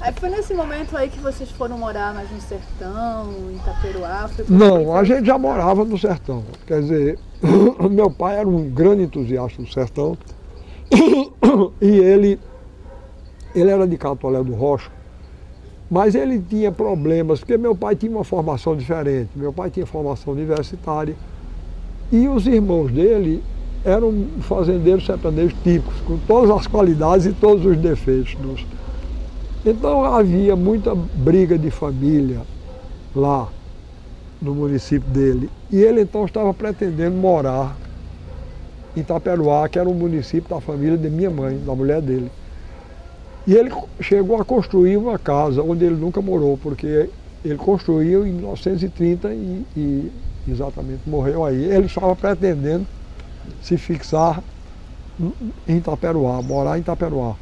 Aí 0.00 0.12
foi 0.18 0.30
nesse 0.30 0.52
momento 0.52 0.96
aí 0.96 1.08
que 1.08 1.20
vocês 1.20 1.50
foram 1.52 1.78
morar 1.78 2.12
mais 2.12 2.28
no 2.32 2.40
sertão, 2.40 3.32
em 3.50 3.56
Itaperuá? 3.56 4.28
Não, 4.48 4.96
a 4.96 5.04
gente 5.04 5.24
já 5.24 5.38
morava 5.38 5.84
no 5.84 5.96
sertão. 5.96 6.42
Quer 6.66 6.80
dizer, 6.80 7.18
meu 7.90 8.10
pai 8.10 8.38
era 8.38 8.48
um 8.48 8.68
grande 8.68 9.04
entusiasta 9.04 9.62
do 9.62 9.72
sertão 9.72 10.18
e 11.80 11.88
ele, 11.88 12.40
ele 13.54 13.70
era 13.70 13.86
de 13.86 13.96
Catolé 13.96 14.42
do 14.42 14.54
Rocha 14.54 14.93
mas 15.90 16.14
ele 16.14 16.40
tinha 16.40 16.72
problemas, 16.72 17.40
porque 17.40 17.56
meu 17.56 17.74
pai 17.74 17.94
tinha 17.94 18.10
uma 18.10 18.24
formação 18.24 18.76
diferente, 18.76 19.30
meu 19.36 19.52
pai 19.52 19.70
tinha 19.70 19.86
formação 19.86 20.32
universitária, 20.32 21.14
e 22.10 22.28
os 22.28 22.46
irmãos 22.46 22.90
dele 22.90 23.42
eram 23.84 24.26
fazendeiros 24.40 25.04
sertanejos 25.04 25.54
típicos, 25.62 26.00
com 26.00 26.18
todas 26.26 26.50
as 26.50 26.66
qualidades 26.66 27.26
e 27.26 27.32
todos 27.32 27.66
os 27.66 27.76
defeitos. 27.76 28.34
Dos... 28.36 28.64
Então 29.64 30.04
havia 30.04 30.56
muita 30.56 30.94
briga 30.94 31.58
de 31.58 31.70
família 31.70 32.40
lá 33.14 33.48
no 34.40 34.54
município 34.54 35.08
dele. 35.10 35.50
E 35.70 35.76
ele 35.76 36.02
então 36.02 36.24
estava 36.24 36.52
pretendendo 36.54 37.16
morar 37.16 37.76
em 38.96 39.00
Itaperuá, 39.00 39.68
que 39.68 39.78
era 39.78 39.88
o 39.88 39.94
município 39.94 40.48
da 40.48 40.60
família 40.60 40.96
de 40.96 41.10
minha 41.10 41.30
mãe, 41.30 41.58
da 41.58 41.74
mulher 41.74 42.00
dele. 42.00 42.30
E 43.46 43.54
ele 43.54 43.70
chegou 44.00 44.40
a 44.40 44.44
construir 44.44 44.96
uma 44.96 45.18
casa 45.18 45.62
onde 45.62 45.84
ele 45.84 45.96
nunca 45.96 46.20
morou, 46.20 46.56
porque 46.56 47.10
ele 47.44 47.58
construiu 47.58 48.26
em 48.26 48.32
1930 48.32 49.34
e, 49.34 49.66
e 49.76 50.12
exatamente 50.48 51.02
morreu 51.06 51.44
aí. 51.44 51.64
Ele 51.64 51.86
estava 51.86 52.16
pretendendo 52.16 52.86
se 53.60 53.76
fixar 53.76 54.42
em 55.68 55.76
Itaperuá, 55.76 56.40
morar 56.42 56.78
em 56.78 56.80
Itaperuá. 56.80 57.36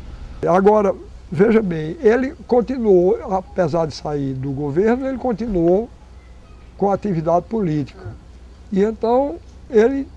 Agora, 0.47 0.93
veja 1.31 1.63
bem, 1.63 1.97
ele 2.03 2.35
continuou, 2.47 3.17
apesar 3.33 3.87
de 3.87 3.95
sair 3.95 4.35
do 4.35 4.51
governo, 4.51 5.07
ele 5.07 5.19
continuou 5.19 5.89
com 6.77 6.91
a 6.91 6.95
atividade 6.95 7.47
política. 7.47 8.17
E 8.73 8.83
então 8.83 9.37
ele 9.71 10.09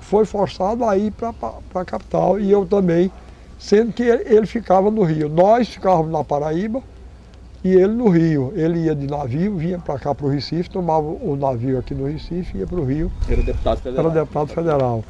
foi 0.00 0.24
forçado 0.24 0.84
a 0.84 0.96
ir 0.96 1.12
para 1.12 1.34
a 1.74 1.84
capital 1.84 2.40
e 2.40 2.50
eu 2.50 2.66
também 2.66 3.10
sendo 3.58 3.92
que 3.92 4.02
ele, 4.02 4.46
ficava 4.46 4.90
no 4.90 5.02
Rio. 5.02 5.28
Nós 5.28 5.68
ficávamos 5.68 6.10
na 6.10 6.24
Paraíba 6.24 6.82
e 7.62 7.70
ele 7.70 7.94
no 7.94 8.08
Rio. 8.08 8.52
Ele 8.54 8.80
ia 8.80 8.94
de 8.94 9.06
navio, 9.06 9.56
vinha 9.56 9.78
para 9.78 9.98
cá 9.98 10.14
para 10.14 10.26
o 10.26 10.28
Recife, 10.28 10.68
tomava 10.70 11.06
o 11.06 11.36
navio 11.36 11.78
aqui 11.78 11.94
no 11.94 12.06
Recife 12.06 12.56
e 12.56 12.60
ia 12.60 12.66
para 12.66 12.80
o 12.80 12.84
Rio. 12.84 13.10
Era 13.28 13.42
deputado 13.42 13.80
federal. 13.80 14.04
Era 14.04 14.14
deputado 14.20 14.48
federal. 14.48 15.04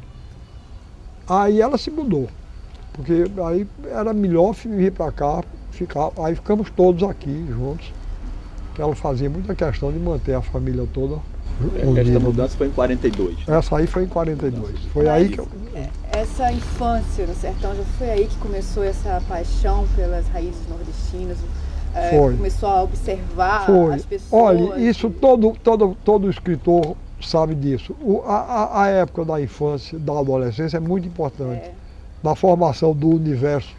aí 1.29 1.61
ela 1.61 1.77
se 1.77 1.89
mudou. 1.89 2.27
Porque 2.93 3.25
aí 3.43 3.67
era 3.89 4.13
melhor 4.13 4.53
vir 4.53 4.91
para 4.91 5.11
cá, 5.11 5.43
ficar, 5.71 6.11
aí 6.23 6.35
ficamos 6.35 6.69
todos 6.69 7.03
aqui 7.03 7.45
juntos. 7.49 7.91
Que 8.75 8.81
ela 8.81 8.95
fazia 8.95 9.29
muita 9.29 9.53
questão 9.53 9.91
de 9.91 9.99
manter 9.99 10.33
a 10.33 10.41
família 10.41 10.87
toda 10.93 11.19
Essa 11.99 12.19
mudança 12.19 12.57
foi 12.57 12.67
em 12.67 12.71
42. 12.71 13.37
Essa 13.47 13.77
aí 13.77 13.87
foi 13.87 14.03
em 14.03 14.07
42. 14.07 14.79
Foi 14.93 15.09
aí 15.09 15.29
que 15.29 15.39
eu... 15.39 15.47
É, 15.75 15.89
essa 16.11 16.51
infância 16.51 17.27
no 17.27 17.35
sertão 17.35 17.75
já 17.75 17.83
foi 17.97 18.09
aí 18.09 18.27
que 18.27 18.37
começou 18.37 18.83
essa 18.83 19.21
paixão 19.27 19.85
pelas 19.95 20.25
raízes 20.29 20.67
nordestinas? 20.69 21.37
É, 21.93 22.09
foi. 22.11 22.37
Começou 22.37 22.69
a 22.69 22.83
observar 22.83 23.65
foi. 23.65 23.93
as 23.93 24.05
pessoas? 24.05 24.31
Olha, 24.31 24.79
isso 24.79 25.09
todo, 25.09 25.53
todo, 25.61 25.97
todo 26.05 26.29
escritor 26.29 26.95
sabe 27.21 27.55
disso. 27.55 27.93
O, 28.01 28.21
a, 28.25 28.83
a 28.83 28.87
época 28.87 29.25
da 29.25 29.41
infância, 29.41 29.99
da 29.99 30.17
adolescência 30.17 30.77
é 30.77 30.79
muito 30.79 31.07
importante. 31.07 31.63
É 31.65 31.80
na 32.23 32.35
formação 32.35 32.93
do 32.93 33.09
universo 33.09 33.75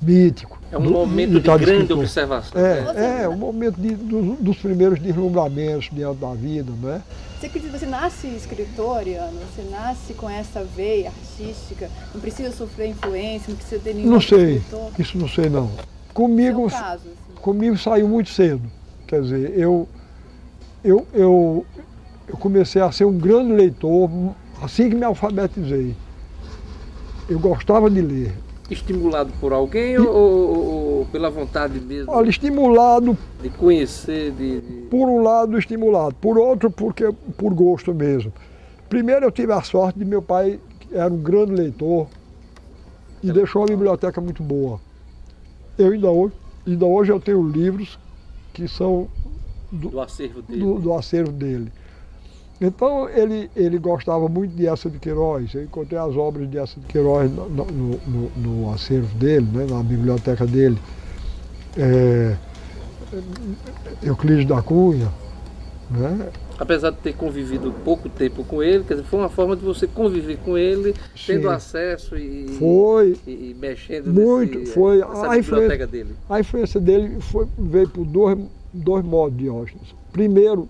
mítico. 0.00 0.60
É 0.70 0.78
um 0.78 0.82
do, 0.82 0.90
momento 0.90 1.32
de, 1.32 1.40
de 1.40 1.42
grande 1.42 1.72
escritor. 1.72 1.98
observação. 1.98 2.60
É, 2.60 3.22
é 3.22 3.28
um 3.28 3.36
momento 3.36 3.80
de, 3.80 3.94
do, 3.94 4.36
dos 4.36 4.56
primeiros 4.56 4.98
deslumbramentos 4.98 5.88
diante 5.92 6.18
da 6.18 6.34
vida, 6.34 6.72
não 6.80 6.90
é? 6.90 7.02
Você 7.38 7.48
você 7.48 7.86
nasce 7.86 8.26
escritor, 8.28 8.98
Ariano? 8.98 9.38
Você 9.54 9.68
nasce 9.68 10.14
com 10.14 10.30
essa 10.30 10.62
veia 10.64 11.08
artística? 11.08 11.90
Não 12.14 12.20
precisa 12.20 12.52
sofrer 12.52 12.88
influência, 12.88 13.50
não 13.50 13.56
precisa 13.56 13.80
ter 13.82 13.94
nenhum 13.94 14.10
Não 14.10 14.20
sei, 14.20 14.56
escritor. 14.56 14.90
isso 14.98 15.18
não 15.18 15.28
sei 15.28 15.48
não. 15.48 15.70
Comigo, 16.14 16.70
caso, 16.70 17.02
assim. 17.06 17.40
comigo 17.40 17.76
saiu 17.76 18.08
muito 18.08 18.30
cedo. 18.30 18.62
Quer 19.08 19.22
dizer, 19.22 19.58
eu, 19.58 19.88
eu, 20.84 21.06
eu, 21.12 21.66
eu 22.28 22.36
comecei 22.36 22.80
a 22.80 22.92
ser 22.92 23.04
um 23.04 23.18
grande 23.18 23.52
leitor 23.52 24.08
assim 24.62 24.88
que 24.88 24.94
me 24.94 25.04
alfabetizei 25.04 25.96
eu 27.32 27.38
gostava 27.38 27.90
de 27.90 28.00
ler. 28.00 28.32
Estimulado 28.70 29.32
por 29.40 29.52
alguém 29.52 29.94
e... 29.94 29.98
ou, 29.98 30.98
ou, 30.98 31.06
pela 31.06 31.28
vontade 31.28 31.80
mesmo? 31.80 32.10
Olha, 32.10 32.30
estimulado. 32.30 33.16
De 33.42 33.50
conhecer, 33.50 34.32
de, 34.32 34.60
de, 34.60 34.72
Por 34.88 35.08
um 35.08 35.22
lado, 35.22 35.58
estimulado. 35.58 36.14
Por 36.14 36.38
outro, 36.38 36.70
porque 36.70 37.12
por 37.36 37.52
gosto 37.52 37.92
mesmo. 37.94 38.32
Primeiro, 38.88 39.26
eu 39.26 39.32
tive 39.32 39.52
a 39.52 39.62
sorte 39.62 39.98
de 39.98 40.04
meu 40.04 40.22
pai, 40.22 40.60
que 40.80 40.94
era 40.94 41.12
um 41.12 41.18
grande 41.18 41.52
leitor, 41.52 42.06
e 43.22 43.32
deixou 43.32 43.62
uma 43.62 43.68
biblioteca 43.68 44.20
muito 44.20 44.42
boa. 44.42 44.80
Eu 45.78 45.92
ainda 45.92 46.10
hoje, 46.10 46.34
ainda 46.66 46.86
hoje 46.86 47.12
eu 47.12 47.20
tenho 47.20 47.42
livros 47.42 47.98
que 48.52 48.68
são 48.68 49.08
do, 49.70 49.88
do 49.88 50.00
acervo 50.00 50.42
dele. 50.42 50.60
Do, 50.60 50.78
do, 50.78 50.92
acervo 50.92 51.32
dele. 51.32 51.72
Então 52.62 53.08
ele, 53.08 53.50
ele 53.56 53.76
gostava 53.76 54.28
muito 54.28 54.54
de 54.54 54.68
Essa 54.68 54.88
de 54.88 54.98
Queiroz. 54.98 55.52
Eu 55.52 55.64
encontrei 55.64 55.98
as 55.98 56.16
obras 56.16 56.48
de 56.48 56.56
Essa 56.56 56.78
de 56.78 56.86
Queiroz 56.86 57.28
no, 57.30 57.48
no, 57.48 57.64
no, 57.66 58.30
no 58.36 58.72
acervo 58.72 59.12
dele, 59.16 59.46
né, 59.52 59.66
na 59.68 59.82
biblioteca 59.82 60.46
dele. 60.46 60.78
É, 61.76 62.36
Euclides 64.02 64.46
da 64.46 64.62
Cunha. 64.62 65.08
Né? 65.90 66.30
Apesar 66.58 66.90
de 66.90 66.98
ter 66.98 67.14
convivido 67.14 67.72
pouco 67.84 68.08
tempo 68.08 68.44
com 68.44 68.62
ele, 68.62 68.84
quer 68.84 68.94
dizer, 68.94 69.06
foi 69.06 69.18
uma 69.18 69.28
forma 69.28 69.56
de 69.56 69.64
você 69.64 69.86
conviver 69.88 70.38
com 70.38 70.56
ele, 70.56 70.94
Sim. 71.16 71.34
tendo 71.34 71.50
acesso 71.50 72.16
e, 72.16 72.46
foi, 72.58 73.16
e, 73.26 73.30
e 73.30 73.56
mexendo 73.58 74.12
muito, 74.12 74.60
nesse, 74.60 74.72
foi 74.72 74.98
nessa 74.98 75.26
a 75.26 75.36
biblioteca 75.36 75.86
dele. 75.86 76.14
A 76.30 76.38
influência 76.38 76.80
dele 76.80 77.20
foi, 77.20 77.46
veio 77.58 77.88
por 77.88 78.04
dois, 78.04 78.38
dois 78.72 79.04
modos, 79.04 79.36
Diógenes. 79.36 79.94
Primeiro, 80.12 80.68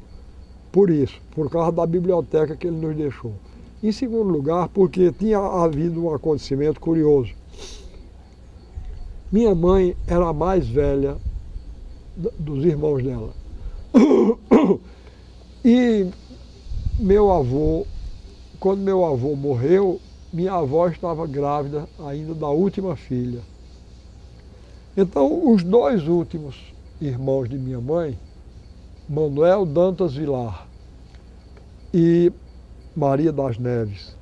por 0.73 0.89
isso, 0.91 1.20
por 1.35 1.51
causa 1.51 1.70
da 1.70 1.87
biblioteca 1.87 2.57
que 2.57 2.66
ele 2.66 2.77
nos 2.77 2.97
deixou. 2.97 3.35
Em 3.83 3.93
segundo 3.93 4.31
lugar, 4.31 4.68
porque 4.68 5.12
tinha 5.12 5.39
havido 5.39 6.05
um 6.05 6.14
acontecimento 6.14 6.81
curioso. 6.81 7.35
Minha 9.31 9.55
mãe 9.55 9.95
era 10.07 10.29
a 10.29 10.33
mais 10.33 10.66
velha 10.66 11.16
dos 12.39 12.64
irmãos 12.64 13.03
dela. 13.03 13.31
E 15.64 16.11
meu 16.99 17.31
avô, 17.31 17.87
quando 18.59 18.81
meu 18.81 19.05
avô 19.05 19.37
morreu, 19.37 20.01
minha 20.33 20.55
avó 20.55 20.89
estava 20.89 21.25
grávida 21.25 21.89
ainda 22.01 22.35
da 22.35 22.49
última 22.49 22.97
filha. 22.97 23.39
Então, 24.97 25.53
os 25.53 25.62
dois 25.62 26.09
últimos 26.09 26.57
irmãos 27.01 27.49
de 27.49 27.57
minha 27.57 27.81
mãe, 27.81 28.18
Manuel 29.13 29.67
Dantas 29.67 30.15
Vilar 30.15 30.67
e 31.93 32.33
Maria 32.97 33.31
das 33.31 33.59
Neves 33.59 34.17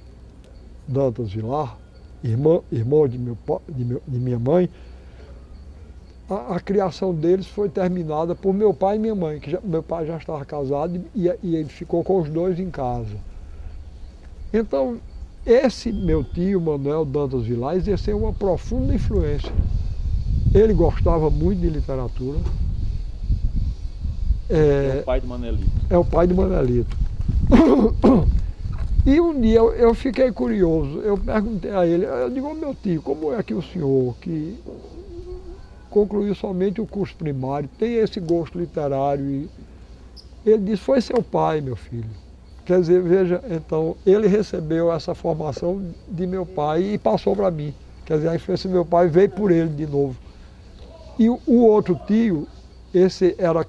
Dantas 0.89 1.33
Vilar, 1.33 1.79
irmã, 2.25 2.61
irmão 2.73 3.07
de, 3.07 3.17
meu, 3.17 3.39
de, 3.69 3.85
meu, 3.85 4.03
de 4.05 4.19
minha 4.19 4.39
mãe, 4.41 4.69
a, 6.29 6.57
a, 6.57 6.61
criação 6.61 7.15
deles 7.15 7.47
foi 7.47 7.69
terminada 7.69 8.35
por 8.35 8.53
meu 8.53 8.75
pai 8.75 8.97
e 8.97 8.99
minha 8.99 9.15
mãe, 9.15 9.39
que 9.39 9.53
já, 9.53 9.61
meu 9.63 9.81
pai 9.81 10.07
já 10.07 10.17
estava 10.17 10.45
casado 10.45 11.01
e, 11.15 11.33
e 11.41 11.55
ele 11.55 11.69
ficou 11.69 12.03
com 12.03 12.21
os 12.21 12.29
dois 12.29 12.59
em 12.59 12.69
casa. 12.69 13.17
Então, 14.53 14.99
esse 15.47 15.93
meu 15.93 16.25
tio, 16.25 16.61
Manuel 16.61 17.05
Dantas 17.05 17.45
Vilar, 17.45 17.77
exerceu 17.77 18.19
uma 18.19 18.33
profunda 18.33 18.93
influência. 18.93 19.53
Ele 20.53 20.75
gostava 20.75 21.31
muito 21.31 21.61
de 21.61 21.69
literatura. 21.69 22.41
É, 24.51 24.97
é 24.97 25.01
o 25.01 25.05
pai 25.05 25.21
do 25.21 25.27
Manelito. 25.29 25.71
É 25.89 25.99
o 25.99 26.05
pai 26.05 26.27
do 26.27 26.35
Manelito. 26.35 26.97
e 29.07 29.21
um 29.21 29.41
dia 29.41 29.59
eu, 29.59 29.73
eu, 29.73 29.95
fiquei 29.95 30.33
curioso, 30.33 30.99
eu 31.01 31.17
perguntei 31.17 31.71
a 31.71 31.87
ele, 31.87 32.05
eu 32.05 32.31
digo, 32.31 32.53
meu 32.55 32.75
tio, 32.75 33.01
como 33.01 33.33
é 33.33 33.43
que 33.43 33.55
o 33.55 33.63
senhor, 33.63 34.15
que 34.21 34.59
concluiu 35.89 36.35
somente 36.35 36.81
o 36.81 36.87
curso 36.87 37.15
primário, 37.17 37.69
tem 37.79 37.95
esse 37.97 38.19
gosto 38.21 38.59
literário. 38.59 39.25
E 39.25 39.51
ele 40.45 40.65
disse, 40.65 40.83
foi 40.83 41.01
seu 41.01 41.23
pai, 41.23 41.61
meu 41.61 41.77
filho. 41.77 42.09
Quer 42.65 42.81
dizer, 42.81 43.03
veja, 43.03 43.43
então, 43.51 43.97
ele 44.07 44.29
recebeu 44.29 44.93
essa 44.93 45.15
formação 45.15 45.83
de 46.09 46.27
meu 46.27 46.47
pai 46.47 46.95
e 46.95 46.99
passou 46.99 47.35
para 47.35 47.51
mim. 47.51 47.75
Quer 48.07 48.17
dizer, 48.17 48.29
a 48.29 48.37
influência 48.37 48.69
do 48.69 48.73
meu 48.73 48.85
pai 48.85 49.09
veio 49.09 49.31
por 49.31 49.51
ele 49.51 49.69
de 49.71 49.87
novo. 49.87 50.17
E 51.19 51.29
o, 51.29 51.39
o 51.47 51.65
outro 51.67 51.99
tio, 52.07 52.47
esse 52.95 53.35
era, 53.39 53.65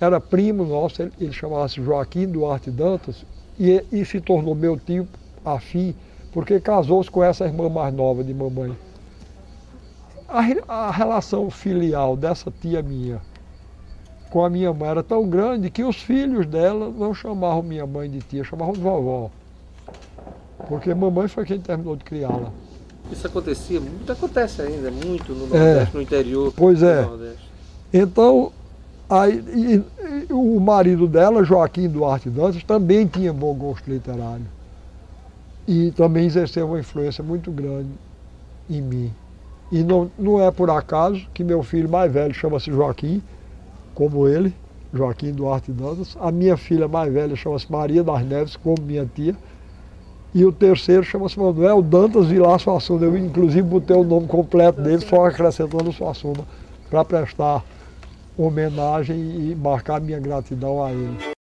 era 0.00 0.20
primo 0.20 0.64
nosso, 0.64 1.02
ele, 1.02 1.12
ele 1.20 1.32
chamava-se 1.32 1.82
Joaquim 1.82 2.26
Duarte 2.26 2.70
Dantas, 2.70 3.24
e, 3.58 3.84
e 3.90 4.04
se 4.04 4.20
tornou 4.20 4.54
meu 4.54 4.78
tio 4.78 5.08
afim, 5.44 5.94
porque 6.32 6.60
casou-se 6.60 7.10
com 7.10 7.24
essa 7.24 7.44
irmã 7.44 7.68
mais 7.68 7.92
nova 7.92 8.22
de 8.22 8.32
mamãe 8.32 8.76
a, 10.28 10.44
a 10.72 10.90
relação 10.90 11.50
filial 11.50 12.16
dessa 12.16 12.50
tia 12.50 12.82
minha 12.82 13.20
com 14.28 14.44
a 14.44 14.50
minha 14.50 14.72
mãe 14.74 14.90
era 14.90 15.02
tão 15.02 15.26
grande 15.26 15.70
que 15.70 15.82
os 15.82 15.96
filhos 15.96 16.46
dela 16.46 16.92
não 16.94 17.14
chamavam 17.14 17.62
minha 17.62 17.86
mãe 17.86 18.10
de 18.10 18.20
tia, 18.20 18.44
chamavam 18.44 18.74
de 18.74 18.80
vovó. 18.80 19.30
Porque 20.68 20.94
mamãe 20.94 21.28
foi 21.28 21.46
quem 21.46 21.58
terminou 21.58 21.96
de 21.96 22.04
criá-la. 22.04 22.52
Isso 23.10 23.26
acontecia, 23.26 23.80
muito 23.80 24.12
acontece 24.12 24.60
ainda, 24.60 24.90
muito 24.90 25.32
no 25.32 25.46
Nordeste, 25.46 25.94
é, 25.94 25.96
no 25.96 26.02
interior 26.02 26.52
pois 26.54 26.82
é. 26.82 27.08
Então, 27.90 28.52
aí, 29.08 29.44
e, 29.54 29.74
e, 30.28 30.32
o 30.32 30.60
marido 30.60 31.06
dela, 31.06 31.44
Joaquim 31.44 31.88
Duarte 31.88 32.28
Dantas, 32.28 32.62
também 32.62 33.06
tinha 33.06 33.32
bom 33.32 33.54
gosto 33.54 33.90
literário. 33.90 34.46
E 35.66 35.90
também 35.92 36.26
exerceu 36.26 36.66
uma 36.66 36.78
influência 36.78 37.22
muito 37.22 37.50
grande 37.50 37.90
em 38.68 38.80
mim. 38.80 39.12
E 39.70 39.82
não, 39.82 40.10
não 40.18 40.40
é 40.40 40.50
por 40.50 40.70
acaso 40.70 41.26
que 41.34 41.44
meu 41.44 41.62
filho 41.62 41.88
mais 41.88 42.10
velho 42.10 42.32
chama-se 42.32 42.70
Joaquim, 42.70 43.22
como 43.94 44.26
ele, 44.26 44.54
Joaquim 44.92 45.32
Duarte 45.32 45.70
Dantas. 45.70 46.16
A 46.20 46.32
minha 46.32 46.56
filha 46.56 46.88
mais 46.88 47.12
velha 47.12 47.36
chama-se 47.36 47.70
Maria 47.70 48.02
das 48.02 48.24
Neves, 48.24 48.56
como 48.56 48.76
minha 48.80 49.04
tia. 49.14 49.36
E 50.34 50.44
o 50.44 50.52
terceiro 50.52 51.02
chama-se 51.02 51.38
Manuel 51.38 51.82
Dantas 51.82 52.26
Vilar 52.26 52.58
Suassuna. 52.58 53.06
Eu, 53.06 53.16
inclusive, 53.16 53.62
botei 53.62 53.96
o 53.96 54.04
nome 54.04 54.26
completo 54.26 54.80
dele, 54.80 55.00
só 55.00 55.26
acrescentando 55.26 55.92
Suassuna, 55.92 56.44
para 56.88 57.04
prestar 57.04 57.64
homenagem 58.38 59.50
e 59.50 59.54
marcar 59.54 60.00
minha 60.00 60.20
gratidão 60.20 60.82
a 60.82 60.92
ele. 60.92 61.37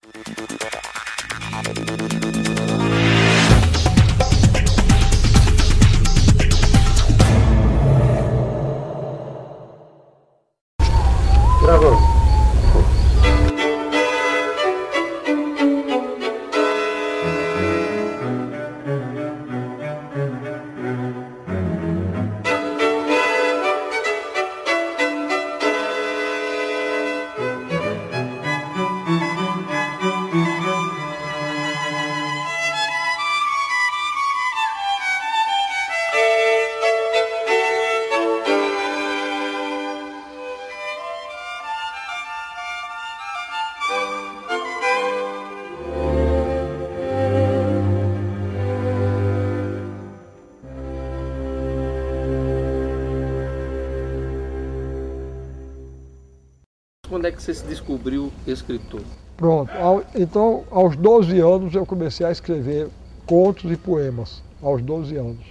Você 57.46 57.54
se 57.54 57.66
descobriu 57.66 58.32
escritor? 58.48 59.02
Pronto, 59.38 59.72
então 60.16 60.64
aos 60.72 60.96
12 60.96 61.39
anos 61.39 61.76
eu 61.76 61.86
comecei 61.86 62.26
a 62.26 62.32
escrever 62.32 62.89
contos 63.26 63.72
e 63.72 63.78
poemas, 63.78 64.41
aos 64.64 64.82
12 64.82 65.16
anos. 65.16 65.46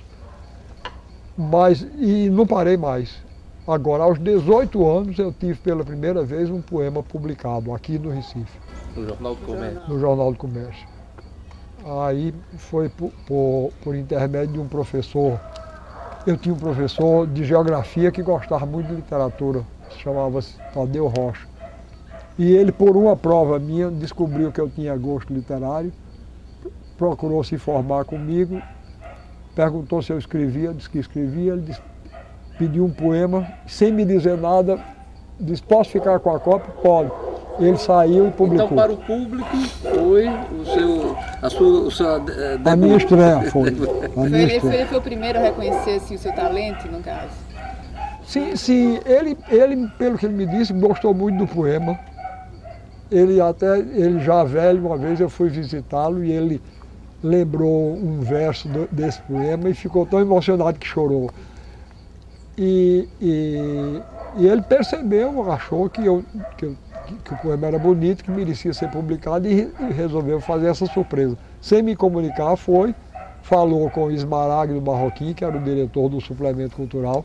Mas, 1.36 1.86
e 1.98 2.28
não 2.30 2.46
parei 2.46 2.76
mais. 2.76 3.22
Agora, 3.66 4.02
aos 4.02 4.18
18 4.18 4.86
anos, 4.86 5.18
eu 5.18 5.32
tive 5.32 5.54
pela 5.54 5.84
primeira 5.84 6.22
vez 6.22 6.50
um 6.50 6.60
poema 6.60 7.02
publicado 7.02 7.72
aqui 7.72 7.98
no 7.98 8.10
Recife. 8.10 8.58
No 8.94 9.06
Jornal 9.06 9.34
do 9.34 9.46
Comércio? 9.46 9.82
No 9.88 9.98
Jornal 9.98 10.32
do 10.32 10.38
Comércio. 10.38 10.88
Aí 12.06 12.34
foi 12.56 12.88
por, 12.88 13.10
por, 13.26 13.72
por 13.82 13.94
intermédio 13.94 14.54
de 14.54 14.60
um 14.60 14.68
professor. 14.68 15.40
Eu 16.26 16.36
tinha 16.36 16.54
um 16.54 16.58
professor 16.58 17.26
de 17.26 17.44
geografia 17.44 18.10
que 18.10 18.22
gostava 18.22 18.66
muito 18.66 18.88
de 18.88 18.96
literatura, 18.96 19.62
chamava-se 19.98 20.56
Tadeu 20.72 21.06
Rocha. 21.06 21.53
E 22.38 22.50
ele, 22.52 22.72
por 22.72 22.96
uma 22.96 23.16
prova 23.16 23.58
minha, 23.58 23.90
descobriu 23.90 24.50
que 24.50 24.60
eu 24.60 24.68
tinha 24.68 24.96
gosto 24.96 25.32
literário, 25.32 25.92
procurou 26.98 27.44
se 27.44 27.54
informar 27.54 28.04
comigo, 28.04 28.60
perguntou 29.54 30.02
se 30.02 30.12
eu 30.12 30.18
escrevia, 30.18 30.72
disse 30.72 30.90
que 30.90 30.98
escrevia, 30.98 31.52
ele 31.52 31.62
disse, 31.62 31.80
pediu 32.58 32.84
um 32.84 32.90
poema, 32.90 33.46
sem 33.66 33.92
me 33.92 34.04
dizer 34.04 34.36
nada, 34.36 34.80
disse, 35.38 35.62
posso 35.62 35.90
ficar 35.90 36.18
com 36.18 36.34
a 36.34 36.40
cópia? 36.40 36.72
Pode. 36.82 37.10
Ele 37.60 37.76
saiu 37.76 38.26
e 38.26 38.30
publicou. 38.32 38.66
Então, 38.66 38.76
para 38.76 38.92
o 38.92 38.96
público, 38.96 39.56
foi 39.80 40.28
o 40.28 40.64
seu, 40.64 41.16
a 41.40 41.48
sua, 41.48 41.80
o 41.82 41.90
seu 41.90 42.16
eh, 42.16 42.58
a 42.64 42.74
minha 42.74 42.96
estreia 42.96 43.42
foi. 43.42 43.68
A 44.16 44.20
minha 44.28 44.30
foi, 44.30 44.42
ele, 44.42 44.60
foi, 44.60 44.74
ele 44.74 44.86
foi 44.86 44.98
o 44.98 45.02
primeiro 45.02 45.38
a 45.38 45.42
reconhecer 45.42 45.96
assim, 45.96 46.16
o 46.16 46.18
seu 46.18 46.32
talento, 46.34 46.88
no 46.90 47.00
caso? 47.00 47.30
Sim, 48.24 48.56
sim. 48.56 48.98
Ele, 49.04 49.36
ele, 49.48 49.86
pelo 49.98 50.18
que 50.18 50.26
ele 50.26 50.34
me 50.34 50.46
disse, 50.46 50.72
gostou 50.72 51.14
muito 51.14 51.38
do 51.38 51.46
poema. 51.46 51.96
Ele 53.10 53.40
até, 53.40 53.78
ele 53.78 54.20
já 54.20 54.44
velho, 54.44 54.86
uma 54.86 54.96
vez 54.96 55.20
eu 55.20 55.28
fui 55.28 55.48
visitá-lo 55.48 56.24
e 56.24 56.32
ele 56.32 56.60
lembrou 57.22 57.94
um 57.94 58.20
verso 58.20 58.68
desse 58.90 59.20
poema 59.22 59.70
e 59.70 59.74
ficou 59.74 60.04
tão 60.04 60.20
emocionado 60.20 60.78
que 60.78 60.86
chorou. 60.86 61.30
E, 62.56 63.08
e, 63.20 64.00
e 64.36 64.46
ele 64.46 64.62
percebeu, 64.62 65.50
achou 65.50 65.88
que, 65.88 66.04
eu, 66.04 66.24
que, 66.56 66.76
que, 67.24 67.34
o 67.34 67.36
poema 67.38 67.66
era 67.66 67.78
bonito, 67.78 68.22
que 68.22 68.30
merecia 68.30 68.72
ser 68.72 68.90
publicado 68.90 69.48
e, 69.48 69.72
e, 69.80 69.92
resolveu 69.92 70.40
fazer 70.40 70.68
essa 70.68 70.86
surpresa. 70.86 71.36
Sem 71.60 71.82
me 71.82 71.96
comunicar, 71.96 72.56
foi, 72.56 72.94
falou 73.42 73.90
com 73.90 74.04
o 74.04 74.10
Ismaragdo 74.10 74.80
Marroquim, 74.80 75.32
que 75.32 75.44
era 75.44 75.56
o 75.56 75.60
diretor 75.60 76.08
do 76.08 76.20
suplemento 76.20 76.76
cultural 76.76 77.24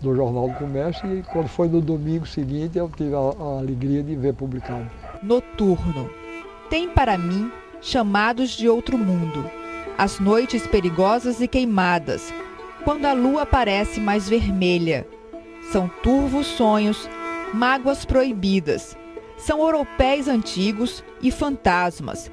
do 0.00 0.14
Jornal 0.16 0.48
do 0.48 0.54
Comércio, 0.54 1.16
e 1.16 1.22
quando 1.22 1.48
foi 1.48 1.68
no 1.68 1.80
domingo 1.80 2.26
seguinte 2.26 2.76
eu 2.76 2.90
tive 2.96 3.14
a, 3.14 3.18
a 3.18 3.58
alegria 3.58 4.02
de 4.02 4.16
ver 4.16 4.34
publicado. 4.34 4.90
Noturno. 5.22 6.10
Tem 6.68 6.88
para 6.88 7.16
mim 7.16 7.50
chamados 7.80 8.50
de 8.50 8.68
outro 8.68 8.98
mundo. 8.98 9.48
As 9.96 10.18
noites 10.18 10.66
perigosas 10.66 11.40
e 11.40 11.46
queimadas, 11.46 12.34
quando 12.82 13.06
a 13.06 13.12
lua 13.12 13.46
parece 13.46 14.00
mais 14.00 14.28
vermelha. 14.28 15.06
São 15.70 15.88
turvos 16.02 16.46
sonhos, 16.46 17.08
mágoas 17.54 18.04
proibidas. 18.04 18.96
São 19.36 19.60
oropéis 19.60 20.26
antigos 20.26 21.04
e 21.22 21.30
fantasmas, 21.30 22.30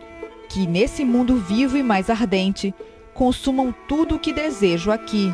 que 0.47 0.65
nesse 0.65 1.05
mundo 1.05 1.35
vivo 1.35 1.77
e 1.77 1.83
mais 1.83 2.09
ardente, 2.09 2.73
consumam 3.13 3.73
tudo 3.87 4.15
o 4.15 4.19
que 4.19 4.33
desejo 4.33 4.91
aqui. 4.91 5.33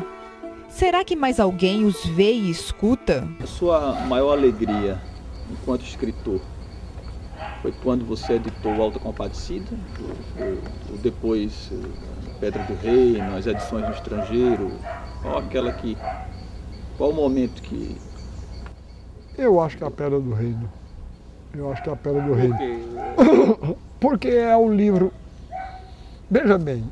Será 0.68 1.04
que 1.04 1.16
mais 1.16 1.40
alguém 1.40 1.84
os 1.84 2.04
vê 2.04 2.32
e 2.32 2.50
escuta? 2.50 3.26
A 3.42 3.46
sua 3.46 3.92
maior 4.06 4.32
alegria 4.32 5.00
enquanto 5.50 5.82
escritor 5.82 6.40
foi 7.62 7.72
quando 7.82 8.04
você 8.04 8.34
editou 8.34 8.72
Alta 8.80 8.98
Compadecida, 8.98 9.70
ou, 10.90 10.98
depois 10.98 11.70
eh, 11.72 12.36
Pedra 12.40 12.62
do 12.64 12.74
Reino, 12.74 13.36
as 13.36 13.46
edições 13.46 13.84
no 13.84 13.92
estrangeiro, 13.92 14.72
qual 15.22 15.38
aquela 15.38 15.72
que. 15.72 15.96
Qual 16.96 17.10
o 17.10 17.14
momento 17.14 17.62
que. 17.62 17.96
Eu 19.36 19.60
acho 19.60 19.76
que 19.76 19.84
é 19.84 19.86
a 19.86 19.90
Pedra 19.90 20.20
do 20.20 20.32
Reino. 20.32 20.70
Eu 21.54 21.72
acho 21.72 21.82
que 21.82 21.90
é 21.90 21.92
a 21.92 21.96
Pedra 21.96 22.20
do 22.20 22.28
Por 22.28 22.36
Reino. 22.36 23.76
Porque 24.00 24.28
é 24.28 24.56
um 24.56 24.72
livro. 24.72 25.12
Veja 26.30 26.58
bem, 26.58 26.84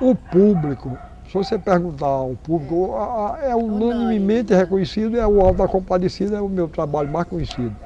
o 0.00 0.14
público, 0.14 0.96
se 1.26 1.34
você 1.34 1.58
perguntar 1.58 2.06
ao 2.06 2.34
público, 2.42 2.94
é 3.42 3.54
unanimemente 3.54 4.54
reconhecido, 4.54 5.18
é 5.18 5.26
o 5.26 5.40
Alta 5.40 5.68
Compadecida, 5.68 6.38
é 6.38 6.40
o 6.40 6.48
meu 6.48 6.68
trabalho 6.68 7.10
mais 7.10 7.28
conhecido 7.28 7.76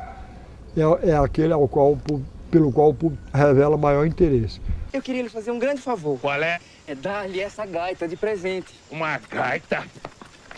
é, 0.76 1.10
é 1.10 1.16
aquele 1.16 1.52
ao 1.52 1.66
qual, 1.68 1.98
pelo 2.50 2.72
qual 2.72 2.90
o 2.90 2.94
público 2.94 3.22
revela 3.32 3.76
maior 3.76 4.06
interesse. 4.06 4.60
Eu 4.92 5.00
queria 5.00 5.22
lhe 5.22 5.28
fazer 5.28 5.50
um 5.50 5.58
grande 5.58 5.80
favor. 5.80 6.18
Qual 6.20 6.42
é? 6.42 6.60
É 6.86 6.94
dar-lhe 6.94 7.40
essa 7.40 7.64
gaita 7.64 8.06
de 8.06 8.16
presente. 8.16 8.74
Uma 8.90 9.18
gaita? 9.18 9.86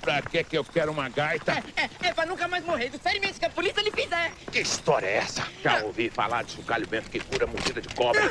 Pra 0.01 0.21
que 0.21 0.43
que 0.45 0.59
eu 0.59 0.65
quero 0.65 0.93
uma 0.93 1.09
gaita? 1.09 1.53
É, 1.77 1.83
é, 1.85 2.09
é 2.09 2.13
pra 2.13 2.27
nunca 2.27 2.47
mais 2.49 2.65
morrer 2.65 2.91
dos 2.91 3.01
ferimentos 3.01 3.39
que 3.39 3.45
a 3.47 3.51
polícia 3.51 3.81
lhe 3.81 3.91
fizer. 3.91 4.33
Que 4.51 4.61
história 4.61 5.07
é 5.07 5.17
essa? 5.17 5.45
Já 5.63 5.83
ouvi 5.83 6.11
falar 6.11 6.45
de 6.45 6.53
chocalho 6.53 6.87
vento 6.87 7.09
que 7.09 7.21
cura 7.21 7.47
mordida 7.47 7.81
de 7.81 7.89
cobra. 7.95 8.31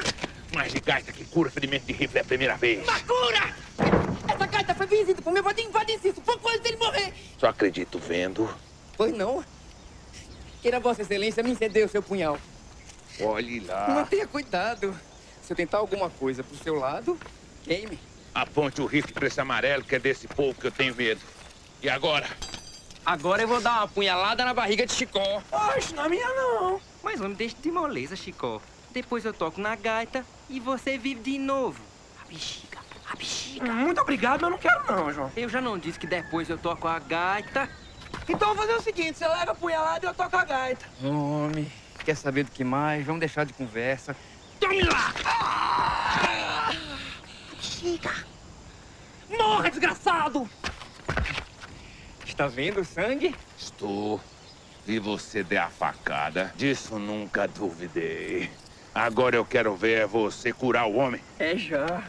Mas 0.54 0.72
de 0.72 0.80
gaita 0.80 1.12
que 1.12 1.26
cura 1.26 1.50
ferimento 1.50 1.86
de 1.86 1.94
rifle 1.94 2.20
é 2.20 2.22
a 2.22 2.26
primeira 2.26 2.56
vez. 2.58 2.86
Mas 2.86 3.02
cura! 3.02 3.56
Essa 4.32 4.46
gaita 4.46 4.76
foi 4.76 4.86
vencida 4.86 5.22
por 5.22 5.34
meu 5.34 5.44
padrinho 5.44 5.72
Vadeciso, 5.72 6.22
pouco 6.22 6.48
antes 6.50 6.62
dele 6.62 6.78
morrer. 6.78 7.14
Só 7.40 7.48
acredito 7.48 7.98
vendo. 7.98 8.48
Pois 8.96 9.16
não. 9.16 9.44
Queira 10.64 10.80
Vossa 10.80 11.02
Excelência 11.02 11.44
me 11.44 11.54
ceder 11.58 11.86
o 11.86 11.90
seu 11.90 12.02
punhal. 12.02 12.40
Olhe 13.20 13.60
lá. 13.60 13.90
Mantenha 13.90 14.26
cuidado. 14.26 14.98
Se 15.42 15.52
eu 15.52 15.58
tentar 15.58 15.80
alguma 15.80 16.10
coisa 16.10 16.42
pro 16.42 16.56
seu 16.56 16.76
lado, 16.76 17.20
queime. 17.66 18.00
Aponte 18.34 18.82
o 18.82 18.86
rifle 18.86 19.12
pra 19.12 19.28
esse 19.28 19.42
amarelo, 19.42 19.84
que 19.84 19.94
é 19.94 20.00
desse 20.00 20.26
povo 20.26 20.58
que 20.58 20.66
eu 20.66 20.72
tenho 20.72 20.96
medo. 20.96 21.20
E 21.82 21.90
agora? 21.90 22.30
Agora 23.06 23.42
eu 23.42 23.48
vou 23.50 23.60
dar 23.60 23.80
uma 23.80 23.88
punhalada 23.90 24.46
na 24.46 24.54
barriga 24.54 24.86
de 24.86 24.94
Chicó. 24.94 25.44
Oxe, 25.52 25.94
na 25.94 26.08
minha 26.08 26.30
não. 26.30 26.80
Mas 27.04 27.20
não 27.20 27.28
me 27.28 27.36
deixe 27.36 27.58
de 27.62 27.70
moleza, 27.70 28.16
Chicó. 28.16 28.62
Depois 28.92 29.26
eu 29.26 29.34
toco 29.34 29.60
na 29.60 29.76
gaita 29.76 30.26
e 30.50 30.62
você 30.62 30.98
vive 30.98 31.20
de 31.20 31.38
novo. 31.38 31.84
A 32.24 32.26
bexiga, 32.26 32.80
a 33.12 33.16
bexiga. 33.18 33.66
Muito 33.66 34.00
obrigado, 34.00 34.40
mas 34.40 34.44
eu 34.44 34.50
não 34.52 34.58
quero 34.58 34.86
não, 34.88 35.12
João. 35.12 35.32
Eu 35.36 35.50
já 35.50 35.60
não 35.60 35.78
disse 35.78 36.00
que 36.00 36.08
depois 36.08 36.50
eu 36.50 36.58
toco 36.58 36.88
a 36.88 37.00
gaita 37.00 37.70
então 38.28 38.50
vou 38.50 38.58
fazer 38.58 38.74
o 38.74 38.82
seguinte, 38.82 39.18
você 39.18 39.28
leva 39.28 39.52
a 39.52 39.56
punhalada 39.56 40.06
e 40.06 40.10
eu 40.10 40.14
toco 40.14 40.36
a 40.36 40.46
gaita. 40.46 40.86
Homem, 41.04 41.72
quer 42.06 42.16
saber 42.16 42.44
do 42.44 42.52
que 42.52 42.64
mais? 42.64 43.06
Vamos 43.06 43.20
deixar 43.20 43.46
de 43.46 43.54
conversa. 43.54 44.16
Tome 44.60 44.82
lá! 44.82 45.14
Chega! 47.60 48.26
Morra, 49.30 49.70
desgraçado! 49.70 50.50
Está 52.26 52.48
vendo 52.48 52.82
o 52.82 52.86
sangue? 52.86 53.36
Estou. 53.58 54.20
E 54.86 55.00
você 55.00 55.44
der 55.44 55.60
a 55.60 55.70
facada, 55.70 56.52
disso 56.56 57.00
nunca 57.00 57.48
duvidei. 57.48 58.52
Agora 58.94 59.36
eu 59.36 59.46
quero 59.46 59.76
ver 59.76 60.06
você 60.08 60.52
curar 60.52 60.86
o 60.86 60.96
homem. 60.96 61.22
É 61.40 61.58
já. 61.58 62.04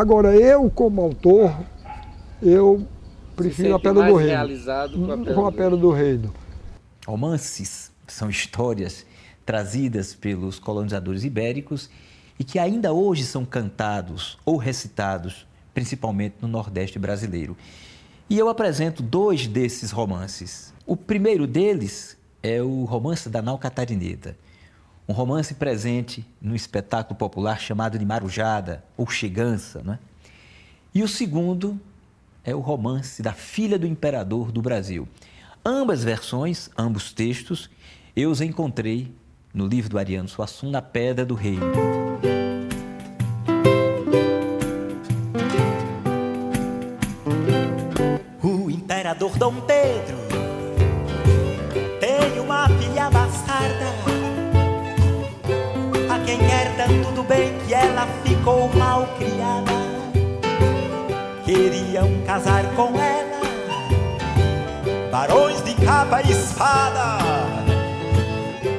Agora, 0.00 0.34
eu 0.34 0.70
como 0.70 1.02
autor, 1.02 1.54
eu 2.40 2.88
prefiro 3.36 3.74
a 3.74 3.78
Pedra 3.78 4.02
do 4.02 4.16
Reino. 4.16 4.32
realizado 4.32 4.98
com 4.98 5.12
a 5.12 5.34
com 5.34 5.46
a 5.46 5.52
Pedra 5.52 5.76
do 5.76 5.90
Reino. 5.90 6.32
Romances 7.06 7.92
são 8.06 8.30
histórias 8.30 9.04
trazidas 9.44 10.14
pelos 10.14 10.58
colonizadores 10.58 11.22
ibéricos 11.22 11.90
e 12.38 12.44
que 12.44 12.58
ainda 12.58 12.94
hoje 12.94 13.24
são 13.24 13.44
cantados 13.44 14.38
ou 14.42 14.56
recitados, 14.56 15.46
principalmente 15.74 16.36
no 16.40 16.48
Nordeste 16.48 16.98
brasileiro. 16.98 17.54
E 18.30 18.38
eu 18.38 18.48
apresento 18.48 19.02
dois 19.02 19.46
desses 19.46 19.90
romances. 19.90 20.72
O 20.86 20.96
primeiro 20.96 21.46
deles 21.46 22.16
é 22.42 22.62
o 22.62 22.84
romance 22.84 23.28
da 23.28 23.42
Nau 23.42 23.58
Catarineta, 23.58 24.34
um 25.10 25.12
romance 25.12 25.54
presente 25.54 26.24
no 26.40 26.54
espetáculo 26.54 27.18
popular 27.18 27.58
chamado 27.58 27.98
de 27.98 28.06
Marujada 28.06 28.84
ou 28.96 29.08
Chegança. 29.08 29.82
Né? 29.82 29.98
E 30.94 31.02
o 31.02 31.08
segundo 31.08 31.80
é 32.44 32.54
o 32.54 32.60
romance 32.60 33.20
da 33.20 33.32
Filha 33.32 33.76
do 33.76 33.88
Imperador 33.88 34.52
do 34.52 34.62
Brasil. 34.62 35.08
Ambas 35.66 36.04
versões, 36.04 36.70
ambos 36.78 37.12
textos, 37.12 37.68
eu 38.14 38.30
os 38.30 38.40
encontrei 38.40 39.12
no 39.52 39.66
livro 39.66 39.90
do 39.90 39.98
Ariano 39.98 40.28
Suassuna, 40.28 40.70
Na 40.74 40.82
Pedra 40.82 41.26
do 41.26 41.34
Reino. 41.34 41.66
O 48.40 48.70
imperador 48.70 49.36
Dom 49.36 49.60
Pedro 49.62 49.79
com 62.80 62.98
ela, 62.98 63.40
barões 65.10 65.62
de 65.64 65.74
capa 65.84 66.22
e 66.22 66.30
espada. 66.30 67.18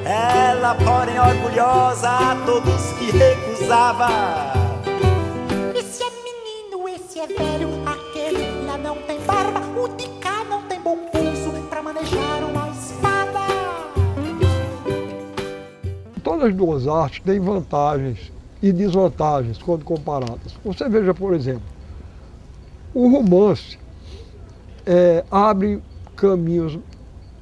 Ela, 0.04 0.74
porém, 0.74 1.20
orgulhosa 1.20 2.08
a 2.08 2.36
todos 2.44 2.92
que 2.94 3.12
recusava. 3.12 4.08
Esse 5.76 6.02
é 6.02 6.10
menino, 6.10 6.88
esse 6.88 7.20
é 7.20 7.28
velho, 7.28 7.68
aquele 7.86 8.66
lá 8.66 8.76
não 8.76 8.96
tem 9.02 9.20
barba, 9.20 9.60
o 9.80 9.86
de 9.96 10.08
cá 10.18 10.42
não 10.50 10.62
tem 10.62 10.80
bom 10.80 10.96
pulso 10.96 11.52
para 11.70 11.80
manejar 11.80 12.42
uma 12.42 12.70
espada. 12.70 13.40
Todas 16.24 16.48
as 16.48 16.54
duas 16.54 16.88
artes 16.88 17.20
têm 17.20 17.38
vantagens 17.38 18.32
e 18.60 18.72
desvantagens 18.72 19.58
quando 19.58 19.84
comparadas. 19.84 20.56
Você 20.64 20.88
veja, 20.88 21.14
por 21.14 21.34
exemplo, 21.34 21.70
o 22.92 23.08
romance 23.08 23.78
é, 24.86 25.24
abre 25.30 25.82
caminhos 26.16 26.78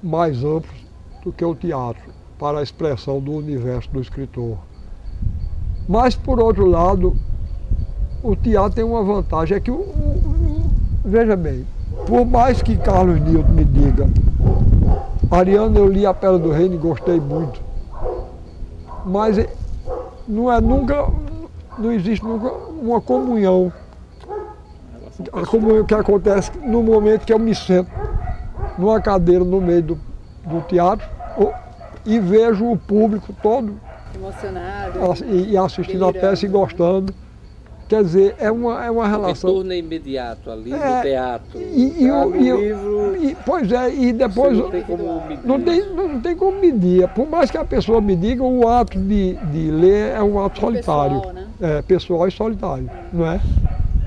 mais 0.03 0.43
amplos 0.45 0.87
do 1.25 1.33
que 1.33 1.45
o 1.45 1.55
teatro 1.55 2.03
para 2.39 2.61
a 2.61 2.63
expressão 2.63 3.21
do 3.21 3.33
universo 3.33 3.91
do 3.91 4.01
escritor. 4.01 4.59
Mas, 5.89 6.15
por 6.15 6.41
outro 6.41 6.67
lado, 6.67 7.17
o 8.23 8.35
teatro 8.37 8.77
tem 8.77 8.85
uma 8.85 9.03
vantagem, 9.03 9.57
é 9.57 9.61
que, 9.61 9.71
o, 9.71 9.87
veja 11.05 11.37
bem, 11.37 11.67
por 12.07 12.25
mais 12.25 12.63
que 12.63 12.77
Carlos 12.77 13.21
Nilton 13.21 13.53
me 13.53 13.65
diga, 13.65 14.09
Ariano, 15.31 15.79
eu 15.79 15.89
li 15.89 16.07
A 16.07 16.15
Pedra 16.15 16.39
do 16.39 16.51
Reino 16.51 16.75
e 16.75 16.79
gostei 16.79 17.21
muito, 17.21 17.61
mas 19.05 19.37
não 20.27 20.53
é 20.53 20.61
nunca, 20.61 21.09
não 21.79 21.93
existe 21.93 22.25
nunca 22.25 22.53
uma 22.53 23.01
comunhão, 23.01 23.73
a 25.33 25.47
comunhão 25.47 25.85
que 25.85 25.95
acontece 25.95 26.53
no 26.59 26.83
momento 26.83 27.25
que 27.25 27.33
eu 27.33 27.39
me 27.39 27.55
sento 27.55 27.91
numa 28.79 29.01
cadeira 29.01 29.45
no 29.45 29.61
meio 29.61 29.83
do, 29.83 30.01
do 30.45 30.61
teatro 30.63 31.07
e 32.05 32.19
vejo 32.19 32.71
o 32.71 32.77
público 32.77 33.35
todo 33.43 33.79
emocionado 34.15 34.99
e, 35.27 35.53
e 35.53 35.57
assistindo 35.57 36.05
a 36.05 36.13
peça 36.13 36.45
e 36.45 36.49
gostando. 36.49 37.15
Quer 37.89 38.05
dizer, 38.05 38.37
é 38.39 38.53
uma, 38.53 38.85
é 38.85 38.89
uma 38.91 39.09
relação. 39.09 39.51
O 39.51 39.53
retorno 39.55 39.73
é 39.73 39.79
imediato 39.79 40.49
ali 40.49 40.73
é, 40.73 40.77
no 40.77 41.03
teatro. 41.03 41.61
E, 41.61 42.05
e, 42.05 42.09
tá 42.09 42.25
o, 42.25 42.37
e, 42.37 42.39
livro, 42.39 43.17
e, 43.17 43.37
pois 43.45 43.73
é, 43.73 43.93
e 43.93 44.13
depois. 44.13 44.57
Não 44.57 44.71
tem 44.71 44.83
como 44.85 45.27
medir. 45.27 45.41
Não 45.45 45.61
tem, 45.61 45.93
não 45.93 46.21
tem 46.21 46.37
como 46.37 46.61
medir. 46.61 47.09
Por 47.09 47.29
mais 47.29 47.51
que 47.51 47.59
a 47.59 47.65
pessoa 47.65 48.01
me 48.01 48.15
diga, 48.15 48.45
o 48.45 48.69
ato 48.69 48.97
de, 48.97 49.35
de 49.35 49.71
ler 49.73 50.15
é 50.15 50.23
um 50.23 50.45
ato 50.45 50.61
solitário. 50.61 51.17
Pessoal, 51.17 51.35
né? 51.35 51.47
É, 51.61 51.83
pessoal 51.83 52.29
e 52.29 52.31
solitário, 52.31 52.89
não 53.13 53.27
é? 53.27 53.41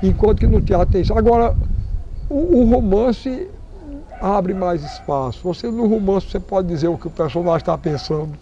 Enquanto 0.04 0.40
que 0.40 0.48
no 0.48 0.62
teatro 0.62 0.92
tem 0.92 1.02
isso. 1.02 1.18
Agora, 1.18 1.56
o, 2.30 2.60
o 2.60 2.70
romance 2.70 3.50
abre 4.22 4.54
mais 4.54 4.84
espaço. 4.84 5.40
Você 5.44 5.72
no 5.72 5.88
romance 5.88 6.30
você 6.30 6.40
pode 6.40 6.68
dizer 6.68 6.90
o 6.90 6.98
que 6.98 7.08
o 7.08 7.10
personagem 7.12 7.60
está 7.60 7.78
pensando. 7.78 8.34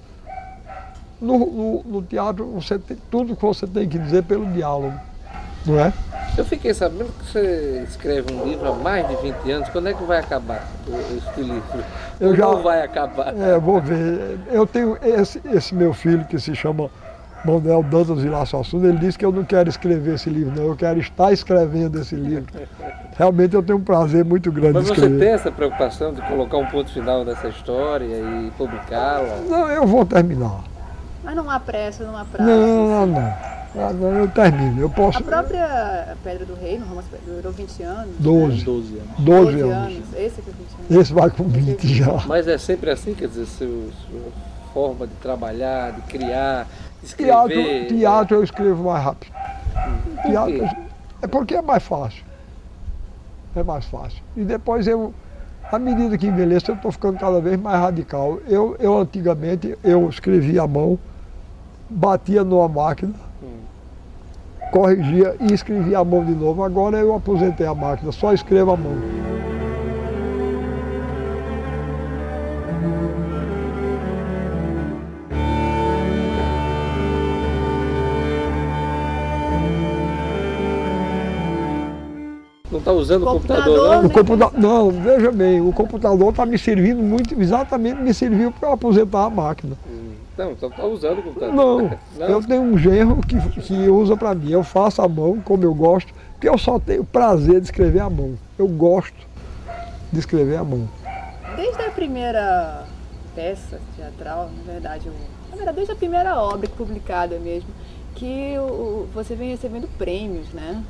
No, 1.21 1.37
no, 1.37 1.83
no, 1.83 2.01
teatro 2.01 2.47
você 2.47 2.79
tem 2.79 2.97
tudo 3.11 3.35
que 3.35 3.41
você 3.43 3.67
tem 3.67 3.87
que 3.87 3.99
dizer 3.99 4.23
pelo 4.23 4.47
diálogo, 4.47 4.99
não 5.67 5.79
é? 5.79 5.93
Eu 6.35 6.43
fiquei 6.43 6.73
sabendo 6.73 7.11
que 7.19 7.25
você 7.31 7.85
escreve 7.87 8.33
um 8.33 8.43
livro 8.43 8.71
há 8.71 8.75
mais 8.75 9.07
de 9.07 9.15
20 9.17 9.51
anos. 9.51 9.69
Quando 9.69 9.89
é 9.89 9.93
que 9.93 10.03
vai 10.03 10.19
acabar 10.19 10.67
este 11.15 11.41
livro? 11.41 11.83
Eu 12.19 12.35
já, 12.35 12.45
Não 12.45 12.63
vai 12.63 12.81
acabar? 12.81 13.37
É, 13.37 13.59
vou 13.59 13.79
ver. 13.79 14.39
Eu 14.49 14.65
tenho 14.65 14.97
esse, 15.03 15.39
esse 15.53 15.75
meu 15.75 15.93
filho 15.93 16.25
que 16.25 16.39
se 16.39 16.55
chama 16.55 16.89
Manuel 17.43 17.83
Dantas 17.83 18.19
Vilaça 18.19 18.59
Assunto, 18.59 18.85
ele 18.85 18.97
disse 18.97 19.17
que 19.17 19.25
eu 19.25 19.31
não 19.31 19.43
quero 19.43 19.67
escrever 19.67 20.15
esse 20.15 20.29
livro, 20.29 20.53
não, 20.55 20.67
eu 20.67 20.75
quero 20.75 20.99
estar 20.99 21.31
escrevendo 21.31 21.99
esse 21.99 22.15
livro. 22.15 22.45
Realmente 23.17 23.55
eu 23.55 23.63
tenho 23.63 23.79
um 23.79 23.83
prazer 23.83 24.23
muito 24.23 24.51
grande 24.51 24.73
Mas 24.73 24.85
de 24.85 24.91
escrever. 24.91 25.09
Mas 25.09 25.19
você 25.19 25.25
tem 25.25 25.33
essa 25.33 25.51
preocupação 25.51 26.13
de 26.13 26.21
colocar 26.21 26.57
um 26.57 26.67
ponto 26.67 26.91
final 26.91 27.25
dessa 27.25 27.47
história 27.49 28.05
e 28.05 28.51
publicá-la? 28.57 29.37
Não, 29.49 29.69
eu 29.69 29.85
vou 29.85 30.05
terminar. 30.05 30.63
Mas 31.23 31.35
não 31.35 31.49
há 31.49 31.59
pressa, 31.59 32.03
não 32.03 32.17
há 32.17 32.25
prazo. 32.25 32.49
Não, 32.49 33.05
não, 33.05 33.07
não. 33.07 33.51
Eu 33.73 34.27
termino. 34.27 34.81
Eu 34.81 34.89
posso... 34.89 35.19
A 35.19 35.21
própria 35.21 36.17
Pedra 36.23 36.45
do 36.45 36.55
Rei, 36.55 36.77
no 36.77 36.85
romance 36.85 37.07
durou 37.25 37.53
20 37.53 37.83
anos. 37.83 38.15
12. 38.19 38.57
Né? 38.57 38.63
12 38.65 38.97
anos. 38.97 39.09
12, 39.19 39.51
12 39.51 39.61
anos. 39.61 39.73
anos. 39.73 40.13
Esse 40.13 40.41
aqui 40.41 40.49
é 40.49 40.53
20 40.53 40.91
anos. 40.91 41.01
Esse 41.01 41.13
vai 41.13 41.29
com 41.29 41.43
20 41.45 41.87
já. 41.87 42.23
Mas 42.27 42.47
é 42.47 42.57
sempre 42.57 42.89
assim, 42.89 43.13
quer 43.13 43.29
dizer, 43.29 43.45
seu, 43.45 43.89
sua 44.09 44.21
forma 44.73 45.07
de 45.07 45.13
trabalhar, 45.15 45.93
de 45.93 46.01
criar, 46.01 46.67
Teatro, 47.03 47.87
teatro 47.87 48.37
eu 48.37 48.43
escrevo 48.43 48.83
mais 48.83 49.03
rápido. 49.03 49.31
Hum. 49.75 50.29
Teatro, 50.29 50.69
é 51.21 51.27
porque 51.27 51.55
é 51.55 51.61
mais 51.61 51.83
fácil. 51.83 52.23
É 53.55 53.63
mais 53.63 53.85
fácil. 53.85 54.21
E 54.37 54.43
depois 54.43 54.87
eu, 54.87 55.13
à 55.71 55.79
medida 55.79 56.17
que 56.17 56.27
envelheço, 56.27 56.71
eu 56.71 56.75
estou 56.75 56.91
ficando 56.91 57.19
cada 57.19 57.41
vez 57.41 57.59
mais 57.59 57.79
radical. 57.79 58.39
Eu, 58.47 58.75
eu 58.79 58.97
antigamente, 58.97 59.77
eu 59.83 60.07
escrevia 60.09 60.63
à 60.63 60.67
mão, 60.67 60.97
batia 61.89 62.43
numa 62.43 62.67
máquina, 62.67 63.13
hum. 63.41 63.59
corrigia 64.71 65.35
e 65.39 65.53
escrevia 65.53 65.99
à 65.99 66.03
mão 66.03 66.23
de 66.23 66.33
novo. 66.33 66.63
Agora 66.63 66.97
eu 66.97 67.15
aposentei 67.15 67.65
a 67.65 67.73
máquina, 67.73 68.11
só 68.11 68.31
escrevo 68.31 68.71
à 68.71 68.77
mão. 68.77 69.40
Está 82.81 82.91
usando 82.91 83.23
o 83.23 83.25
computador, 83.25 83.63
computador 83.65 84.01
não? 84.01 84.05
O 84.05 84.11
computador, 84.11 84.59
não, 84.59 84.91
veja 84.91 85.31
bem, 85.31 85.61
o 85.61 85.71
computador 85.71 86.29
está 86.29 86.45
me 86.45 86.57
servindo 86.57 87.01
muito, 87.01 87.39
exatamente 87.39 88.01
me 88.01 88.13
serviu 88.13 88.51
para 88.51 88.73
aposentar 88.73 89.25
a 89.25 89.29
máquina. 89.29 89.77
Não, 90.37 90.51
então 90.51 90.69
está 90.69 90.85
usando 90.85 91.19
o 91.19 91.23
computador. 91.23 91.53
Não, 91.55 91.97
não, 92.17 92.27
eu 92.27 92.43
tenho 92.43 92.61
um 92.61 92.77
genro 92.77 93.21
que, 93.21 93.37
que 93.61 93.89
usa 93.89 94.17
para 94.17 94.33
mim. 94.33 94.51
Eu 94.51 94.63
faço 94.63 95.01
a 95.01 95.07
mão, 95.07 95.39
como 95.43 95.63
eu 95.63 95.73
gosto, 95.73 96.13
porque 96.33 96.49
eu 96.49 96.57
só 96.57 96.79
tenho 96.79 97.03
prazer 97.03 97.59
de 97.59 97.65
escrever 97.65 97.99
à 97.99 98.09
mão. 98.09 98.35
Eu 98.57 98.67
gosto 98.67 99.27
de 100.11 100.19
escrever 100.19 100.57
à 100.57 100.63
mão. 100.63 100.89
Desde 101.55 101.81
a 101.81 101.91
primeira 101.91 102.85
peça 103.35 103.79
teatral, 103.95 104.49
na 104.65 104.73
verdade, 104.73 105.09
na 105.49 105.55
verdade, 105.55 105.75
desde 105.75 105.93
a 105.93 105.95
primeira 105.95 106.35
obra 106.37 106.67
publicada 106.69 107.37
mesmo, 107.37 107.69
que 108.15 108.57
o, 108.57 109.07
você 109.13 109.35
vem 109.35 109.49
recebendo 109.49 109.87
prêmios, 109.97 110.47
né? 110.53 110.83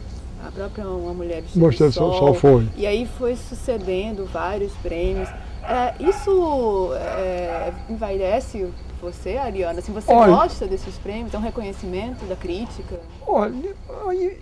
A 0.46 0.52
própria 0.52 0.88
Uma 0.88 1.14
Mulher 1.14 1.42
Vestida 1.42 1.66
Mostrando 1.66 1.94
Sol, 1.94 2.14
Sol 2.14 2.34
foi. 2.34 2.68
E 2.76 2.86
aí 2.86 3.08
foi 3.18 3.36
sucedendo 3.36 4.26
vários 4.26 4.74
prêmios. 4.74 5.30
É, 5.64 5.94
isso 6.00 6.92
é, 6.96 7.74
envaidece 7.90 8.68
você, 9.02 9.38
Ariana? 9.38 9.80
Assim, 9.80 9.92
você 9.92 10.12
olha, 10.12 10.32
gosta 10.32 10.68
desses 10.68 10.98
prêmios? 10.98 11.34
É 11.34 11.38
um 11.38 11.42
reconhecimento 11.42 12.26
da 12.26 12.36
crítica? 12.36 13.00
Olha, 13.26 13.76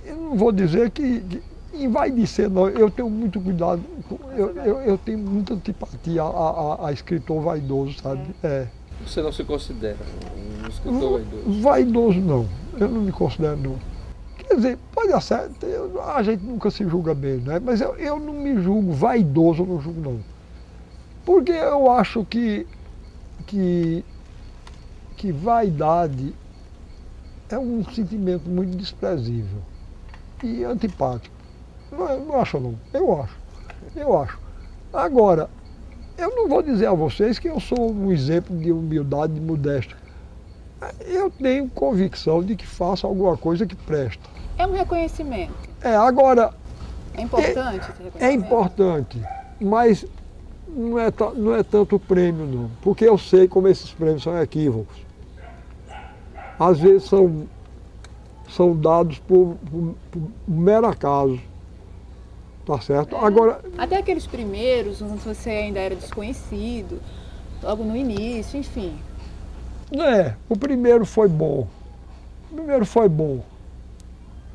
eu 0.06 0.16
não 0.16 0.36
vou 0.36 0.52
dizer 0.52 0.90
que, 0.92 1.20
que 1.22 1.42
envaidecer, 1.74 2.50
não. 2.50 2.70
Eu 2.70 2.90
tenho 2.90 3.10
muito 3.10 3.40
cuidado, 3.40 3.82
eu, 4.36 4.56
eu, 4.56 4.82
eu 4.82 4.98
tenho 4.98 5.18
muita 5.18 5.54
antipatia 5.54 6.24
a, 6.24 6.26
a, 6.26 6.88
a 6.88 6.92
escritor 6.92 7.42
vaidoso, 7.42 7.96
sabe? 8.02 8.22
É. 8.44 8.48
é. 8.48 8.68
Você 9.06 9.22
não 9.22 9.32
se 9.32 9.44
considera 9.44 9.98
um 10.64 10.68
escritor 10.68 11.12
vaidoso? 11.12 11.62
Vaidoso 11.62 12.20
não, 12.20 12.50
eu 12.78 12.88
não 12.90 13.02
me 13.02 13.12
considero 13.12 13.58
não. 13.58 13.99
Quer 14.50 14.56
dizer, 14.56 14.80
pode 14.92 15.24
ser, 15.24 15.48
a 16.08 16.24
gente 16.24 16.44
nunca 16.44 16.72
se 16.72 16.84
julga 16.90 17.14
bem, 17.14 17.38
né? 17.38 17.60
mas 17.64 17.80
eu, 17.82 17.96
eu 17.98 18.20
não 18.20 18.34
me 18.34 18.60
julgo 18.60 18.92
vaidoso, 18.92 19.62
eu 19.62 19.68
não 19.68 19.80
julgo 19.80 20.02
não. 20.02 20.20
Porque 21.24 21.52
eu 21.52 21.92
acho 21.92 22.26
que, 22.26 22.66
que, 23.46 24.04
que 25.16 25.32
vaidade 25.32 26.34
é 27.48 27.60
um 27.60 27.84
sentimento 27.94 28.50
muito 28.50 28.76
desprezível 28.76 29.62
e 30.44 30.64
antipático. 30.64 31.36
Não, 31.92 32.26
não 32.26 32.42
acho 32.42 32.60
não, 32.60 32.74
eu 32.92 33.22
acho, 33.22 33.38
eu 33.96 34.18
acho. 34.18 34.40
Agora, 34.92 35.48
eu 36.18 36.36
não 36.36 36.48
vou 36.48 36.64
dizer 36.64 36.88
a 36.88 36.94
vocês 36.94 37.38
que 37.38 37.50
eu 37.50 37.60
sou 37.60 37.92
um 37.92 38.12
exemplo 38.12 38.58
de 38.58 38.72
humildade 38.72 39.38
e 39.38 39.40
modéstia. 39.40 39.96
Eu 41.02 41.30
tenho 41.30 41.70
convicção 41.70 42.42
de 42.42 42.56
que 42.56 42.66
faço 42.66 43.06
alguma 43.06 43.38
coisa 43.38 43.68
que 43.68 43.76
presta. 43.76 44.39
É 44.60 44.68
um 44.68 44.74
reconhecimento. 44.74 45.54
É, 45.82 45.96
agora. 45.96 46.54
É 47.14 47.22
importante 47.22 47.90
esse 47.90 48.04
reconhecimento? 48.04 48.24
É 48.24 48.34
importante, 48.34 49.22
mas 49.60 50.06
não 50.68 51.00
é, 51.00 51.08
não 51.38 51.56
é 51.56 51.64
tanto 51.64 51.96
o 51.96 52.00
prêmio, 52.00 52.46
não. 52.46 52.70
Porque 52.82 53.06
eu 53.06 53.18
sei 53.18 53.48
como 53.48 53.70
esses 53.70 53.90
prêmios 53.92 54.22
são 54.22 54.38
equívocos. 54.38 54.98
Às 56.60 56.78
vezes 56.78 57.08
são, 57.08 57.48
são 58.50 58.76
dados 58.76 59.18
por, 59.20 59.56
por, 59.72 59.96
por 60.12 60.22
mero 60.46 60.88
acaso. 60.88 61.40
Tá 62.66 62.82
certo? 62.82 63.16
É, 63.16 63.26
Agora. 63.26 63.62
Até 63.78 63.98
aqueles 63.98 64.28
primeiros, 64.28 65.02
onde 65.02 65.20
você 65.20 65.52
ainda 65.52 65.80
era 65.80 65.96
desconhecido, 65.96 67.00
logo 67.64 67.86
no 67.86 67.96
início, 67.96 68.60
enfim. 68.60 68.94
É, 69.94 70.34
o 70.50 70.58
primeiro 70.58 71.06
foi 71.06 71.30
bom. 71.30 71.66
O 72.52 72.56
primeiro 72.56 72.86
foi 72.86 73.08
bom 73.08 73.42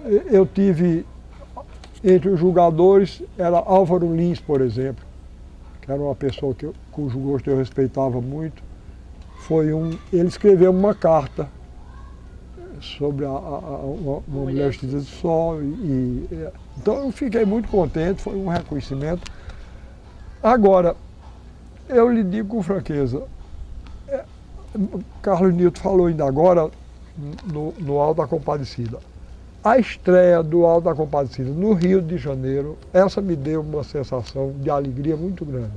eu 0.04 0.46
tive, 0.46 1.06
entre 2.02 2.28
os 2.28 2.38
julgadores, 2.38 3.22
era 3.38 3.58
Álvaro 3.58 4.14
Lins, 4.14 4.40
por 4.40 4.60
exemplo, 4.60 5.04
que 5.80 5.90
era 5.90 6.00
uma 6.00 6.14
pessoa 6.14 6.54
que, 6.54 6.70
cujo 6.92 7.18
gosto 7.18 7.48
eu 7.48 7.56
respeitava 7.56 8.20
muito. 8.20 8.62
Foi 9.40 9.72
um, 9.72 9.96
ele 10.12 10.28
escreveu 10.28 10.70
uma 10.70 10.94
carta 10.94 11.48
sobre 12.80 13.24
a, 13.24 13.30
a, 13.30 13.32
a, 13.32 13.38
uma, 13.38 14.22
uma 14.26 14.44
mulher 14.44 14.68
vestida 14.68 14.98
de 14.98 15.06
sol. 15.06 15.62
E, 15.62 15.64
e, 15.64 16.48
então 16.78 16.96
eu 16.96 17.10
fiquei 17.10 17.44
muito 17.44 17.68
contente, 17.68 18.22
foi 18.22 18.36
um 18.36 18.48
reconhecimento. 18.48 19.22
Agora, 20.42 20.94
eu 21.88 22.10
lhe 22.10 22.22
digo 22.22 22.48
com 22.48 22.62
franqueza, 22.62 23.22
é, 24.08 24.24
Carlos 25.22 25.54
Nilton 25.54 25.80
falou 25.80 26.06
ainda 26.06 26.26
agora 26.26 26.70
no, 27.50 27.72
no 27.78 27.98
Alto 27.98 28.20
da 28.20 28.26
Compadecida. 28.26 28.98
A 29.64 29.78
estreia 29.78 30.42
do 30.42 30.66
Alto 30.66 30.84
da 30.84 30.94
Compadecida 30.94 31.50
no 31.50 31.72
Rio 31.72 32.02
de 32.02 32.18
Janeiro, 32.18 32.76
essa 32.92 33.22
me 33.22 33.34
deu 33.34 33.62
uma 33.62 33.82
sensação 33.82 34.52
de 34.60 34.68
alegria 34.68 35.16
muito 35.16 35.42
grande. 35.42 35.72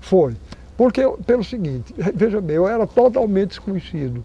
Foi. 0.00 0.34
Porque, 0.74 1.02
pelo 1.26 1.44
seguinte, 1.44 1.94
veja 2.14 2.40
bem, 2.40 2.56
eu 2.56 2.66
era 2.66 2.86
totalmente 2.86 3.50
desconhecido. 3.50 4.24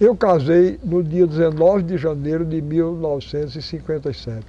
Eu 0.00 0.16
casei 0.16 0.80
no 0.82 1.04
dia 1.04 1.24
19 1.24 1.84
de 1.84 1.96
janeiro 1.96 2.44
de 2.44 2.60
1957. 2.60 4.44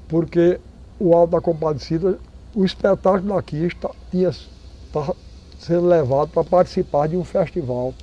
porque 0.10 0.60
o 1.00 1.16
Alto 1.16 1.32
da 1.32 1.40
Compadecida, 1.40 2.20
o 2.56 2.64
espetáculo 2.64 3.36
daqui 3.36 3.58
está, 3.66 3.90
tinha 4.12 4.30
está 4.30 5.14
sendo 5.60 5.88
levado 5.88 6.30
para 6.30 6.44
participar 6.44 7.08
de 7.08 7.18
um 7.18 7.24
festival 7.24 7.94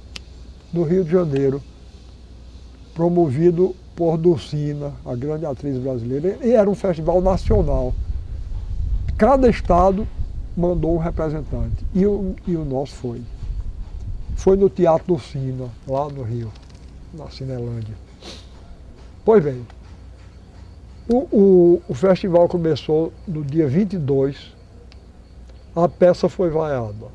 no 0.72 0.82
Rio 0.82 1.05
de 1.05 1.11
Janeiro, 1.11 1.62
promovido 2.94 3.74
por 3.94 4.16
Dulcina, 4.16 4.92
a 5.05 5.14
grande 5.14 5.44
atriz 5.44 5.76
brasileira, 5.78 6.38
e 6.42 6.53
era 6.53 6.68
um 6.68 6.74
festival 6.74 7.20
nacional. 7.20 7.94
Cada 9.16 9.48
estado 9.48 10.07
mandou 10.57 10.94
um 10.94 10.98
representante, 10.98 11.84
e 11.94 12.07
o, 12.07 12.34
e 12.46 12.57
o 12.57 12.64
nosso 12.64 12.94
foi. 12.94 13.22
Foi 14.36 14.57
no 14.57 14.70
Teatro 14.70 15.09
Dulcina, 15.09 15.68
lá 15.86 16.09
no 16.09 16.22
Rio, 16.22 16.51
na 17.12 17.28
Cinelândia. 17.28 17.94
Pois 19.24 19.44
bem, 19.44 19.66
o, 21.12 21.26
o, 21.32 21.82
o 21.88 21.94
festival 21.94 22.48
começou 22.48 23.12
no 23.26 23.44
dia 23.44 23.66
22, 23.66 24.54
a 25.74 25.88
peça 25.88 26.28
foi 26.28 26.50
vaiada. 26.50 27.06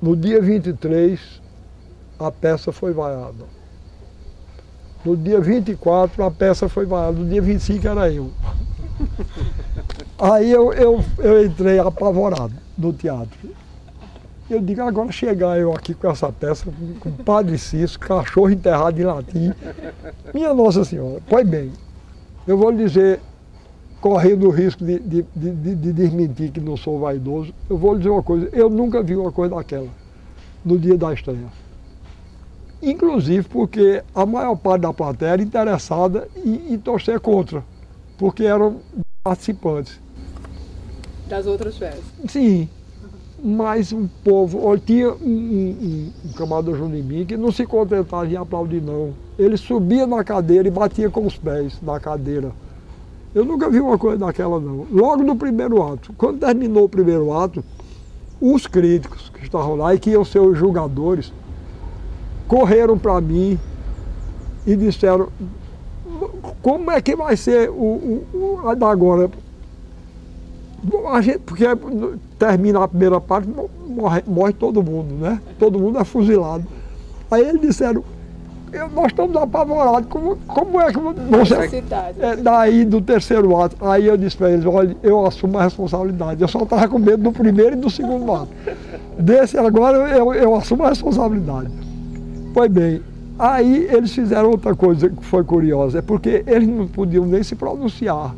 No 0.00 0.16
dia 0.16 0.40
23, 0.40 1.20
a 2.18 2.30
peça 2.30 2.72
foi 2.72 2.94
vaiada. 2.94 3.44
No 5.04 5.14
dia 5.14 5.38
24, 5.38 6.24
a 6.24 6.30
peça 6.30 6.66
foi 6.66 6.86
vaiada. 6.86 7.18
No 7.18 7.28
dia 7.28 7.42
25 7.42 7.86
era 7.86 8.10
eu. 8.10 8.30
Aí 10.18 10.50
eu, 10.50 10.72
eu, 10.72 11.04
eu 11.18 11.44
entrei 11.44 11.78
apavorado 11.78 12.54
no 12.78 12.90
teatro. 12.94 13.50
Eu 14.48 14.62
digo, 14.62 14.80
agora 14.80 15.12
chegar 15.12 15.58
eu 15.58 15.74
aqui 15.74 15.92
com 15.92 16.10
essa 16.10 16.32
peça, 16.32 16.66
com 17.00 17.10
Padre 17.10 17.58
Cício, 17.58 17.98
cachorro 17.98 18.50
enterrado 18.50 18.98
em 18.98 19.04
latim. 19.04 19.52
Minha 20.32 20.54
Nossa 20.54 20.84
Senhora, 20.84 21.20
pois 21.28 21.46
bem, 21.46 21.72
eu 22.46 22.56
vou 22.56 22.70
lhe 22.70 22.84
dizer, 22.84 23.20
correndo 24.00 24.46
o 24.46 24.50
risco 24.50 24.84
de, 24.84 24.98
de, 24.98 25.24
de, 25.34 25.74
de, 25.76 25.92
desmentir 25.92 26.50
que 26.50 26.60
não 26.60 26.76
sou 26.76 26.98
vaidoso, 26.98 27.54
eu 27.68 27.76
vou 27.76 27.92
lhe 27.92 27.98
dizer 27.98 28.10
uma 28.10 28.22
coisa, 28.22 28.48
eu 28.52 28.68
nunca 28.68 29.02
vi 29.02 29.16
uma 29.16 29.32
coisa 29.32 29.54
daquela 29.54 29.88
no 30.64 30.78
dia 30.78 30.96
da 30.96 31.12
estreia. 31.12 31.52
Inclusive 32.82 33.48
porque 33.48 34.02
a 34.14 34.26
maior 34.26 34.56
parte 34.56 34.82
da 34.82 34.92
plateia 34.92 35.30
era 35.30 35.42
interessada 35.42 36.28
em, 36.36 36.74
em 36.74 36.78
torcer 36.78 37.18
contra, 37.18 37.64
porque 38.18 38.44
eram 38.44 38.80
participantes. 39.22 39.98
Das 41.26 41.46
outras 41.46 41.78
festas? 41.78 42.04
Sim, 42.28 42.68
mas 43.44 43.92
o 43.92 44.08
povo, 44.24 44.78
tinha 44.78 45.10
um, 45.10 45.14
um, 45.22 46.12
um 46.24 46.32
camarada 46.32 46.74
Junimim 46.74 47.26
que 47.26 47.36
não 47.36 47.52
se 47.52 47.66
contentava 47.66 48.26
em 48.26 48.36
aplaudir 48.36 48.80
não. 48.80 49.12
Ele 49.38 49.58
subia 49.58 50.06
na 50.06 50.24
cadeira 50.24 50.66
e 50.66 50.70
batia 50.70 51.10
com 51.10 51.26
os 51.26 51.36
pés 51.36 51.78
na 51.82 52.00
cadeira. 52.00 52.52
Eu 53.34 53.44
nunca 53.44 53.68
vi 53.68 53.80
uma 53.80 53.98
coisa 53.98 54.16
daquela 54.16 54.58
não. 54.58 54.86
Logo 54.90 55.22
no 55.22 55.36
primeiro 55.36 55.82
ato, 55.82 56.14
quando 56.16 56.38
terminou 56.38 56.84
o 56.84 56.88
primeiro 56.88 57.30
ato, 57.34 57.62
os 58.40 58.66
críticos 58.66 59.30
que 59.34 59.44
estavam 59.44 59.74
lá 59.74 59.94
e 59.94 59.98
que 59.98 60.10
iam 60.10 60.24
ser 60.24 60.38
os 60.38 60.56
julgadores, 60.56 61.30
correram 62.48 62.96
para 62.96 63.20
mim 63.20 63.58
e 64.66 64.74
disseram 64.74 65.28
como 66.62 66.90
é 66.90 67.02
que 67.02 67.14
vai 67.14 67.36
ser 67.36 67.68
o, 67.68 67.74
o, 68.32 68.60
o 68.62 68.86
agora? 68.86 69.30
A 71.12 71.20
gente, 71.20 71.40
porque 71.40 71.64
termina 72.38 72.82
a 72.82 72.88
primeira 72.88 73.20
parte, 73.20 73.48
morre, 73.86 74.22
morre 74.26 74.52
todo 74.52 74.82
mundo, 74.82 75.14
né? 75.14 75.40
Todo 75.58 75.78
mundo 75.78 75.98
é 75.98 76.04
fuzilado. 76.04 76.64
Aí 77.30 77.42
eles 77.42 77.60
disseram, 77.60 78.04
nós 78.92 79.06
estamos 79.06 79.36
apavorados, 79.36 80.08
como, 80.08 80.36
como 80.46 80.80
é 80.80 80.92
que 80.92 80.98
você. 80.98 81.82
É, 82.18 82.36
daí 82.36 82.84
do 82.84 83.00
terceiro 83.00 83.56
ato, 83.56 83.76
aí 83.86 84.06
eu 84.06 84.16
disse 84.16 84.36
para 84.36 84.50
eles, 84.50 84.66
olha, 84.66 84.96
eu 85.02 85.24
assumo 85.24 85.58
a 85.58 85.62
responsabilidade. 85.62 86.42
Eu 86.42 86.48
só 86.48 86.62
estava 86.62 86.88
com 86.88 86.98
medo 86.98 87.22
do 87.22 87.32
primeiro 87.32 87.72
e 87.72 87.76
do 87.76 87.88
segundo 87.88 88.32
ato. 88.32 88.48
Desse 89.18 89.56
agora 89.56 89.96
eu, 90.16 90.34
eu 90.34 90.54
assumo 90.54 90.84
a 90.84 90.88
responsabilidade. 90.88 91.70
Pois 92.52 92.70
bem, 92.70 93.00
aí 93.38 93.88
eles 93.90 94.12
fizeram 94.12 94.50
outra 94.50 94.74
coisa 94.74 95.08
que 95.08 95.24
foi 95.24 95.44
curiosa, 95.44 95.98
é 95.98 96.02
porque 96.02 96.44
eles 96.46 96.68
não 96.68 96.86
podiam 96.86 97.24
nem 97.24 97.42
se 97.42 97.54
pronunciar 97.54 98.34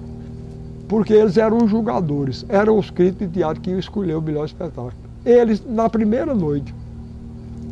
porque 0.88 1.12
eles 1.12 1.36
eram 1.36 1.58
os 1.58 1.70
julgadores, 1.70 2.44
eram 2.48 2.78
os 2.78 2.90
críticos 2.90 3.28
de 3.28 3.34
teatro 3.34 3.60
que 3.60 3.70
iam 3.70 3.78
escolher 3.78 4.14
o 4.14 4.22
melhor 4.22 4.44
espetáculo. 4.46 4.92
Eles, 5.24 5.62
na 5.66 5.88
primeira 5.88 6.34
noite, 6.34 6.72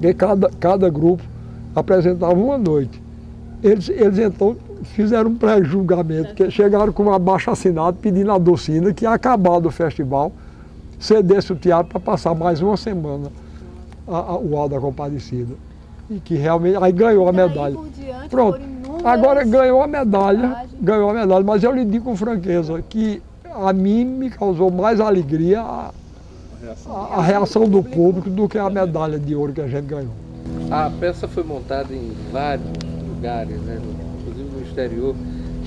que 0.01 0.13
cada, 0.15 0.51
cada 0.59 0.91
grupo 0.91 1.23
apresentava 1.75 2.35
uma 2.35 2.59
noite, 2.59 3.01
eles, 3.63 3.89
eles 3.89 4.19
então 4.19 4.57
fizeram 4.83 5.31
um 5.31 5.37
pré-julgamento, 5.37 6.35
que 6.35 6.51
chegaram 6.51 6.93
com 6.93 7.05
um 7.05 7.13
abaixo 7.13 7.51
assinado 7.51 7.97
pedindo 8.01 8.31
a 8.33 8.39
docina 8.39 8.93
que, 8.93 9.07
acabado 9.07 9.67
o 9.67 9.71
festival, 9.71 10.33
cedesse 10.99 11.53
o 11.53 11.57
teatro 11.57 11.87
para 11.91 12.01
passar 12.01 12.35
mais 12.35 12.61
uma 12.61 12.77
semana 12.77 13.31
a, 14.07 14.17
a, 14.17 14.39
o 14.39 14.57
Alda 14.57 14.79
Compadecida. 14.79 15.55
E 16.11 16.21
que 16.21 16.35
realmente, 16.35 16.77
aí 16.83 16.93
ganhou 16.93 17.29
a 17.29 17.33
medalha. 17.33 17.77
Pronto. 18.29 18.61
Agora 19.05 19.45
ganhou 19.45 19.83
a 19.83 19.87
medalha, 19.87 20.65
ganhou 20.81 21.11
a 21.11 21.15
medalha, 21.15 21.45
mas 21.45 21.63
eu 21.63 21.73
lhe 21.73 21.85
digo 21.85 22.07
com 22.07 22.17
franqueza 22.17 22.83
que 22.89 23.23
a 23.55 23.73
mim 23.73 24.05
me 24.05 24.31
causou 24.31 24.71
mais 24.71 25.01
alegria 25.01 25.61
a, 25.61 25.91
a, 26.89 27.19
a 27.19 27.23
reação 27.23 27.69
do 27.69 27.83
público 27.83 28.31
do 28.31 28.49
que 28.49 28.59
a 28.59 28.69
medalha 28.71 29.19
de 29.19 29.35
ouro 29.35 29.53
que 29.53 29.61
a 29.61 29.69
gente 29.69 29.85
ganhou. 29.87 30.13
A 30.71 30.91
peça 30.99 31.29
foi 31.29 31.45
montada 31.45 31.93
em 31.93 32.13
vários 32.33 32.67
lugares, 33.07 33.61
né? 33.61 33.79
inclusive 34.21 34.49
no 34.51 34.63
exterior, 34.63 35.15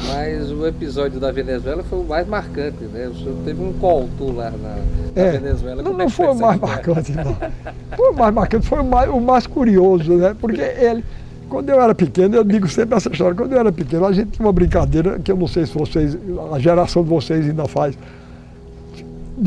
mas 0.07 0.51
o 0.51 0.65
episódio 0.65 1.19
da 1.19 1.31
Venezuela 1.31 1.83
foi 1.83 1.99
o 1.99 2.03
mais 2.03 2.27
marcante, 2.27 2.83
né? 2.85 3.07
O 3.07 3.15
senhor 3.15 3.35
teve 3.45 3.63
um 3.63 3.73
colto 3.73 4.31
lá 4.31 4.51
na, 4.51 4.77
é, 5.15 5.31
Venezuela. 5.31 5.81
Não, 5.81 5.93
não 5.93 6.05
é 6.05 6.09
foi 6.09 6.27
o 6.27 6.35
mais 6.35 6.59
marcante, 6.59 7.11
não. 7.13 7.35
Foi 7.95 8.11
o 8.11 8.15
mais 8.15 8.33
marcante, 8.33 8.67
foi 8.67 8.79
o 8.79 8.83
mais, 8.83 9.09
o 9.09 9.19
mais 9.19 9.47
curioso, 9.47 10.13
né? 10.15 10.35
Porque 10.39 10.61
ele, 10.61 11.03
quando 11.49 11.69
eu 11.69 11.81
era 11.81 11.95
pequeno, 11.95 12.35
eu 12.35 12.43
digo 12.43 12.67
sempre 12.67 12.95
essa 12.95 13.09
história, 13.09 13.35
quando 13.35 13.53
eu 13.53 13.59
era 13.59 13.71
pequeno, 13.71 14.05
a 14.05 14.11
gente 14.11 14.31
tinha 14.31 14.45
uma 14.45 14.53
brincadeira 14.53 15.19
que 15.19 15.31
eu 15.31 15.37
não 15.37 15.47
sei 15.47 15.65
se 15.65 15.73
vocês, 15.73 16.17
a 16.53 16.59
geração 16.59 17.03
de 17.03 17.09
vocês 17.09 17.47
ainda 17.47 17.67
faz. 17.67 17.97